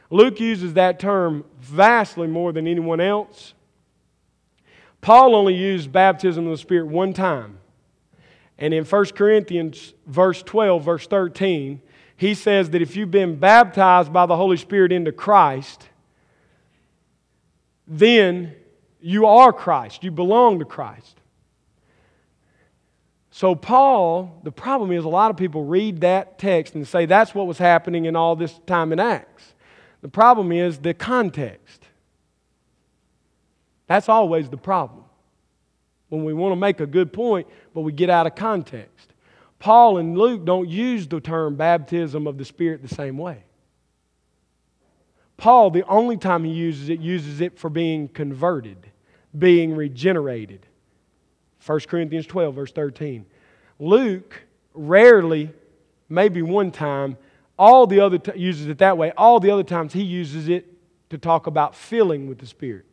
Luke 0.09 0.39
uses 0.39 0.74
that 0.74 0.99
term 0.99 1.43
vastly 1.59 2.28
more 2.28 2.51
than 2.51 2.68
anyone 2.68 2.99
else. 2.99 3.53
Paul 5.01 5.36
only 5.36 5.55
used 5.55 5.91
baptism 5.91 6.45
of 6.45 6.51
the 6.51 6.57
Spirit 6.57 6.88
one 6.88 7.14
time. 7.14 7.57
And 8.64 8.74
in 8.74 8.86
1 8.86 9.05
Corinthians 9.07 9.93
verse 10.07 10.41
12, 10.41 10.86
verse 10.86 11.05
13, 11.05 11.82
he 12.16 12.34
says 12.34 12.70
that 12.70 12.82
if 12.82 12.95
you've 12.95 13.11
been 13.11 13.36
baptized 13.36 14.14
by 14.14 14.26
the 14.26 14.38
Holy 14.38 14.55
Spirit 14.55 14.93
into 14.93 15.11
Christ, 15.11 15.89
then 17.86 18.55
you 19.01 19.26
are 19.26 19.51
Christ. 19.51 20.05
You 20.05 20.11
belong 20.11 20.59
to 20.59 20.66
Christ. 20.66 21.20
So, 23.32 23.53
Paul, 23.53 24.39
the 24.43 24.51
problem 24.53 24.93
is 24.93 25.03
a 25.03 25.09
lot 25.09 25.30
of 25.30 25.36
people 25.36 25.66
read 25.66 25.99
that 25.99 26.39
text 26.39 26.74
and 26.74 26.88
say 26.88 27.05
that's 27.05 27.36
what 27.36 27.47
was 27.47 27.57
happening 27.57 28.05
in 28.05 28.16
all 28.16 28.38
this 28.38 28.61
time 28.66 28.93
in 28.93 28.99
Acts. 29.01 29.55
The 30.01 30.07
problem 30.07 30.53
is 30.53 30.78
the 30.78 30.93
context. 30.93 31.84
That's 33.88 34.07
always 34.07 34.47
the 34.47 34.55
problem. 34.55 35.03
When 36.14 36.26
we 36.26 36.34
want 36.34 36.51
to 36.51 36.55
make 36.55 36.80
a 36.80 36.86
good 36.86 37.11
point, 37.11 37.47
but 37.74 37.82
we 37.82 37.91
get 37.91 38.07
out 38.07 38.28
of 38.28 38.36
context. 38.36 39.14
Paul 39.57 39.97
and 39.97 40.16
Luke 40.16 40.45
don't 40.45 40.70
use 40.70 41.07
the 41.07 41.20
term 41.20 41.55
baptism 41.55 42.28
of 42.28 42.38
the 42.38 42.45
Spirit 42.45 42.84
the 42.84 42.93
same 42.93 43.18
way. 43.18 43.45
Paul, 45.38 45.72
the 45.72 45.84
only 45.88 46.18
time 46.18 46.43
he 46.43 46.51
uses 46.51 46.89
it, 46.89 46.99
uses 46.99 47.41
it 47.41 47.57
for 47.57 47.68
being 47.68 48.07
converted, 48.07 48.78
being 49.36 49.76
regenerated. 49.76 50.68
1 51.66 51.80
Corinthians 51.88 52.28
12, 52.28 52.53
verse 52.53 52.72
13. 52.72 53.26
Luke 53.80 54.43
rarely, 54.76 55.49
maybe 56.09 56.43
one 56.43 56.70
time, 56.70 57.18
all 57.57 57.88
the 57.88 57.99
other 57.99 58.20
t- 58.20 58.39
uses 58.39 58.68
it 58.68 58.78
that 58.78 58.99
way. 58.99 59.11
All 59.18 59.39
the 59.39 59.49
other 59.49 59.64
times 59.64 59.93
he 59.93 60.03
uses 60.03 60.47
it 60.47 60.68
to 61.09 61.18
talk 61.18 61.47
about 61.47 61.76
filling 61.76 62.28
with 62.28 62.38
the 62.38 62.45
Spirit. 62.45 62.86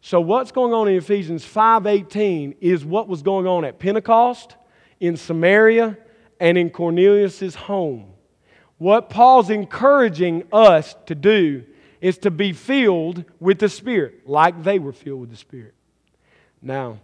So 0.00 0.20
what's 0.20 0.50
going 0.50 0.72
on 0.72 0.88
in 0.88 0.96
Ephesians 0.96 1.44
5:18 1.44 2.56
is 2.60 2.84
what 2.84 3.08
was 3.08 3.22
going 3.22 3.46
on 3.46 3.64
at 3.64 3.78
Pentecost, 3.78 4.56
in 4.98 5.16
Samaria, 5.16 5.98
and 6.38 6.56
in 6.56 6.70
Cornelius' 6.70 7.54
home. 7.54 8.12
What 8.78 9.10
Paul's 9.10 9.50
encouraging 9.50 10.44
us 10.52 10.96
to 11.06 11.14
do 11.14 11.64
is 12.00 12.16
to 12.18 12.30
be 12.30 12.52
filled 12.52 13.24
with 13.38 13.58
the 13.58 13.68
Spirit, 13.68 14.26
like 14.26 14.62
they 14.62 14.78
were 14.78 14.92
filled 14.92 15.20
with 15.20 15.30
the 15.30 15.36
Spirit. 15.36 15.74
Now, 16.62 16.98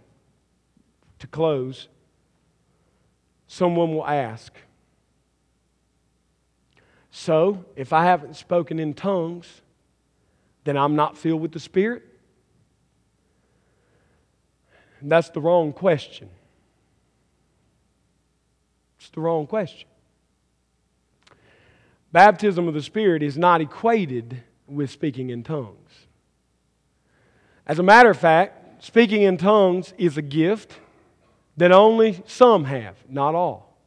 to 1.19 1.27
close, 1.27 1.87
someone 3.47 3.93
will 3.93 4.07
ask 4.07 4.53
So, 7.09 7.65
if 7.75 7.93
I 7.93 8.05
haven't 8.05 8.35
spoken 8.35 8.77
in 8.77 8.93
tongues, 8.93 9.61
then 10.65 10.77
I'm 10.77 10.95
not 10.95 11.17
filled 11.17 11.41
with 11.41 11.51
the 11.51 11.59
Spirit? 11.59 12.03
That's 15.01 15.29
the 15.29 15.41
wrong 15.41 15.73
question. 15.73 16.29
It's 18.99 19.09
the 19.09 19.21
wrong 19.21 19.47
question. 19.47 19.87
Baptism 22.11 22.67
of 22.67 22.73
the 22.73 22.81
Spirit 22.81 23.21
is 23.21 23.37
not 23.37 23.61
equated 23.61 24.41
with 24.67 24.89
speaking 24.89 25.29
in 25.29 25.43
tongues. 25.43 26.07
As 27.65 27.79
a 27.79 27.83
matter 27.83 28.09
of 28.09 28.17
fact, 28.17 28.83
speaking 28.83 29.23
in 29.23 29.37
tongues 29.37 29.93
is 29.97 30.17
a 30.17 30.21
gift 30.21 30.79
that 31.57 31.71
only 31.71 32.23
some 32.25 32.65
have, 32.65 32.95
not 33.09 33.35
all. 33.35 33.77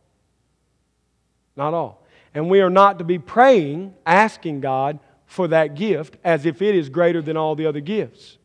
Not 1.56 1.74
all. 1.74 2.06
And 2.34 2.48
we 2.48 2.60
are 2.60 2.70
not 2.70 2.98
to 2.98 3.04
be 3.04 3.18
praying, 3.18 3.94
asking 4.06 4.60
God 4.60 4.98
for 5.26 5.48
that 5.48 5.74
gift 5.74 6.16
as 6.24 6.46
if 6.46 6.60
it 6.60 6.74
is 6.74 6.88
greater 6.88 7.22
than 7.22 7.36
all 7.36 7.54
the 7.54 7.66
other 7.66 7.80
gifts. 7.80 8.38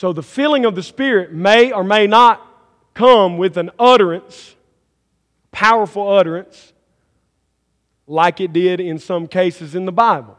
So 0.00 0.14
the 0.14 0.22
filling 0.22 0.64
of 0.64 0.74
the 0.74 0.82
Spirit 0.82 1.30
may 1.30 1.72
or 1.72 1.84
may 1.84 2.06
not 2.06 2.40
come 2.94 3.36
with 3.36 3.58
an 3.58 3.70
utterance, 3.78 4.56
powerful 5.52 6.08
utterance, 6.08 6.72
like 8.06 8.40
it 8.40 8.50
did 8.54 8.80
in 8.80 8.98
some 8.98 9.26
cases 9.26 9.74
in 9.74 9.84
the 9.84 9.92
Bible. 9.92 10.38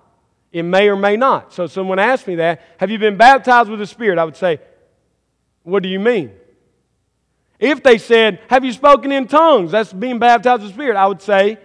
It 0.51 0.64
may 0.64 0.89
or 0.89 0.95
may 0.95 1.16
not. 1.16 1.53
So 1.53 1.68
someone 1.68 1.99
asked 1.99 2.26
me 2.26 2.38
that, 2.38 2.59
have 2.80 2.89
you 2.89 2.97
been 2.97 3.18
baptized 3.18 3.70
with 3.70 3.78
the 3.78 3.86
Spirit? 3.86 4.18
I 4.18 4.24
would 4.24 4.36
say, 4.36 4.59
what 5.62 5.84
do 5.84 5.89
you 5.89 5.99
mean? 5.99 6.32
If 7.59 7.84
they 7.84 7.99
said, 7.99 8.39
Have 8.47 8.66
you 8.66 8.74
spoken 8.74 9.12
in 9.12 9.28
tongues? 9.28 9.74
That's 9.74 9.93
being 9.93 10.18
baptized 10.18 10.64
with 10.64 10.72
the 10.72 10.74
Spirit. 10.74 10.97
I 10.97 11.05
would 11.05 11.22
say, 11.22 11.59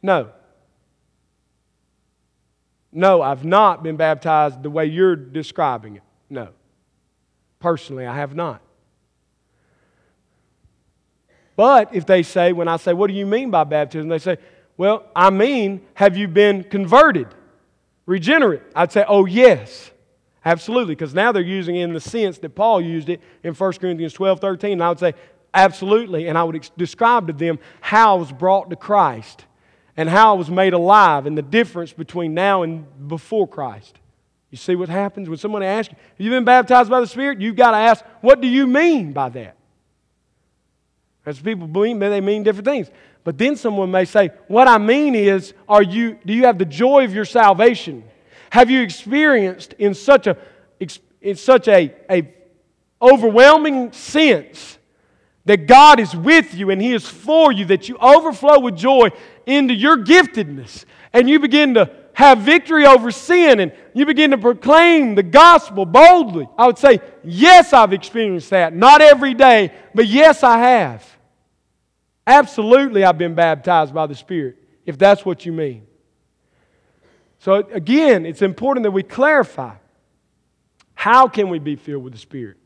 No. 0.00 0.30
No, 2.96 3.20
I've 3.20 3.44
not 3.44 3.82
been 3.82 3.96
baptized 3.96 4.62
the 4.62 4.70
way 4.70 4.86
you're 4.86 5.16
describing 5.16 5.96
it. 5.96 6.02
No. 6.30 6.48
Personally, 7.60 8.06
I 8.06 8.16
have 8.16 8.34
not. 8.34 8.62
But 11.56 11.94
if 11.94 12.06
they 12.06 12.22
say, 12.22 12.54
when 12.54 12.68
I 12.68 12.78
say, 12.78 12.94
What 12.94 13.08
do 13.08 13.12
you 13.12 13.26
mean 13.26 13.50
by 13.50 13.64
baptism? 13.64 14.08
They 14.08 14.18
say, 14.18 14.38
Well, 14.78 15.04
I 15.14 15.28
mean, 15.28 15.82
have 15.92 16.16
you 16.16 16.26
been 16.26 16.64
converted, 16.64 17.28
regenerate? 18.06 18.62
I'd 18.74 18.92
say, 18.92 19.04
Oh, 19.06 19.26
yes. 19.26 19.90
Absolutely, 20.42 20.94
because 20.94 21.12
now 21.12 21.32
they're 21.32 21.42
using 21.42 21.76
it 21.76 21.82
in 21.82 21.92
the 21.92 22.00
sense 22.00 22.38
that 22.38 22.54
Paul 22.54 22.80
used 22.80 23.10
it 23.10 23.20
in 23.42 23.52
1 23.52 23.72
Corinthians 23.74 24.14
12 24.14 24.40
13. 24.40 24.72
And 24.72 24.82
I 24.82 24.88
would 24.88 24.98
say, 24.98 25.12
absolutely. 25.52 26.28
And 26.28 26.38
I 26.38 26.44
would 26.44 26.56
ex- 26.56 26.70
describe 26.78 27.26
to 27.26 27.34
them 27.34 27.58
how 27.82 28.16
I 28.16 28.18
was 28.20 28.32
brought 28.32 28.70
to 28.70 28.76
Christ 28.76 29.44
and 29.96 30.08
how 30.08 30.34
I 30.34 30.38
was 30.38 30.50
made 30.50 30.72
alive 30.72 31.26
and 31.26 31.36
the 31.36 31.42
difference 31.42 31.92
between 31.92 32.34
now 32.34 32.62
and 32.62 32.86
before 33.08 33.48
Christ. 33.48 33.98
You 34.50 34.58
see 34.58 34.76
what 34.76 34.88
happens 34.88 35.28
when 35.28 35.38
someone 35.38 35.62
asks 35.62 35.92
you, 35.92 35.98
Have 35.98 36.20
you 36.24 36.30
been 36.30 36.44
baptized 36.44 36.90
by 36.90 37.00
the 37.00 37.06
Spirit? 37.06 37.40
You've 37.40 37.56
got 37.56 37.72
to 37.72 37.78
ask, 37.78 38.04
What 38.20 38.40
do 38.40 38.48
you 38.48 38.66
mean 38.66 39.12
by 39.12 39.28
that? 39.30 39.56
As 41.24 41.40
people 41.40 41.66
believe, 41.66 41.98
they 41.98 42.20
mean 42.20 42.44
different 42.44 42.66
things. 42.66 42.88
But 43.24 43.38
then 43.38 43.56
someone 43.56 43.90
may 43.90 44.04
say, 44.04 44.30
What 44.48 44.68
I 44.68 44.78
mean 44.78 45.14
is, 45.14 45.54
are 45.68 45.82
you, 45.82 46.18
do 46.24 46.32
you 46.32 46.44
have 46.44 46.58
the 46.58 46.64
joy 46.64 47.04
of 47.04 47.14
your 47.14 47.24
salvation? 47.24 48.04
Have 48.50 48.70
you 48.70 48.82
experienced 48.82 49.74
in 49.74 49.94
such 49.94 50.26
a, 50.26 50.36
in 51.20 51.34
such 51.34 51.66
a, 51.68 51.94
a 52.08 52.32
overwhelming 53.02 53.92
sense 53.92 54.78
that 55.44 55.66
God 55.66 56.00
is 56.00 56.14
with 56.14 56.54
you 56.54 56.70
and 56.70 56.80
He 56.80 56.92
is 56.92 57.08
for 57.08 57.52
you, 57.52 57.64
that 57.66 57.88
you 57.88 57.96
overflow 57.98 58.60
with 58.60 58.76
joy 58.76 59.10
into 59.46 59.72
your 59.72 59.96
giftedness 59.96 60.84
and 61.12 61.30
you 61.30 61.38
begin 61.38 61.74
to 61.74 61.90
have 62.12 62.38
victory 62.38 62.86
over 62.86 63.10
sin 63.10 63.60
and 63.60 63.72
you 63.94 64.04
begin 64.06 64.30
to 64.32 64.38
proclaim 64.38 65.14
the 65.14 65.22
gospel 65.22 65.84
boldly. 65.86 66.48
I 66.58 66.66
would 66.66 66.78
say, 66.78 67.00
yes, 67.22 67.72
I've 67.72 67.92
experienced 67.92 68.50
that. 68.50 68.74
Not 68.74 69.00
every 69.00 69.34
day, 69.34 69.72
but 69.94 70.06
yes, 70.06 70.42
I 70.42 70.58
have. 70.58 71.16
Absolutely, 72.26 73.04
I've 73.04 73.18
been 73.18 73.34
baptized 73.34 73.94
by 73.94 74.06
the 74.06 74.14
Spirit, 74.14 74.56
if 74.84 74.98
that's 74.98 75.24
what 75.24 75.46
you 75.46 75.52
mean. 75.52 75.86
So, 77.38 77.54
again, 77.54 78.26
it's 78.26 78.42
important 78.42 78.84
that 78.84 78.90
we 78.90 79.02
clarify 79.02 79.74
how 80.94 81.28
can 81.28 81.50
we 81.50 81.58
be 81.58 81.76
filled 81.76 82.02
with 82.02 82.14
the 82.14 82.18
Spirit? 82.18 82.56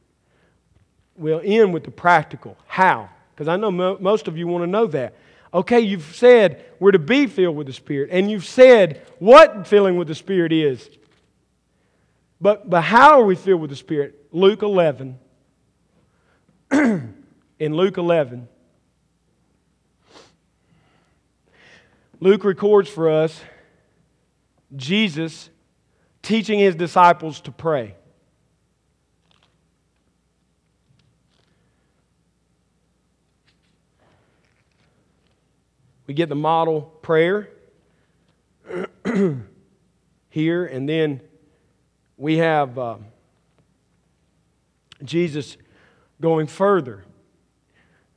We'll 1.17 1.43
end 1.45 1.75
with 1.75 1.85
the 1.85 1.91
practical. 1.91 2.57
How? 2.67 3.11
Because 3.35 3.49
I 3.49 3.57
know 3.57 3.71
mo- 3.71 3.99
most 4.01 4.29
of 4.29 4.39
you 4.39 4.47
want 4.47 4.63
to 4.63 4.67
know 4.67 4.87
that. 4.87 5.15
Okay, 5.53 5.81
you've 5.81 6.15
said 6.15 6.65
we're 6.79 6.93
to 6.93 6.99
be 6.99 7.27
filled 7.27 7.57
with 7.57 7.67
the 7.67 7.73
Spirit, 7.73 8.11
and 8.13 8.31
you've 8.31 8.47
said 8.47 9.07
what 9.19 9.67
filling 9.67 9.97
with 9.97 10.09
the 10.09 10.15
Spirit 10.15 10.53
is. 10.53 10.89
But, 12.41 12.71
but 12.71 12.83
how 12.83 13.21
are 13.21 13.25
we 13.25 13.35
filled 13.35 13.61
with 13.61 13.71
the 13.71 13.77
Spirit? 13.77 14.27
Luke 14.33 14.63
11. 14.63 15.19
in 16.73 17.15
Luke 17.75 17.99
11, 17.99 18.49
Luke 22.21 22.45
records 22.45 22.89
for 22.89 23.11
us 23.11 23.41
Jesus 24.77 25.51
teaching 26.23 26.59
his 26.59 26.75
disciples 26.75 27.41
to 27.41 27.51
pray. 27.51 27.95
We 36.11 36.15
get 36.15 36.29
the 36.29 36.35
model 36.35 36.83
prayer 37.03 37.51
here, 40.29 40.67
and 40.67 40.89
then 40.89 41.21
we 42.17 42.39
have 42.39 42.77
uh, 42.77 42.97
Jesus 45.05 45.57
going 46.21 46.49
further. 46.49 47.05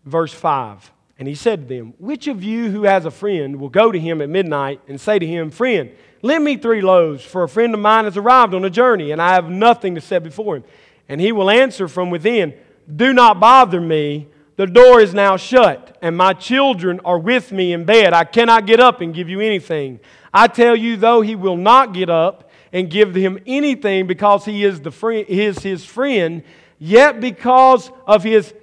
Verse 0.05 0.33
5. 0.33 0.91
And 1.19 1.27
he 1.27 1.35
said 1.35 1.67
to 1.67 1.75
them, 1.75 1.93
Which 1.99 2.25
of 2.25 2.43
you 2.43 2.71
who 2.71 2.85
has 2.85 3.05
a 3.05 3.11
friend 3.11 3.57
will 3.57 3.69
go 3.69 3.91
to 3.91 3.99
him 3.99 4.23
at 4.23 4.29
midnight 4.29 4.81
and 4.87 4.99
say 4.99 5.19
to 5.19 5.27
him, 5.27 5.51
Friend, 5.51 5.91
lend 6.23 6.43
me 6.43 6.57
three 6.57 6.81
loaves, 6.81 7.23
for 7.23 7.43
a 7.43 7.47
friend 7.47 7.75
of 7.75 7.79
mine 7.79 8.05
has 8.05 8.17
arrived 8.17 8.55
on 8.55 8.65
a 8.65 8.71
journey, 8.71 9.11
and 9.11 9.21
I 9.21 9.35
have 9.35 9.51
nothing 9.51 9.93
to 9.93 10.01
set 10.01 10.23
before 10.23 10.55
him? 10.55 10.63
And 11.07 11.21
he 11.21 11.31
will 11.31 11.51
answer 11.51 11.87
from 11.87 12.09
within, 12.09 12.55
Do 12.91 13.13
not 13.13 13.39
bother 13.39 13.79
me, 13.79 14.29
the 14.55 14.67
door 14.67 15.01
is 15.01 15.13
now 15.13 15.37
shut, 15.37 15.97
and 16.01 16.15
my 16.15 16.33
children 16.33 16.99
are 17.03 17.17
with 17.17 17.51
me 17.51 17.73
in 17.73 17.85
bed. 17.85 18.13
I 18.13 18.23
cannot 18.23 18.67
get 18.67 18.79
up 18.79 19.01
and 19.01 19.13
give 19.13 19.29
you 19.29 19.39
anything. 19.39 19.99
I 20.33 20.47
tell 20.47 20.75
you, 20.75 20.95
though 20.97 21.21
he 21.21 21.35
will 21.35 21.57
not 21.57 21.93
get 21.93 22.09
up 22.09 22.49
and 22.71 22.89
give 22.89 23.15
him 23.15 23.39
anything 23.45 24.07
because 24.07 24.45
he 24.45 24.63
is, 24.63 24.81
the 24.81 24.91
friend, 24.91 25.25
is 25.27 25.59
his 25.59 25.85
friend, 25.85 26.43
yet 26.77 27.19
because 27.19 27.91
of 28.05 28.23
his 28.23 28.53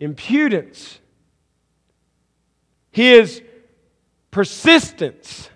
impudence, 0.00 0.98
his 2.90 3.42
persistence, 4.30 5.50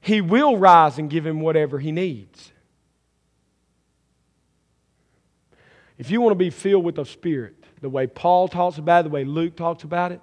he 0.00 0.20
will 0.20 0.56
rise 0.56 0.98
and 0.98 1.10
give 1.10 1.26
him 1.26 1.40
whatever 1.40 1.78
he 1.78 1.92
needs. 1.92 2.52
If 5.98 6.10
you 6.10 6.20
want 6.20 6.30
to 6.30 6.38
be 6.38 6.50
filled 6.50 6.84
with 6.84 6.94
the 6.94 7.04
Spirit, 7.04 7.57
the 7.80 7.88
way 7.88 8.06
Paul 8.06 8.48
talks 8.48 8.78
about 8.78 9.00
it, 9.00 9.04
the 9.04 9.10
way 9.10 9.24
Luke 9.24 9.56
talks 9.56 9.84
about 9.84 10.12
it, 10.12 10.20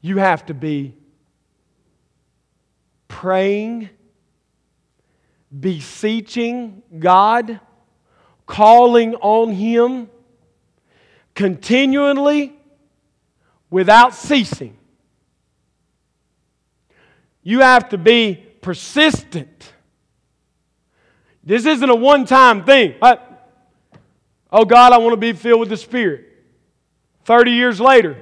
you 0.00 0.18
have 0.18 0.46
to 0.46 0.54
be 0.54 0.94
praying, 3.08 3.90
beseeching 5.58 6.82
God, 6.98 7.60
calling 8.46 9.14
on 9.16 9.52
Him 9.52 10.10
continually 11.34 12.54
without 13.70 14.14
ceasing. 14.14 14.76
You 17.42 17.60
have 17.60 17.88
to 17.90 17.98
be 17.98 18.44
persistent. 18.60 19.72
This 21.42 21.64
isn't 21.64 21.88
a 21.88 21.94
one 21.94 22.26
time 22.26 22.64
thing. 22.64 22.94
Oh 24.50 24.64
God, 24.64 24.92
I 24.92 24.98
want 24.98 25.12
to 25.12 25.16
be 25.16 25.32
filled 25.32 25.60
with 25.60 25.70
the 25.70 25.76
Spirit. 25.76 26.27
30 27.28 27.50
years 27.50 27.78
later, 27.78 28.16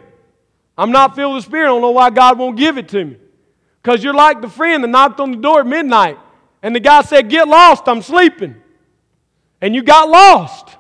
I'm 0.77 0.91
not 0.91 1.15
filled 1.15 1.37
with 1.37 1.45
the 1.45 1.49
Spirit. 1.49 1.67
I 1.67 1.69
don't 1.69 1.81
know 1.81 1.93
why 1.93 2.11
God 2.11 2.41
won't 2.41 2.57
give 2.57 2.77
it 2.77 2.89
to 2.89 3.05
me. 3.05 3.17
Because 3.81 4.03
you're 4.03 4.13
like 4.13 4.43
the 4.43 4.49
friend 4.49 4.83
that 4.83 4.89
knocked 4.89 5.21
on 5.21 5.31
the 5.31 5.37
door 5.37 5.61
at 5.61 5.67
midnight 5.67 6.19
and 6.61 6.75
the 6.75 6.81
guy 6.81 7.03
said, 7.03 7.31
Get 7.31 7.47
lost, 7.47 7.85
I'm 7.87 8.03
sleeping. 8.03 8.57
And 9.61 9.77
you 9.77 9.83
got 9.85 10.09
lost. 10.09 10.77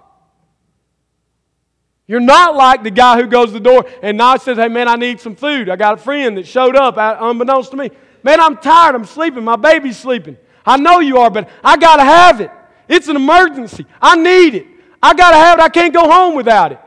You're 2.08 2.18
not 2.18 2.56
like 2.56 2.82
the 2.82 2.90
guy 2.90 3.16
who 3.22 3.28
goes 3.28 3.48
to 3.48 3.52
the 3.52 3.60
door 3.60 3.86
and 4.02 4.18
now 4.18 4.36
says, 4.38 4.56
Hey, 4.56 4.66
man, 4.66 4.88
I 4.88 4.96
need 4.96 5.20
some 5.20 5.36
food. 5.36 5.68
I 5.68 5.76
got 5.76 5.94
a 5.94 5.96
friend 5.96 6.36
that 6.36 6.48
showed 6.48 6.74
up 6.74 6.96
uh, 6.96 7.18
unbeknownst 7.20 7.70
to 7.70 7.76
me. 7.76 7.92
Man, 8.24 8.40
I'm 8.40 8.56
tired. 8.56 8.96
I'm 8.96 9.04
sleeping. 9.04 9.44
My 9.44 9.54
baby's 9.54 9.98
sleeping. 9.98 10.36
I 10.66 10.78
know 10.78 10.98
you 10.98 11.18
are, 11.18 11.30
but 11.30 11.48
I 11.62 11.76
got 11.76 11.98
to 11.98 12.04
have 12.04 12.40
it. 12.40 12.50
It's 12.88 13.06
an 13.06 13.14
emergency. 13.14 13.86
I 14.02 14.16
need 14.16 14.56
it. 14.56 14.66
I 15.00 15.14
got 15.14 15.30
to 15.30 15.36
have 15.36 15.60
it. 15.60 15.62
I 15.62 15.68
can't 15.68 15.94
go 15.94 16.10
home 16.10 16.34
without 16.34 16.72
it. 16.72 16.80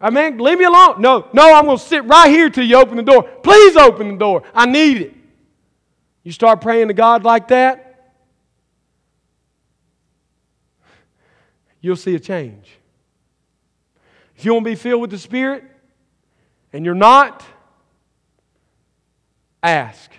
I 0.00 0.10
leave 0.10 0.58
me 0.58 0.64
alone. 0.64 1.00
No, 1.00 1.28
no, 1.32 1.54
I'm 1.54 1.64
going 1.64 1.78
to 1.78 1.82
sit 1.82 2.04
right 2.04 2.28
here 2.28 2.50
till 2.50 2.64
you 2.64 2.76
open 2.76 2.96
the 2.96 3.02
door. 3.02 3.22
Please 3.22 3.76
open 3.76 4.08
the 4.08 4.16
door. 4.16 4.42
I 4.54 4.66
need 4.66 5.00
it. 5.00 5.14
You 6.22 6.32
start 6.32 6.60
praying 6.60 6.88
to 6.88 6.94
God 6.94 7.22
like 7.22 7.48
that, 7.48 8.12
you'll 11.80 11.94
see 11.94 12.16
a 12.16 12.18
change. 12.18 12.68
If 14.36 14.44
you 14.44 14.52
want 14.52 14.64
to 14.66 14.70
be 14.72 14.74
filled 14.74 15.00
with 15.00 15.10
the 15.10 15.18
Spirit 15.18 15.62
and 16.72 16.84
you're 16.84 16.96
not, 16.96 17.44
ask. 19.62 20.10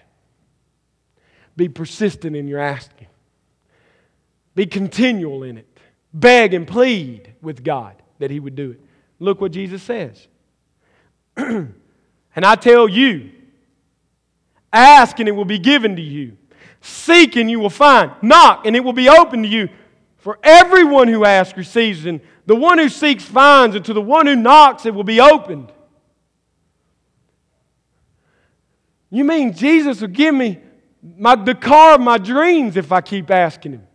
Be 1.57 1.67
persistent 1.67 2.35
in 2.35 2.47
your 2.47 2.59
asking, 2.59 3.07
be 4.55 4.65
continual 4.65 5.43
in 5.43 5.57
it. 5.57 5.67
Beg 6.13 6.53
and 6.53 6.65
plead 6.65 7.33
with 7.41 7.63
God 7.65 8.01
that 8.19 8.31
He 8.31 8.39
would 8.39 8.55
do 8.55 8.71
it. 8.71 8.81
Look 9.19 9.41
what 9.41 9.51
Jesus 9.51 9.81
says. 9.83 10.27
and 11.37 11.73
I 12.35 12.55
tell 12.55 12.87
you, 12.87 13.31
ask 14.71 15.19
and 15.19 15.27
it 15.27 15.31
will 15.31 15.45
be 15.45 15.59
given 15.59 15.95
to 15.95 16.01
you. 16.01 16.37
Seek 16.81 17.35
and 17.35 17.49
you 17.49 17.59
will 17.59 17.69
find. 17.69 18.11
Knock 18.21 18.65
and 18.65 18.75
it 18.75 18.83
will 18.83 18.93
be 18.93 19.09
open 19.09 19.43
to 19.43 19.49
you. 19.49 19.69
For 20.17 20.39
everyone 20.43 21.07
who 21.07 21.25
asks 21.25 21.57
receives, 21.57 22.05
and 22.05 22.19
the 22.45 22.55
one 22.55 22.77
who 22.79 22.89
seeks 22.89 23.23
finds, 23.23 23.75
and 23.75 23.85
to 23.85 23.93
the 23.93 24.01
one 24.01 24.27
who 24.27 24.35
knocks 24.35 24.85
it 24.85 24.93
will 24.93 25.03
be 25.03 25.21
opened. 25.21 25.71
You 29.09 29.23
mean 29.23 29.53
Jesus 29.53 30.01
will 30.01 30.09
give 30.09 30.35
me 30.35 30.59
my, 31.17 31.35
the 31.35 31.55
car 31.55 31.95
of 31.95 32.01
my 32.01 32.17
dreams 32.17 32.75
if 32.75 32.91
I 32.91 33.01
keep 33.01 33.31
asking 33.31 33.73
Him? 33.73 33.87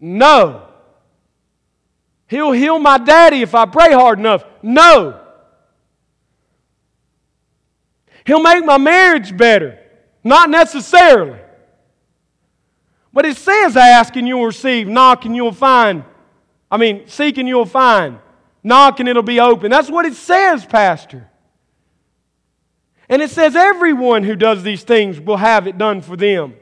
No. 0.00 0.67
He'll 2.28 2.52
heal 2.52 2.78
my 2.78 2.98
daddy 2.98 3.42
if 3.42 3.54
I 3.54 3.64
pray 3.64 3.92
hard 3.92 4.18
enough. 4.18 4.44
No. 4.62 5.20
He'll 8.26 8.42
make 8.42 8.64
my 8.64 8.76
marriage 8.76 9.34
better. 9.34 9.78
Not 10.22 10.50
necessarily. 10.50 11.40
But 13.12 13.24
it 13.24 13.38
says, 13.38 13.76
ask 13.76 14.14
and 14.16 14.28
you'll 14.28 14.44
receive, 14.44 14.86
knock 14.86 15.24
and 15.24 15.34
you'll 15.34 15.52
find. 15.52 16.04
I 16.70 16.76
mean, 16.76 17.08
seek 17.08 17.38
and 17.38 17.48
you'll 17.48 17.64
find, 17.64 18.18
knock 18.62 19.00
and 19.00 19.08
it'll 19.08 19.22
be 19.22 19.40
open. 19.40 19.70
That's 19.70 19.90
what 19.90 20.04
it 20.04 20.14
says, 20.14 20.66
Pastor. 20.66 21.30
And 23.08 23.22
it 23.22 23.30
says, 23.30 23.56
everyone 23.56 24.22
who 24.22 24.36
does 24.36 24.62
these 24.62 24.82
things 24.82 25.18
will 25.18 25.38
have 25.38 25.66
it 25.66 25.78
done 25.78 26.02
for 26.02 26.14
them. 26.14 26.54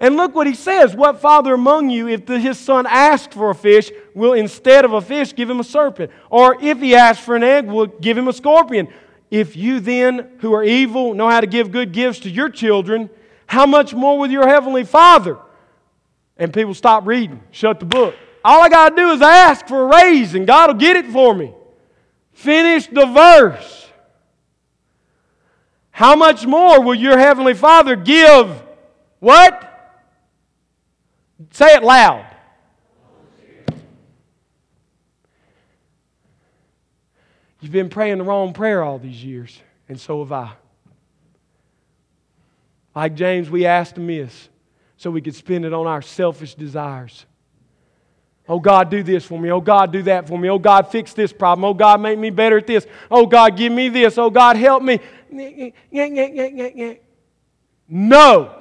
And 0.00 0.16
look 0.16 0.34
what 0.34 0.48
he 0.48 0.54
says 0.54 0.96
What 0.96 1.20
father 1.20 1.54
among 1.54 1.88
you, 1.88 2.08
if 2.08 2.26
the, 2.26 2.40
his 2.40 2.58
son 2.58 2.86
asks 2.88 3.34
for 3.34 3.50
a 3.50 3.54
fish, 3.54 3.90
will 4.14 4.32
instead 4.32 4.84
of 4.84 4.92
a 4.92 5.00
fish 5.00 5.34
give 5.34 5.48
him 5.48 5.60
a 5.60 5.64
serpent? 5.64 6.10
Or 6.30 6.56
if 6.60 6.80
he 6.80 6.94
asks 6.94 7.24
for 7.24 7.36
an 7.36 7.42
egg, 7.42 7.66
will 7.66 7.86
give 7.86 8.16
him 8.16 8.28
a 8.28 8.32
scorpion? 8.32 8.88
If 9.30 9.56
you 9.56 9.80
then, 9.80 10.30
who 10.40 10.52
are 10.52 10.62
evil, 10.62 11.14
know 11.14 11.28
how 11.28 11.40
to 11.40 11.46
give 11.46 11.72
good 11.72 11.92
gifts 11.92 12.20
to 12.20 12.30
your 12.30 12.48
children, 12.48 13.08
how 13.46 13.66
much 13.66 13.94
more 13.94 14.18
with 14.18 14.30
your 14.30 14.46
heavenly 14.46 14.84
Father? 14.84 15.38
And 16.36 16.52
people 16.52 16.74
stop 16.74 17.06
reading, 17.06 17.42
shut 17.50 17.80
the 17.80 17.86
book. 17.86 18.14
All 18.44 18.62
I 18.62 18.68
got 18.68 18.90
to 18.90 18.96
do 18.96 19.10
is 19.10 19.22
ask 19.22 19.66
for 19.68 19.82
a 19.82 19.86
raise, 19.86 20.34
and 20.34 20.46
God 20.46 20.68
will 20.68 20.78
get 20.78 20.96
it 20.96 21.06
for 21.06 21.34
me. 21.34 21.52
Finish 22.32 22.88
the 22.88 23.06
verse. 23.06 23.88
How 25.90 26.16
much 26.16 26.46
more 26.46 26.82
will 26.82 26.94
your 26.94 27.18
heavenly 27.18 27.54
Father 27.54 27.94
give 27.94 28.62
what? 29.20 29.68
Say 31.52 31.74
it 31.74 31.82
loud. 31.84 32.26
You've 37.62 37.72
been 37.72 37.88
praying 37.88 38.18
the 38.18 38.24
wrong 38.24 38.52
prayer 38.52 38.82
all 38.82 38.98
these 38.98 39.24
years, 39.24 39.58
and 39.88 39.98
so 39.98 40.18
have 40.18 40.32
I. 40.32 40.52
Like 42.94 43.14
James, 43.14 43.48
we 43.48 43.66
asked 43.66 43.96
amiss 43.96 44.48
so 44.96 45.12
we 45.12 45.22
could 45.22 45.36
spend 45.36 45.64
it 45.64 45.72
on 45.72 45.86
our 45.86 46.02
selfish 46.02 46.56
desires. 46.56 47.24
Oh 48.48 48.58
God, 48.58 48.90
do 48.90 49.04
this 49.04 49.24
for 49.24 49.38
me. 49.38 49.52
Oh 49.52 49.60
God, 49.60 49.92
do 49.92 50.02
that 50.02 50.26
for 50.26 50.36
me. 50.36 50.50
Oh 50.50 50.58
God, 50.58 50.88
fix 50.88 51.12
this 51.12 51.32
problem. 51.32 51.64
Oh 51.64 51.72
God, 51.72 52.00
make 52.00 52.18
me 52.18 52.30
better 52.30 52.58
at 52.58 52.66
this. 52.66 52.84
Oh 53.08 53.26
God, 53.26 53.56
give 53.56 53.72
me 53.72 53.88
this. 53.88 54.18
Oh 54.18 54.28
God, 54.28 54.56
help 54.56 54.82
me. 54.82 54.98
No. 57.88 58.58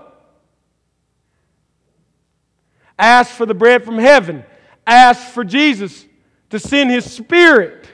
Ask 3.00 3.32
for 3.32 3.48
the 3.48 3.56
bread 3.56 3.84
from 3.84 3.98
heaven. 3.98 4.46
Ask 4.86 5.34
for 5.34 5.44
Jesus 5.44 6.06
to 6.52 6.60
send 6.60 6.92
His 6.92 7.12
Spirit. 7.12 7.88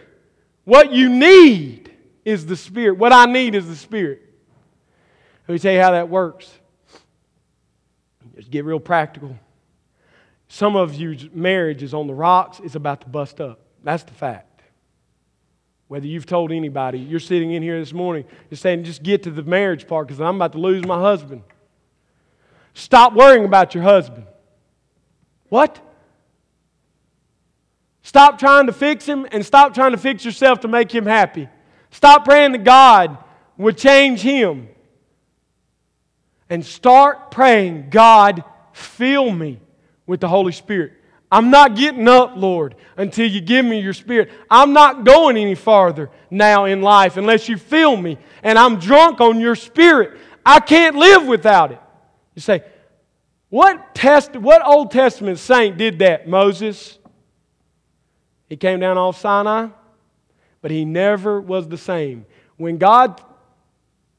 What 0.67 0.91
you 0.91 1.07
need 1.07 1.93
is 2.25 2.45
the 2.45 2.57
Spirit. 2.57 2.97
What 2.97 3.13
I 3.13 3.23
need 3.25 3.55
is 3.55 3.69
the 3.69 3.75
Spirit. 3.77 4.21
Let 5.47 5.53
me 5.53 5.59
tell 5.59 5.71
you 5.71 5.79
how 5.79 5.91
that 5.91 6.09
works. 6.09 6.51
Just 8.35 8.51
get 8.51 8.65
real 8.65 8.81
practical. 8.81 9.39
Some 10.49 10.75
of 10.75 10.93
you's 10.95 11.29
marriage 11.31 11.83
is 11.83 11.93
on 11.93 12.05
the 12.05 12.13
rocks, 12.13 12.59
it's 12.61 12.75
about 12.75 12.99
to 12.99 13.07
bust 13.07 13.39
up. 13.39 13.61
That's 13.81 14.03
the 14.03 14.11
fact. 14.11 14.61
Whether 15.87 16.07
you've 16.07 16.25
told 16.25 16.51
anybody, 16.51 16.99
you're 16.99 17.21
sitting 17.21 17.53
in 17.53 17.63
here 17.63 17.79
this 17.79 17.93
morning, 17.93 18.25
you're 18.49 18.57
saying, 18.57 18.83
just 18.83 19.03
get 19.03 19.23
to 19.23 19.31
the 19.31 19.43
marriage 19.43 19.87
part 19.87 20.09
because 20.09 20.19
I'm 20.19 20.35
about 20.35 20.51
to 20.51 20.57
lose 20.57 20.85
my 20.85 20.99
husband. 20.99 21.43
Stop 22.73 23.13
worrying 23.13 23.45
about 23.45 23.73
your 23.73 23.85
husband. 23.85 24.25
What? 25.47 25.79
Stop 28.07 28.39
trying 28.39 28.67
to 28.67 28.71
fix 28.71 29.05
him 29.05 29.27
and 29.33 29.45
stop 29.45 29.73
trying 29.73 29.91
to 29.91 29.97
fix 29.97 30.23
yourself 30.23 30.61
to 30.61 30.69
make 30.69 30.89
him 30.89 31.05
happy. 31.05 31.49
Stop 31.91 32.23
praying 32.23 32.53
that 32.53 32.63
God 32.63 33.17
would 33.57 33.77
change 33.77 34.21
him. 34.21 34.69
And 36.49 36.65
start 36.65 37.31
praying, 37.31 37.89
God, 37.89 38.45
fill 38.71 39.29
me 39.29 39.59
with 40.05 40.21
the 40.21 40.29
Holy 40.29 40.53
Spirit. 40.53 40.93
I'm 41.29 41.49
not 41.49 41.75
getting 41.75 42.07
up, 42.07 42.37
Lord, 42.37 42.75
until 42.95 43.29
you 43.29 43.41
give 43.41 43.65
me 43.65 43.81
your 43.81 43.91
Spirit. 43.91 44.31
I'm 44.49 44.71
not 44.71 45.03
going 45.03 45.35
any 45.35 45.55
farther 45.55 46.09
now 46.31 46.63
in 46.63 46.81
life 46.81 47.17
unless 47.17 47.49
you 47.49 47.57
fill 47.57 47.97
me 47.97 48.17
and 48.41 48.57
I'm 48.57 48.79
drunk 48.79 49.19
on 49.19 49.41
your 49.41 49.55
Spirit. 49.55 50.17
I 50.45 50.61
can't 50.61 50.95
live 50.95 51.27
without 51.27 51.73
it. 51.73 51.81
You 52.35 52.41
say, 52.41 52.63
what, 53.49 53.93
test, 53.93 54.33
what 54.37 54.65
Old 54.65 54.91
Testament 54.91 55.39
saint 55.39 55.77
did 55.77 55.99
that, 55.99 56.25
Moses? 56.29 56.96
He 58.47 58.55
came 58.55 58.79
down 58.79 58.97
off 58.97 59.19
Sinai, 59.19 59.67
but 60.61 60.71
he 60.71 60.85
never 60.85 61.39
was 61.41 61.67
the 61.67 61.77
same. 61.77 62.25
When 62.55 62.77
God 62.77 63.21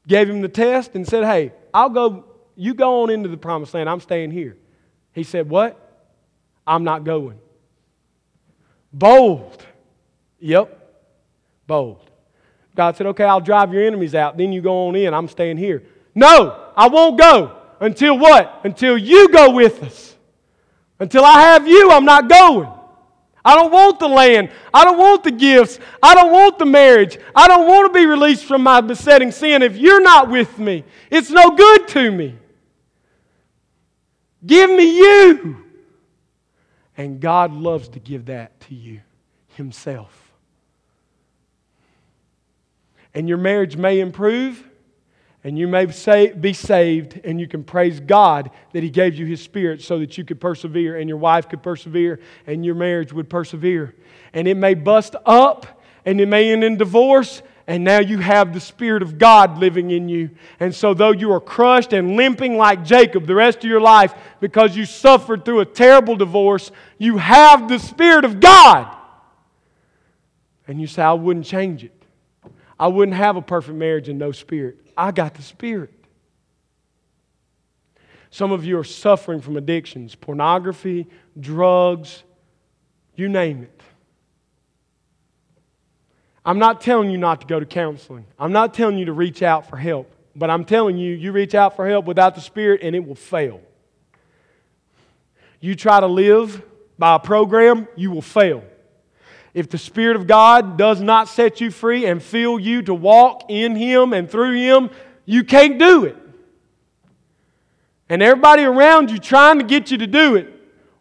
gave 0.07 0.29
him 0.29 0.41
the 0.41 0.49
test 0.49 0.95
and 0.95 1.07
said, 1.07 1.23
Hey, 1.23 1.51
I'll 1.73 1.89
go, 1.89 2.25
you 2.55 2.73
go 2.73 3.03
on 3.03 3.09
into 3.09 3.29
the 3.29 3.37
promised 3.37 3.73
land, 3.73 3.89
I'm 3.89 3.99
staying 3.99 4.31
here. 4.31 4.57
He 5.13 5.23
said, 5.23 5.49
What? 5.49 5.77
I'm 6.65 6.83
not 6.83 7.03
going. 7.03 7.39
Bold. 8.93 9.65
Yep, 10.39 10.77
bold. 11.67 12.09
God 12.75 12.95
said, 12.95 13.07
Okay, 13.07 13.23
I'll 13.23 13.41
drive 13.41 13.73
your 13.73 13.83
enemies 13.83 14.15
out. 14.15 14.37
Then 14.37 14.51
you 14.51 14.61
go 14.61 14.87
on 14.87 14.95
in. 14.95 15.13
I'm 15.13 15.27
staying 15.27 15.57
here. 15.57 15.83
No, 16.15 16.71
I 16.75 16.87
won't 16.87 17.19
go. 17.19 17.55
Until 17.79 18.17
what? 18.17 18.61
Until 18.63 18.97
you 18.97 19.29
go 19.29 19.51
with 19.51 19.83
us. 19.83 20.15
Until 20.99 21.23
I 21.23 21.41
have 21.41 21.67
you, 21.67 21.91
I'm 21.91 22.05
not 22.05 22.27
going. 22.27 22.69
I 23.43 23.55
don't 23.55 23.71
want 23.71 23.99
the 23.99 24.07
land. 24.07 24.51
I 24.73 24.83
don't 24.83 24.97
want 24.97 25.23
the 25.23 25.31
gifts. 25.31 25.79
I 26.03 26.13
don't 26.13 26.31
want 26.31 26.59
the 26.59 26.65
marriage. 26.65 27.17
I 27.33 27.47
don't 27.47 27.67
want 27.67 27.91
to 27.91 27.97
be 27.97 28.05
released 28.05 28.45
from 28.45 28.63
my 28.63 28.81
besetting 28.81 29.31
sin 29.31 29.61
if 29.61 29.77
you're 29.77 30.01
not 30.01 30.29
with 30.29 30.59
me. 30.59 30.83
It's 31.09 31.29
no 31.29 31.51
good 31.51 31.87
to 31.89 32.11
me. 32.11 32.35
Give 34.45 34.69
me 34.69 34.97
you. 34.97 35.63
And 36.97 37.19
God 37.21 37.53
loves 37.53 37.87
to 37.89 37.99
give 37.99 38.25
that 38.25 38.59
to 38.61 38.75
you 38.75 39.01
Himself. 39.55 40.33
And 43.13 43.27
your 43.27 43.37
marriage 43.37 43.77
may 43.77 43.99
improve, 43.99 44.68
and 45.43 45.57
you 45.57 45.67
may 45.67 45.85
be 45.85 46.53
saved, 46.53 47.21
and 47.23 47.39
you 47.39 47.47
can 47.47 47.63
praise 47.63 47.99
God 47.99 48.51
that 48.73 48.83
He 48.83 48.89
gave 48.89 49.15
you 49.15 49.25
His 49.25 49.41
Spirit 49.41 49.81
so 49.81 49.99
that 49.99 50.17
you 50.17 50.25
could 50.25 50.41
persevere, 50.41 50.97
and 50.97 51.07
your 51.07 51.17
wife 51.17 51.47
could 51.47 51.63
persevere, 51.63 52.19
and 52.45 52.65
your 52.65 52.75
marriage 52.75 53.13
would 53.13 53.29
persevere. 53.29 53.95
And 54.33 54.47
it 54.47 54.57
may 54.57 54.73
bust 54.73 55.15
up, 55.25 55.81
and 56.05 56.19
it 56.19 56.27
may 56.27 56.51
end 56.51 56.63
in 56.63 56.77
divorce, 56.77 57.41
and 57.67 57.83
now 57.83 57.99
you 57.99 58.17
have 58.17 58.51
the 58.51 58.59
Spirit 58.59 59.01
of 59.01 59.17
God 59.17 59.59
living 59.59 59.91
in 59.91 60.09
you. 60.09 60.31
And 60.59 60.73
so, 60.75 60.93
though 60.93 61.11
you 61.11 61.31
are 61.31 61.39
crushed 61.39 61.93
and 61.93 62.17
limping 62.17 62.57
like 62.57 62.83
Jacob 62.83 63.27
the 63.27 63.35
rest 63.35 63.59
of 63.59 63.65
your 63.65 63.79
life 63.79 64.13
because 64.39 64.75
you 64.75 64.85
suffered 64.85 65.45
through 65.45 65.59
a 65.61 65.65
terrible 65.65 66.15
divorce, 66.15 66.71
you 66.97 67.17
have 67.17 67.69
the 67.69 67.77
Spirit 67.77 68.25
of 68.25 68.39
God. 68.39 68.93
And 70.67 70.81
you 70.81 70.87
say, 70.87 71.03
I 71.03 71.13
wouldn't 71.13 71.45
change 71.45 71.83
it. 71.83 71.93
I 72.79 72.87
wouldn't 72.87 73.15
have 73.15 73.35
a 73.35 73.41
perfect 73.41 73.77
marriage 73.77 74.09
and 74.09 74.17
no 74.17 74.31
Spirit. 74.31 74.88
I 74.99 75.11
got 75.11 75.33
the 75.33 75.41
Spirit. 75.41 75.93
Some 78.31 78.51
of 78.51 78.65
you 78.65 78.77
are 78.77 78.83
suffering 78.83 79.39
from 79.39 79.55
addictions 79.55 80.13
pornography, 80.13 81.07
drugs, 81.39 82.23
you 83.15 83.29
name 83.29 83.63
it. 83.63 83.81
I'm 86.45 86.59
not 86.59 86.81
telling 86.81 87.09
you 87.09 87.17
not 87.17 87.41
to 87.41 87.47
go 87.47 87.59
to 87.59 87.65
counseling. 87.65 88.25
I'm 88.37 88.51
not 88.51 88.73
telling 88.73 88.97
you 88.97 89.05
to 89.05 89.13
reach 89.13 89.41
out 89.41 89.69
for 89.69 89.77
help. 89.77 90.13
But 90.35 90.49
I'm 90.49 90.65
telling 90.65 90.97
you, 90.97 91.13
you 91.13 91.31
reach 91.31 91.55
out 91.55 91.75
for 91.75 91.87
help 91.87 92.05
without 92.05 92.35
the 92.35 92.41
Spirit 92.41 92.81
and 92.83 92.95
it 92.95 93.05
will 93.05 93.15
fail. 93.15 93.61
You 95.61 95.75
try 95.75 95.99
to 95.99 96.07
live 96.07 96.61
by 96.97 97.15
a 97.15 97.19
program, 97.19 97.87
you 97.95 98.11
will 98.11 98.21
fail. 98.21 98.63
If 99.53 99.69
the 99.69 99.77
Spirit 99.77 100.15
of 100.15 100.27
God 100.27 100.77
does 100.77 101.01
not 101.01 101.27
set 101.27 101.59
you 101.59 101.71
free 101.71 102.05
and 102.05 102.21
fill 102.21 102.59
you 102.59 102.81
to 102.83 102.93
walk 102.93 103.45
in 103.49 103.75
Him 103.75 104.13
and 104.13 104.29
through 104.29 104.53
Him, 104.53 104.89
you 105.25 105.43
can't 105.43 105.79
do 105.79 106.05
it. 106.05 106.17
And 108.09 108.23
everybody 108.23 108.63
around 108.63 109.11
you 109.11 109.17
trying 109.17 109.59
to 109.59 109.65
get 109.65 109.91
you 109.91 109.97
to 109.99 110.07
do 110.07 110.35
it 110.35 110.53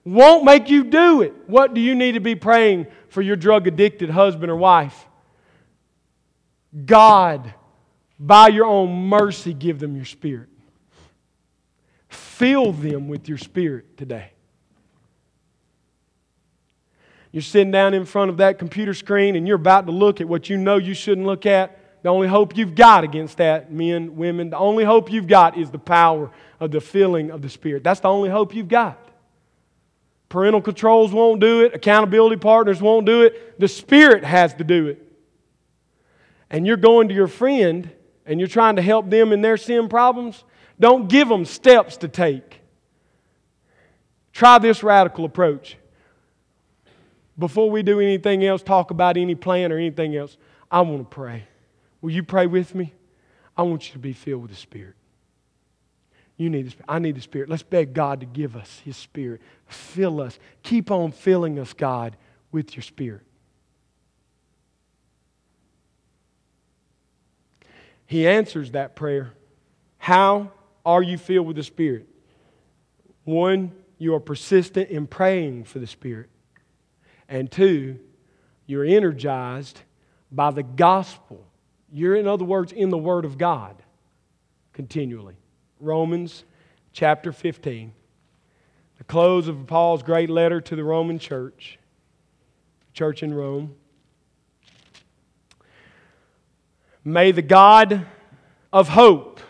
won't 0.05 0.45
make 0.45 0.71
you 0.71 0.85
do 0.85 1.23
it. 1.23 1.35
What 1.47 1.75
do 1.75 1.81
you 1.81 1.95
need 1.95 2.13
to 2.13 2.21
be 2.21 2.35
praying 2.35 2.87
for 3.09 3.23
your 3.23 3.37
drug 3.37 3.67
addicted 3.67 4.11
husband 4.11 4.51
or 4.51 4.57
wife? 4.57 5.07
God, 6.85 7.53
by 8.19 8.49
your 8.49 8.67
own 8.67 9.09
mercy, 9.09 9.53
give 9.53 9.79
them 9.79 9.97
your 9.97 10.05
spirit. 10.05 10.49
Fill 12.09 12.73
them 12.73 13.09
with 13.09 13.29
your 13.29 13.39
spirit 13.39 13.97
today. 13.97 14.33
You're 17.33 17.43
sitting 17.43 17.71
down 17.71 17.95
in 17.95 18.05
front 18.05 18.31
of 18.31 18.39
that 18.39 18.59
computer 18.59 18.95
screen 18.95 19.37
and 19.37 19.47
you're 19.47 19.57
about 19.57 19.87
to 19.87 19.93
look 19.93 20.21
at 20.21 20.29
what 20.29 20.49
you 20.49 20.57
know 20.57 20.77
you 20.77 20.95
shouldn't 20.95 21.27
look 21.27 21.47
at. 21.47 21.79
The 22.03 22.09
only 22.09 22.29
hope 22.29 22.57
you've 22.57 22.75
got 22.75 23.05
against 23.05 23.39
that, 23.39 23.73
men, 23.73 24.17
women, 24.17 24.51
the 24.51 24.59
only 24.59 24.85
hope 24.85 25.11
you've 25.11 25.27
got 25.27 25.59
is 25.59 25.71
the 25.71 25.79
power 25.79 26.31
of 26.61 26.71
the 26.71 26.81
filling 26.81 27.31
of 27.31 27.43
the 27.43 27.49
Spirit. 27.49 27.85
That's 27.85 28.01
the 28.01 28.09
only 28.09 28.31
hope 28.31 28.55
you've 28.55 28.69
got. 28.69 28.99
Parental 30.29 30.61
controls 30.61 31.13
won't 31.13 31.41
do 31.41 31.65
it, 31.65 31.75
accountability 31.75 32.37
partners 32.37 32.81
won't 32.81 33.07
do 33.07 33.23
it. 33.23 33.59
The 33.59 33.69
Spirit 33.69 34.25
has 34.25 34.55
to 34.55 34.65
do 34.65 34.87
it. 34.87 35.03
And 36.51 36.67
you're 36.67 36.77
going 36.77 37.09
to 37.09 37.15
your 37.15 37.29
friend 37.29 37.91
and 38.27 38.39
you're 38.39 38.49
trying 38.49 38.77
to 38.77 38.83
help 38.83 39.09
them 39.11 39.33
in 39.33 39.41
their 39.41 39.57
sin 39.57 39.89
problems, 39.89 40.45
don't 40.79 41.09
give 41.09 41.29
them 41.29 41.45
steps 41.45 41.97
to 41.99 42.09
take. 42.09 42.61
Try 44.33 44.59
this 44.59 44.83
radical 44.83 45.25
approach 45.25 45.78
before 47.39 47.71
we 47.71 47.83
do 47.83 48.01
anything 48.01 48.45
else, 48.45 48.63
talk 48.63 48.91
about 48.91 49.17
any 49.17 49.35
plan 49.35 49.71
or 49.71 49.79
anything 49.79 50.17
else, 50.17 50.37
I 50.71 50.81
want 50.81 50.99
to 50.99 51.15
pray. 51.15 51.45
Will 52.01 52.11
you 52.11 52.23
pray 52.23 52.47
with 52.47 52.75
me? 52.75 52.93
I 53.57 53.63
want 53.63 53.89
you 53.89 53.93
to 53.93 53.99
be 53.99 54.13
filled 54.13 54.43
with 54.43 54.51
the 54.51 54.57
Spirit. 54.57 54.95
You 56.37 56.51
need 56.51 56.67
the 56.67 56.71
Spirit. 56.71 56.87
I 56.89 56.99
need 56.99 57.17
the 57.17 57.21
Spirit. 57.21 57.49
Let's 57.49 57.63
beg 57.63 57.95
God 57.95 58.21
to 58.21 58.27
give 58.27 58.57
us 58.57 58.81
His 58.85 58.97
Spirit. 58.97 59.41
Fill 59.67 60.21
us. 60.21 60.39
Keep 60.63 60.91
on 60.91 61.13
filling 61.13 61.59
us, 61.59 61.73
God, 61.73 62.17
with 62.53 62.77
your 62.77 62.83
Spirit. 62.83 63.23
He 68.07 68.27
answers 68.27 68.71
that 68.73 68.97
prayer. 68.97 69.33
How 69.99 70.53
are 70.87 71.03
you 71.03 71.19
filled 71.19 71.47
with 71.47 71.57
the 71.57 71.63
Spirit? 71.63 72.09
One, 73.25 73.73
you 73.99 74.15
are 74.15 74.21
persistent 74.21 74.89
in 74.91 75.07
praying 75.07 75.65
for 75.65 75.79
the 75.81 75.87
Spirit. 75.87 76.31
And 77.29 77.51
two, 77.51 77.99
you're 78.67 78.85
energized 78.85 79.81
by 80.33 80.51
the 80.51 80.63
gospel. 80.63 81.45
You're, 81.93 82.17
in 82.17 82.27
other 82.27 82.45
words, 82.45 82.73
in 82.73 82.91
the 82.91 82.99
Word 82.99 83.25
of 83.25 83.39
God 83.39 83.83
continually. 84.73 85.37
Romans 85.81 86.45
chapter 86.93 87.33
15, 87.33 87.93
the 88.99 89.05
close 89.05 89.49
of 89.49 89.67
Paul's 89.67 90.03
great 90.03 90.31
letter 90.31 90.61
to 90.61 90.77
the 90.77 90.85
Roman 90.85 91.19
church, 91.19 91.79
church 92.93 93.23
in 93.23 93.33
Rome. 93.33 93.75
May 97.05 97.33
the 97.33 97.43
God 97.43 98.07
of 98.73 98.89
hope 98.89 99.41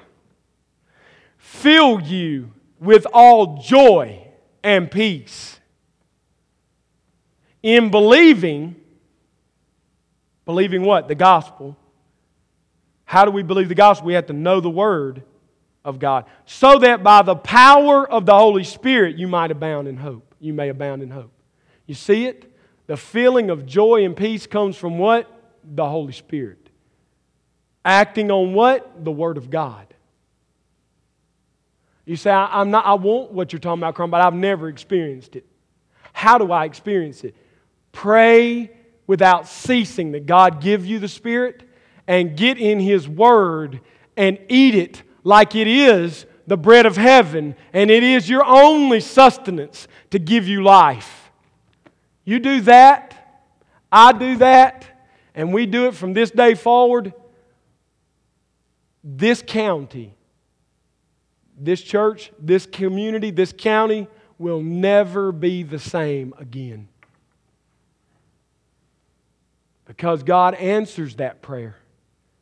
fill 1.36 2.00
you 2.00 2.52
with 2.78 3.06
all 3.12 3.60
joy 3.60 4.28
and 4.62 4.90
peace 4.90 5.57
in 7.62 7.90
believing, 7.90 8.76
believing 10.44 10.82
what? 10.82 11.08
The 11.08 11.14
gospel. 11.14 11.76
How 13.04 13.24
do 13.24 13.30
we 13.30 13.42
believe 13.42 13.68
the 13.68 13.74
gospel? 13.74 14.06
We 14.06 14.14
have 14.14 14.26
to 14.26 14.32
know 14.32 14.60
the 14.60 14.70
word 14.70 15.22
of 15.84 15.98
God. 15.98 16.26
So 16.44 16.78
that 16.80 17.02
by 17.02 17.22
the 17.22 17.36
power 17.36 18.08
of 18.08 18.26
the 18.26 18.34
Holy 18.36 18.64
Spirit 18.64 19.16
you 19.16 19.26
might 19.26 19.50
abound 19.50 19.88
in 19.88 19.96
hope. 19.96 20.34
You 20.40 20.52
may 20.52 20.68
abound 20.68 21.02
in 21.02 21.10
hope. 21.10 21.32
You 21.86 21.94
see 21.94 22.26
it? 22.26 22.52
The 22.86 22.96
feeling 22.96 23.50
of 23.50 23.66
joy 23.66 24.04
and 24.04 24.16
peace 24.16 24.46
comes 24.46 24.76
from 24.76 24.98
what? 24.98 25.30
The 25.64 25.86
Holy 25.86 26.12
Spirit. 26.12 26.70
Acting 27.84 28.30
on 28.30 28.54
what? 28.54 29.04
The 29.04 29.10
Word 29.10 29.38
of 29.38 29.50
God. 29.50 29.86
You 32.04 32.16
say, 32.16 32.30
I, 32.30 32.62
am 32.62 32.70
not, 32.70 32.86
I 32.86 32.94
want 32.94 33.32
what 33.32 33.52
you're 33.52 33.60
talking 33.60 33.82
about, 33.82 34.10
but 34.10 34.20
I've 34.20 34.34
never 34.34 34.68
experienced 34.68 35.36
it. 35.36 35.44
How 36.14 36.38
do 36.38 36.50
I 36.52 36.64
experience 36.64 37.22
it? 37.22 37.36
Pray 37.92 38.70
without 39.06 39.48
ceasing 39.48 40.12
that 40.12 40.26
God 40.26 40.60
give 40.60 40.86
you 40.86 40.98
the 40.98 41.08
Spirit 41.08 41.62
and 42.06 42.36
get 42.36 42.58
in 42.58 42.80
His 42.80 43.08
Word 43.08 43.80
and 44.16 44.38
eat 44.48 44.74
it 44.74 45.02
like 45.24 45.54
it 45.54 45.66
is 45.66 46.26
the 46.46 46.56
bread 46.56 46.86
of 46.86 46.96
heaven 46.96 47.54
and 47.72 47.90
it 47.90 48.02
is 48.02 48.28
your 48.28 48.44
only 48.44 49.00
sustenance 49.00 49.86
to 50.10 50.18
give 50.18 50.48
you 50.48 50.62
life. 50.62 51.30
You 52.24 52.38
do 52.38 52.60
that, 52.62 53.42
I 53.90 54.12
do 54.12 54.36
that, 54.36 54.86
and 55.34 55.52
we 55.52 55.66
do 55.66 55.86
it 55.86 55.94
from 55.94 56.12
this 56.12 56.30
day 56.30 56.54
forward. 56.54 57.12
This 59.04 59.42
county, 59.46 60.14
this 61.56 61.80
church, 61.80 62.32
this 62.38 62.66
community, 62.66 63.30
this 63.30 63.52
county 63.56 64.08
will 64.38 64.60
never 64.60 65.32
be 65.32 65.62
the 65.62 65.78
same 65.78 66.34
again. 66.38 66.88
Because 69.88 70.22
God 70.22 70.54
answers 70.54 71.16
that 71.16 71.40
prayer 71.40 71.74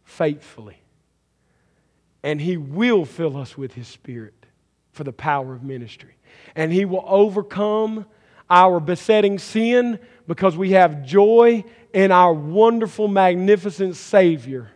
faithfully. 0.05 0.77
And 2.23 2.41
He 2.41 2.57
will 2.57 3.05
fill 3.05 3.37
us 3.37 3.57
with 3.57 3.73
His 3.73 3.87
Spirit 3.87 4.35
for 4.91 5.05
the 5.05 5.13
power 5.13 5.55
of 5.55 5.63
ministry. 5.63 6.17
And 6.57 6.73
He 6.73 6.85
will 6.85 7.05
overcome 7.07 8.05
our 8.51 8.81
besetting 8.81 9.39
sin 9.39 10.01
because 10.27 10.57
we 10.57 10.73
have 10.73 11.07
joy 11.07 11.65
in 11.95 12.11
our 12.11 12.35
wonderful, 12.35 13.07
magnificent 13.07 13.95
Savior 13.95 14.69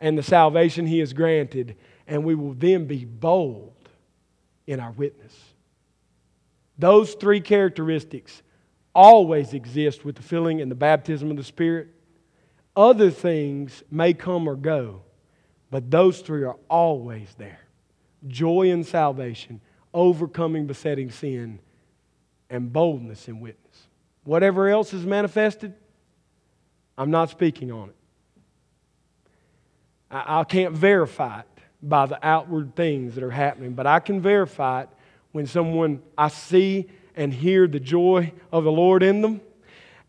and 0.00 0.18
the 0.18 0.22
salvation 0.22 0.86
He 0.86 0.98
has 0.98 1.14
granted, 1.14 1.76
and 2.06 2.24
we 2.24 2.34
will 2.34 2.52
then 2.52 2.84
be 2.84 3.06
bold 3.06 3.72
in 4.66 4.80
our 4.80 4.92
witness. 4.92 5.34
Those 6.78 7.14
three 7.14 7.40
characteristics 7.40 8.42
always 8.94 9.54
exist 9.54 10.04
with 10.04 10.16
the 10.16 10.22
filling 10.22 10.60
and 10.60 10.70
the 10.70 10.76
baptism 10.76 11.30
of 11.30 11.36
the 11.36 11.44
Spirit. 11.44 11.88
Other 12.76 13.10
things 13.10 13.82
may 13.90 14.14
come 14.14 14.48
or 14.48 14.56
go, 14.56 15.02
but 15.70 15.90
those 15.90 16.20
three 16.20 16.44
are 16.44 16.56
always 16.68 17.34
there 17.38 17.60
joy 18.28 18.70
in 18.70 18.84
salvation, 18.84 19.60
overcoming 19.94 20.66
besetting 20.66 21.10
sin, 21.10 21.58
and 22.50 22.72
boldness 22.72 23.28
in 23.28 23.40
witness. 23.40 23.86
Whatever 24.24 24.68
else 24.68 24.92
is 24.92 25.06
manifested, 25.06 25.72
I'm 26.98 27.10
not 27.10 27.30
speaking 27.30 27.72
on 27.72 27.88
it. 27.88 27.96
I, 30.10 30.40
I 30.40 30.44
can't 30.44 30.74
verify 30.74 31.40
it 31.40 31.46
by 31.82 32.06
the 32.06 32.18
outward 32.26 32.76
things 32.76 33.14
that 33.14 33.24
are 33.24 33.30
happening, 33.30 33.72
but 33.72 33.86
I 33.86 34.00
can 34.00 34.20
verify 34.20 34.82
it 34.82 34.88
when 35.32 35.46
someone 35.46 36.02
I 36.18 36.28
see 36.28 36.90
and 37.16 37.32
hear 37.32 37.66
the 37.66 37.80
joy 37.80 38.32
of 38.52 38.64
the 38.64 38.72
Lord 38.72 39.02
in 39.02 39.22
them 39.22 39.40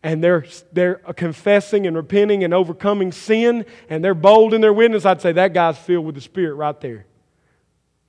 and 0.02 0.22
they're, 0.22 0.44
they're 0.72 0.96
confessing 0.96 1.86
and 1.86 1.94
repenting 1.94 2.42
and 2.42 2.52
overcoming 2.52 3.12
sin 3.12 3.64
and 3.88 4.02
they're 4.02 4.14
bold 4.14 4.52
in 4.52 4.60
their 4.60 4.72
witness, 4.72 5.04
I'd 5.06 5.20
say 5.20 5.32
that 5.32 5.54
guy's 5.54 5.78
filled 5.78 6.06
with 6.06 6.16
the 6.16 6.20
Spirit 6.20 6.54
right 6.54 6.78
there. 6.80 7.06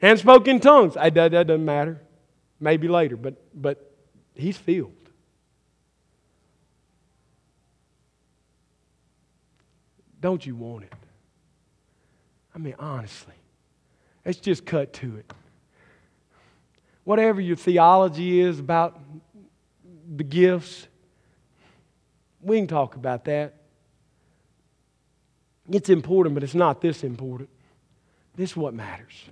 And 0.02 0.18
spoke 0.18 0.48
in 0.48 0.60
tongues. 0.60 0.98
I, 0.98 1.10
that, 1.12 1.32
that 1.32 1.48
doesn't 1.48 1.64
matter. 1.64 2.02
Maybe 2.60 2.88
later, 2.88 3.16
but, 3.16 3.36
but 3.54 3.94
he's 4.34 4.58
filled. 4.58 4.94
Don't 10.20 10.46
you 10.46 10.56
want 10.56 10.86
it? 10.86 10.94
I 12.56 12.58
mean, 12.58 12.76
honestly, 12.80 13.34
let's 14.26 14.40
just 14.40 14.66
cut 14.66 14.94
to 14.94 15.18
it. 15.18 15.34
Whatever 17.04 17.42
your 17.42 17.56
theology 17.56 18.40
is 18.40 18.60
about 18.60 19.00
the 20.16 20.24
gifts, 20.24 20.88
we 22.42 22.58
can 22.58 22.68
talk 22.68 22.96
about 22.96 23.26
that. 23.26 23.56
It's 25.70 25.90
important, 25.90 26.36
but 26.36 26.44
it's 26.44 26.56
not 26.56 26.82
this 26.82 27.04
important. 27.04 27.50
This 28.36 28.52
is 28.52 28.58
what 28.58 28.74
matters. 28.74 29.30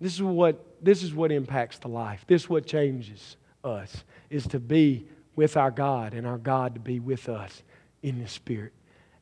This 0.00 0.14
is 0.14 0.22
what, 0.22 0.64
this 0.82 1.02
is 1.02 1.14
what 1.14 1.32
impacts 1.32 1.78
the 1.78 1.88
life. 1.88 2.24
This 2.26 2.42
is 2.42 2.48
what 2.48 2.66
changes 2.66 3.36
us, 3.62 4.04
is 4.30 4.46
to 4.48 4.60
be 4.60 5.06
with 5.36 5.56
our 5.56 5.70
God 5.70 6.14
and 6.14 6.26
our 6.26 6.38
God 6.38 6.74
to 6.74 6.80
be 6.80 7.00
with 7.00 7.28
us 7.28 7.62
in 8.02 8.20
the 8.20 8.28
Spirit. 8.28 8.72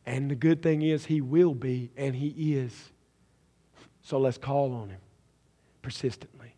And 0.05 0.31
the 0.31 0.35
good 0.35 0.63
thing 0.63 0.83
is, 0.83 1.07
He 1.07 1.21
will 1.21 1.55
be 1.55 1.91
and 1.97 2.15
He 2.15 2.55
is. 2.55 2.91
So 4.03 4.19
let's 4.19 4.39
call 4.39 4.73
on 4.73 4.91
Him 4.91 5.01
persistently. 5.81 6.55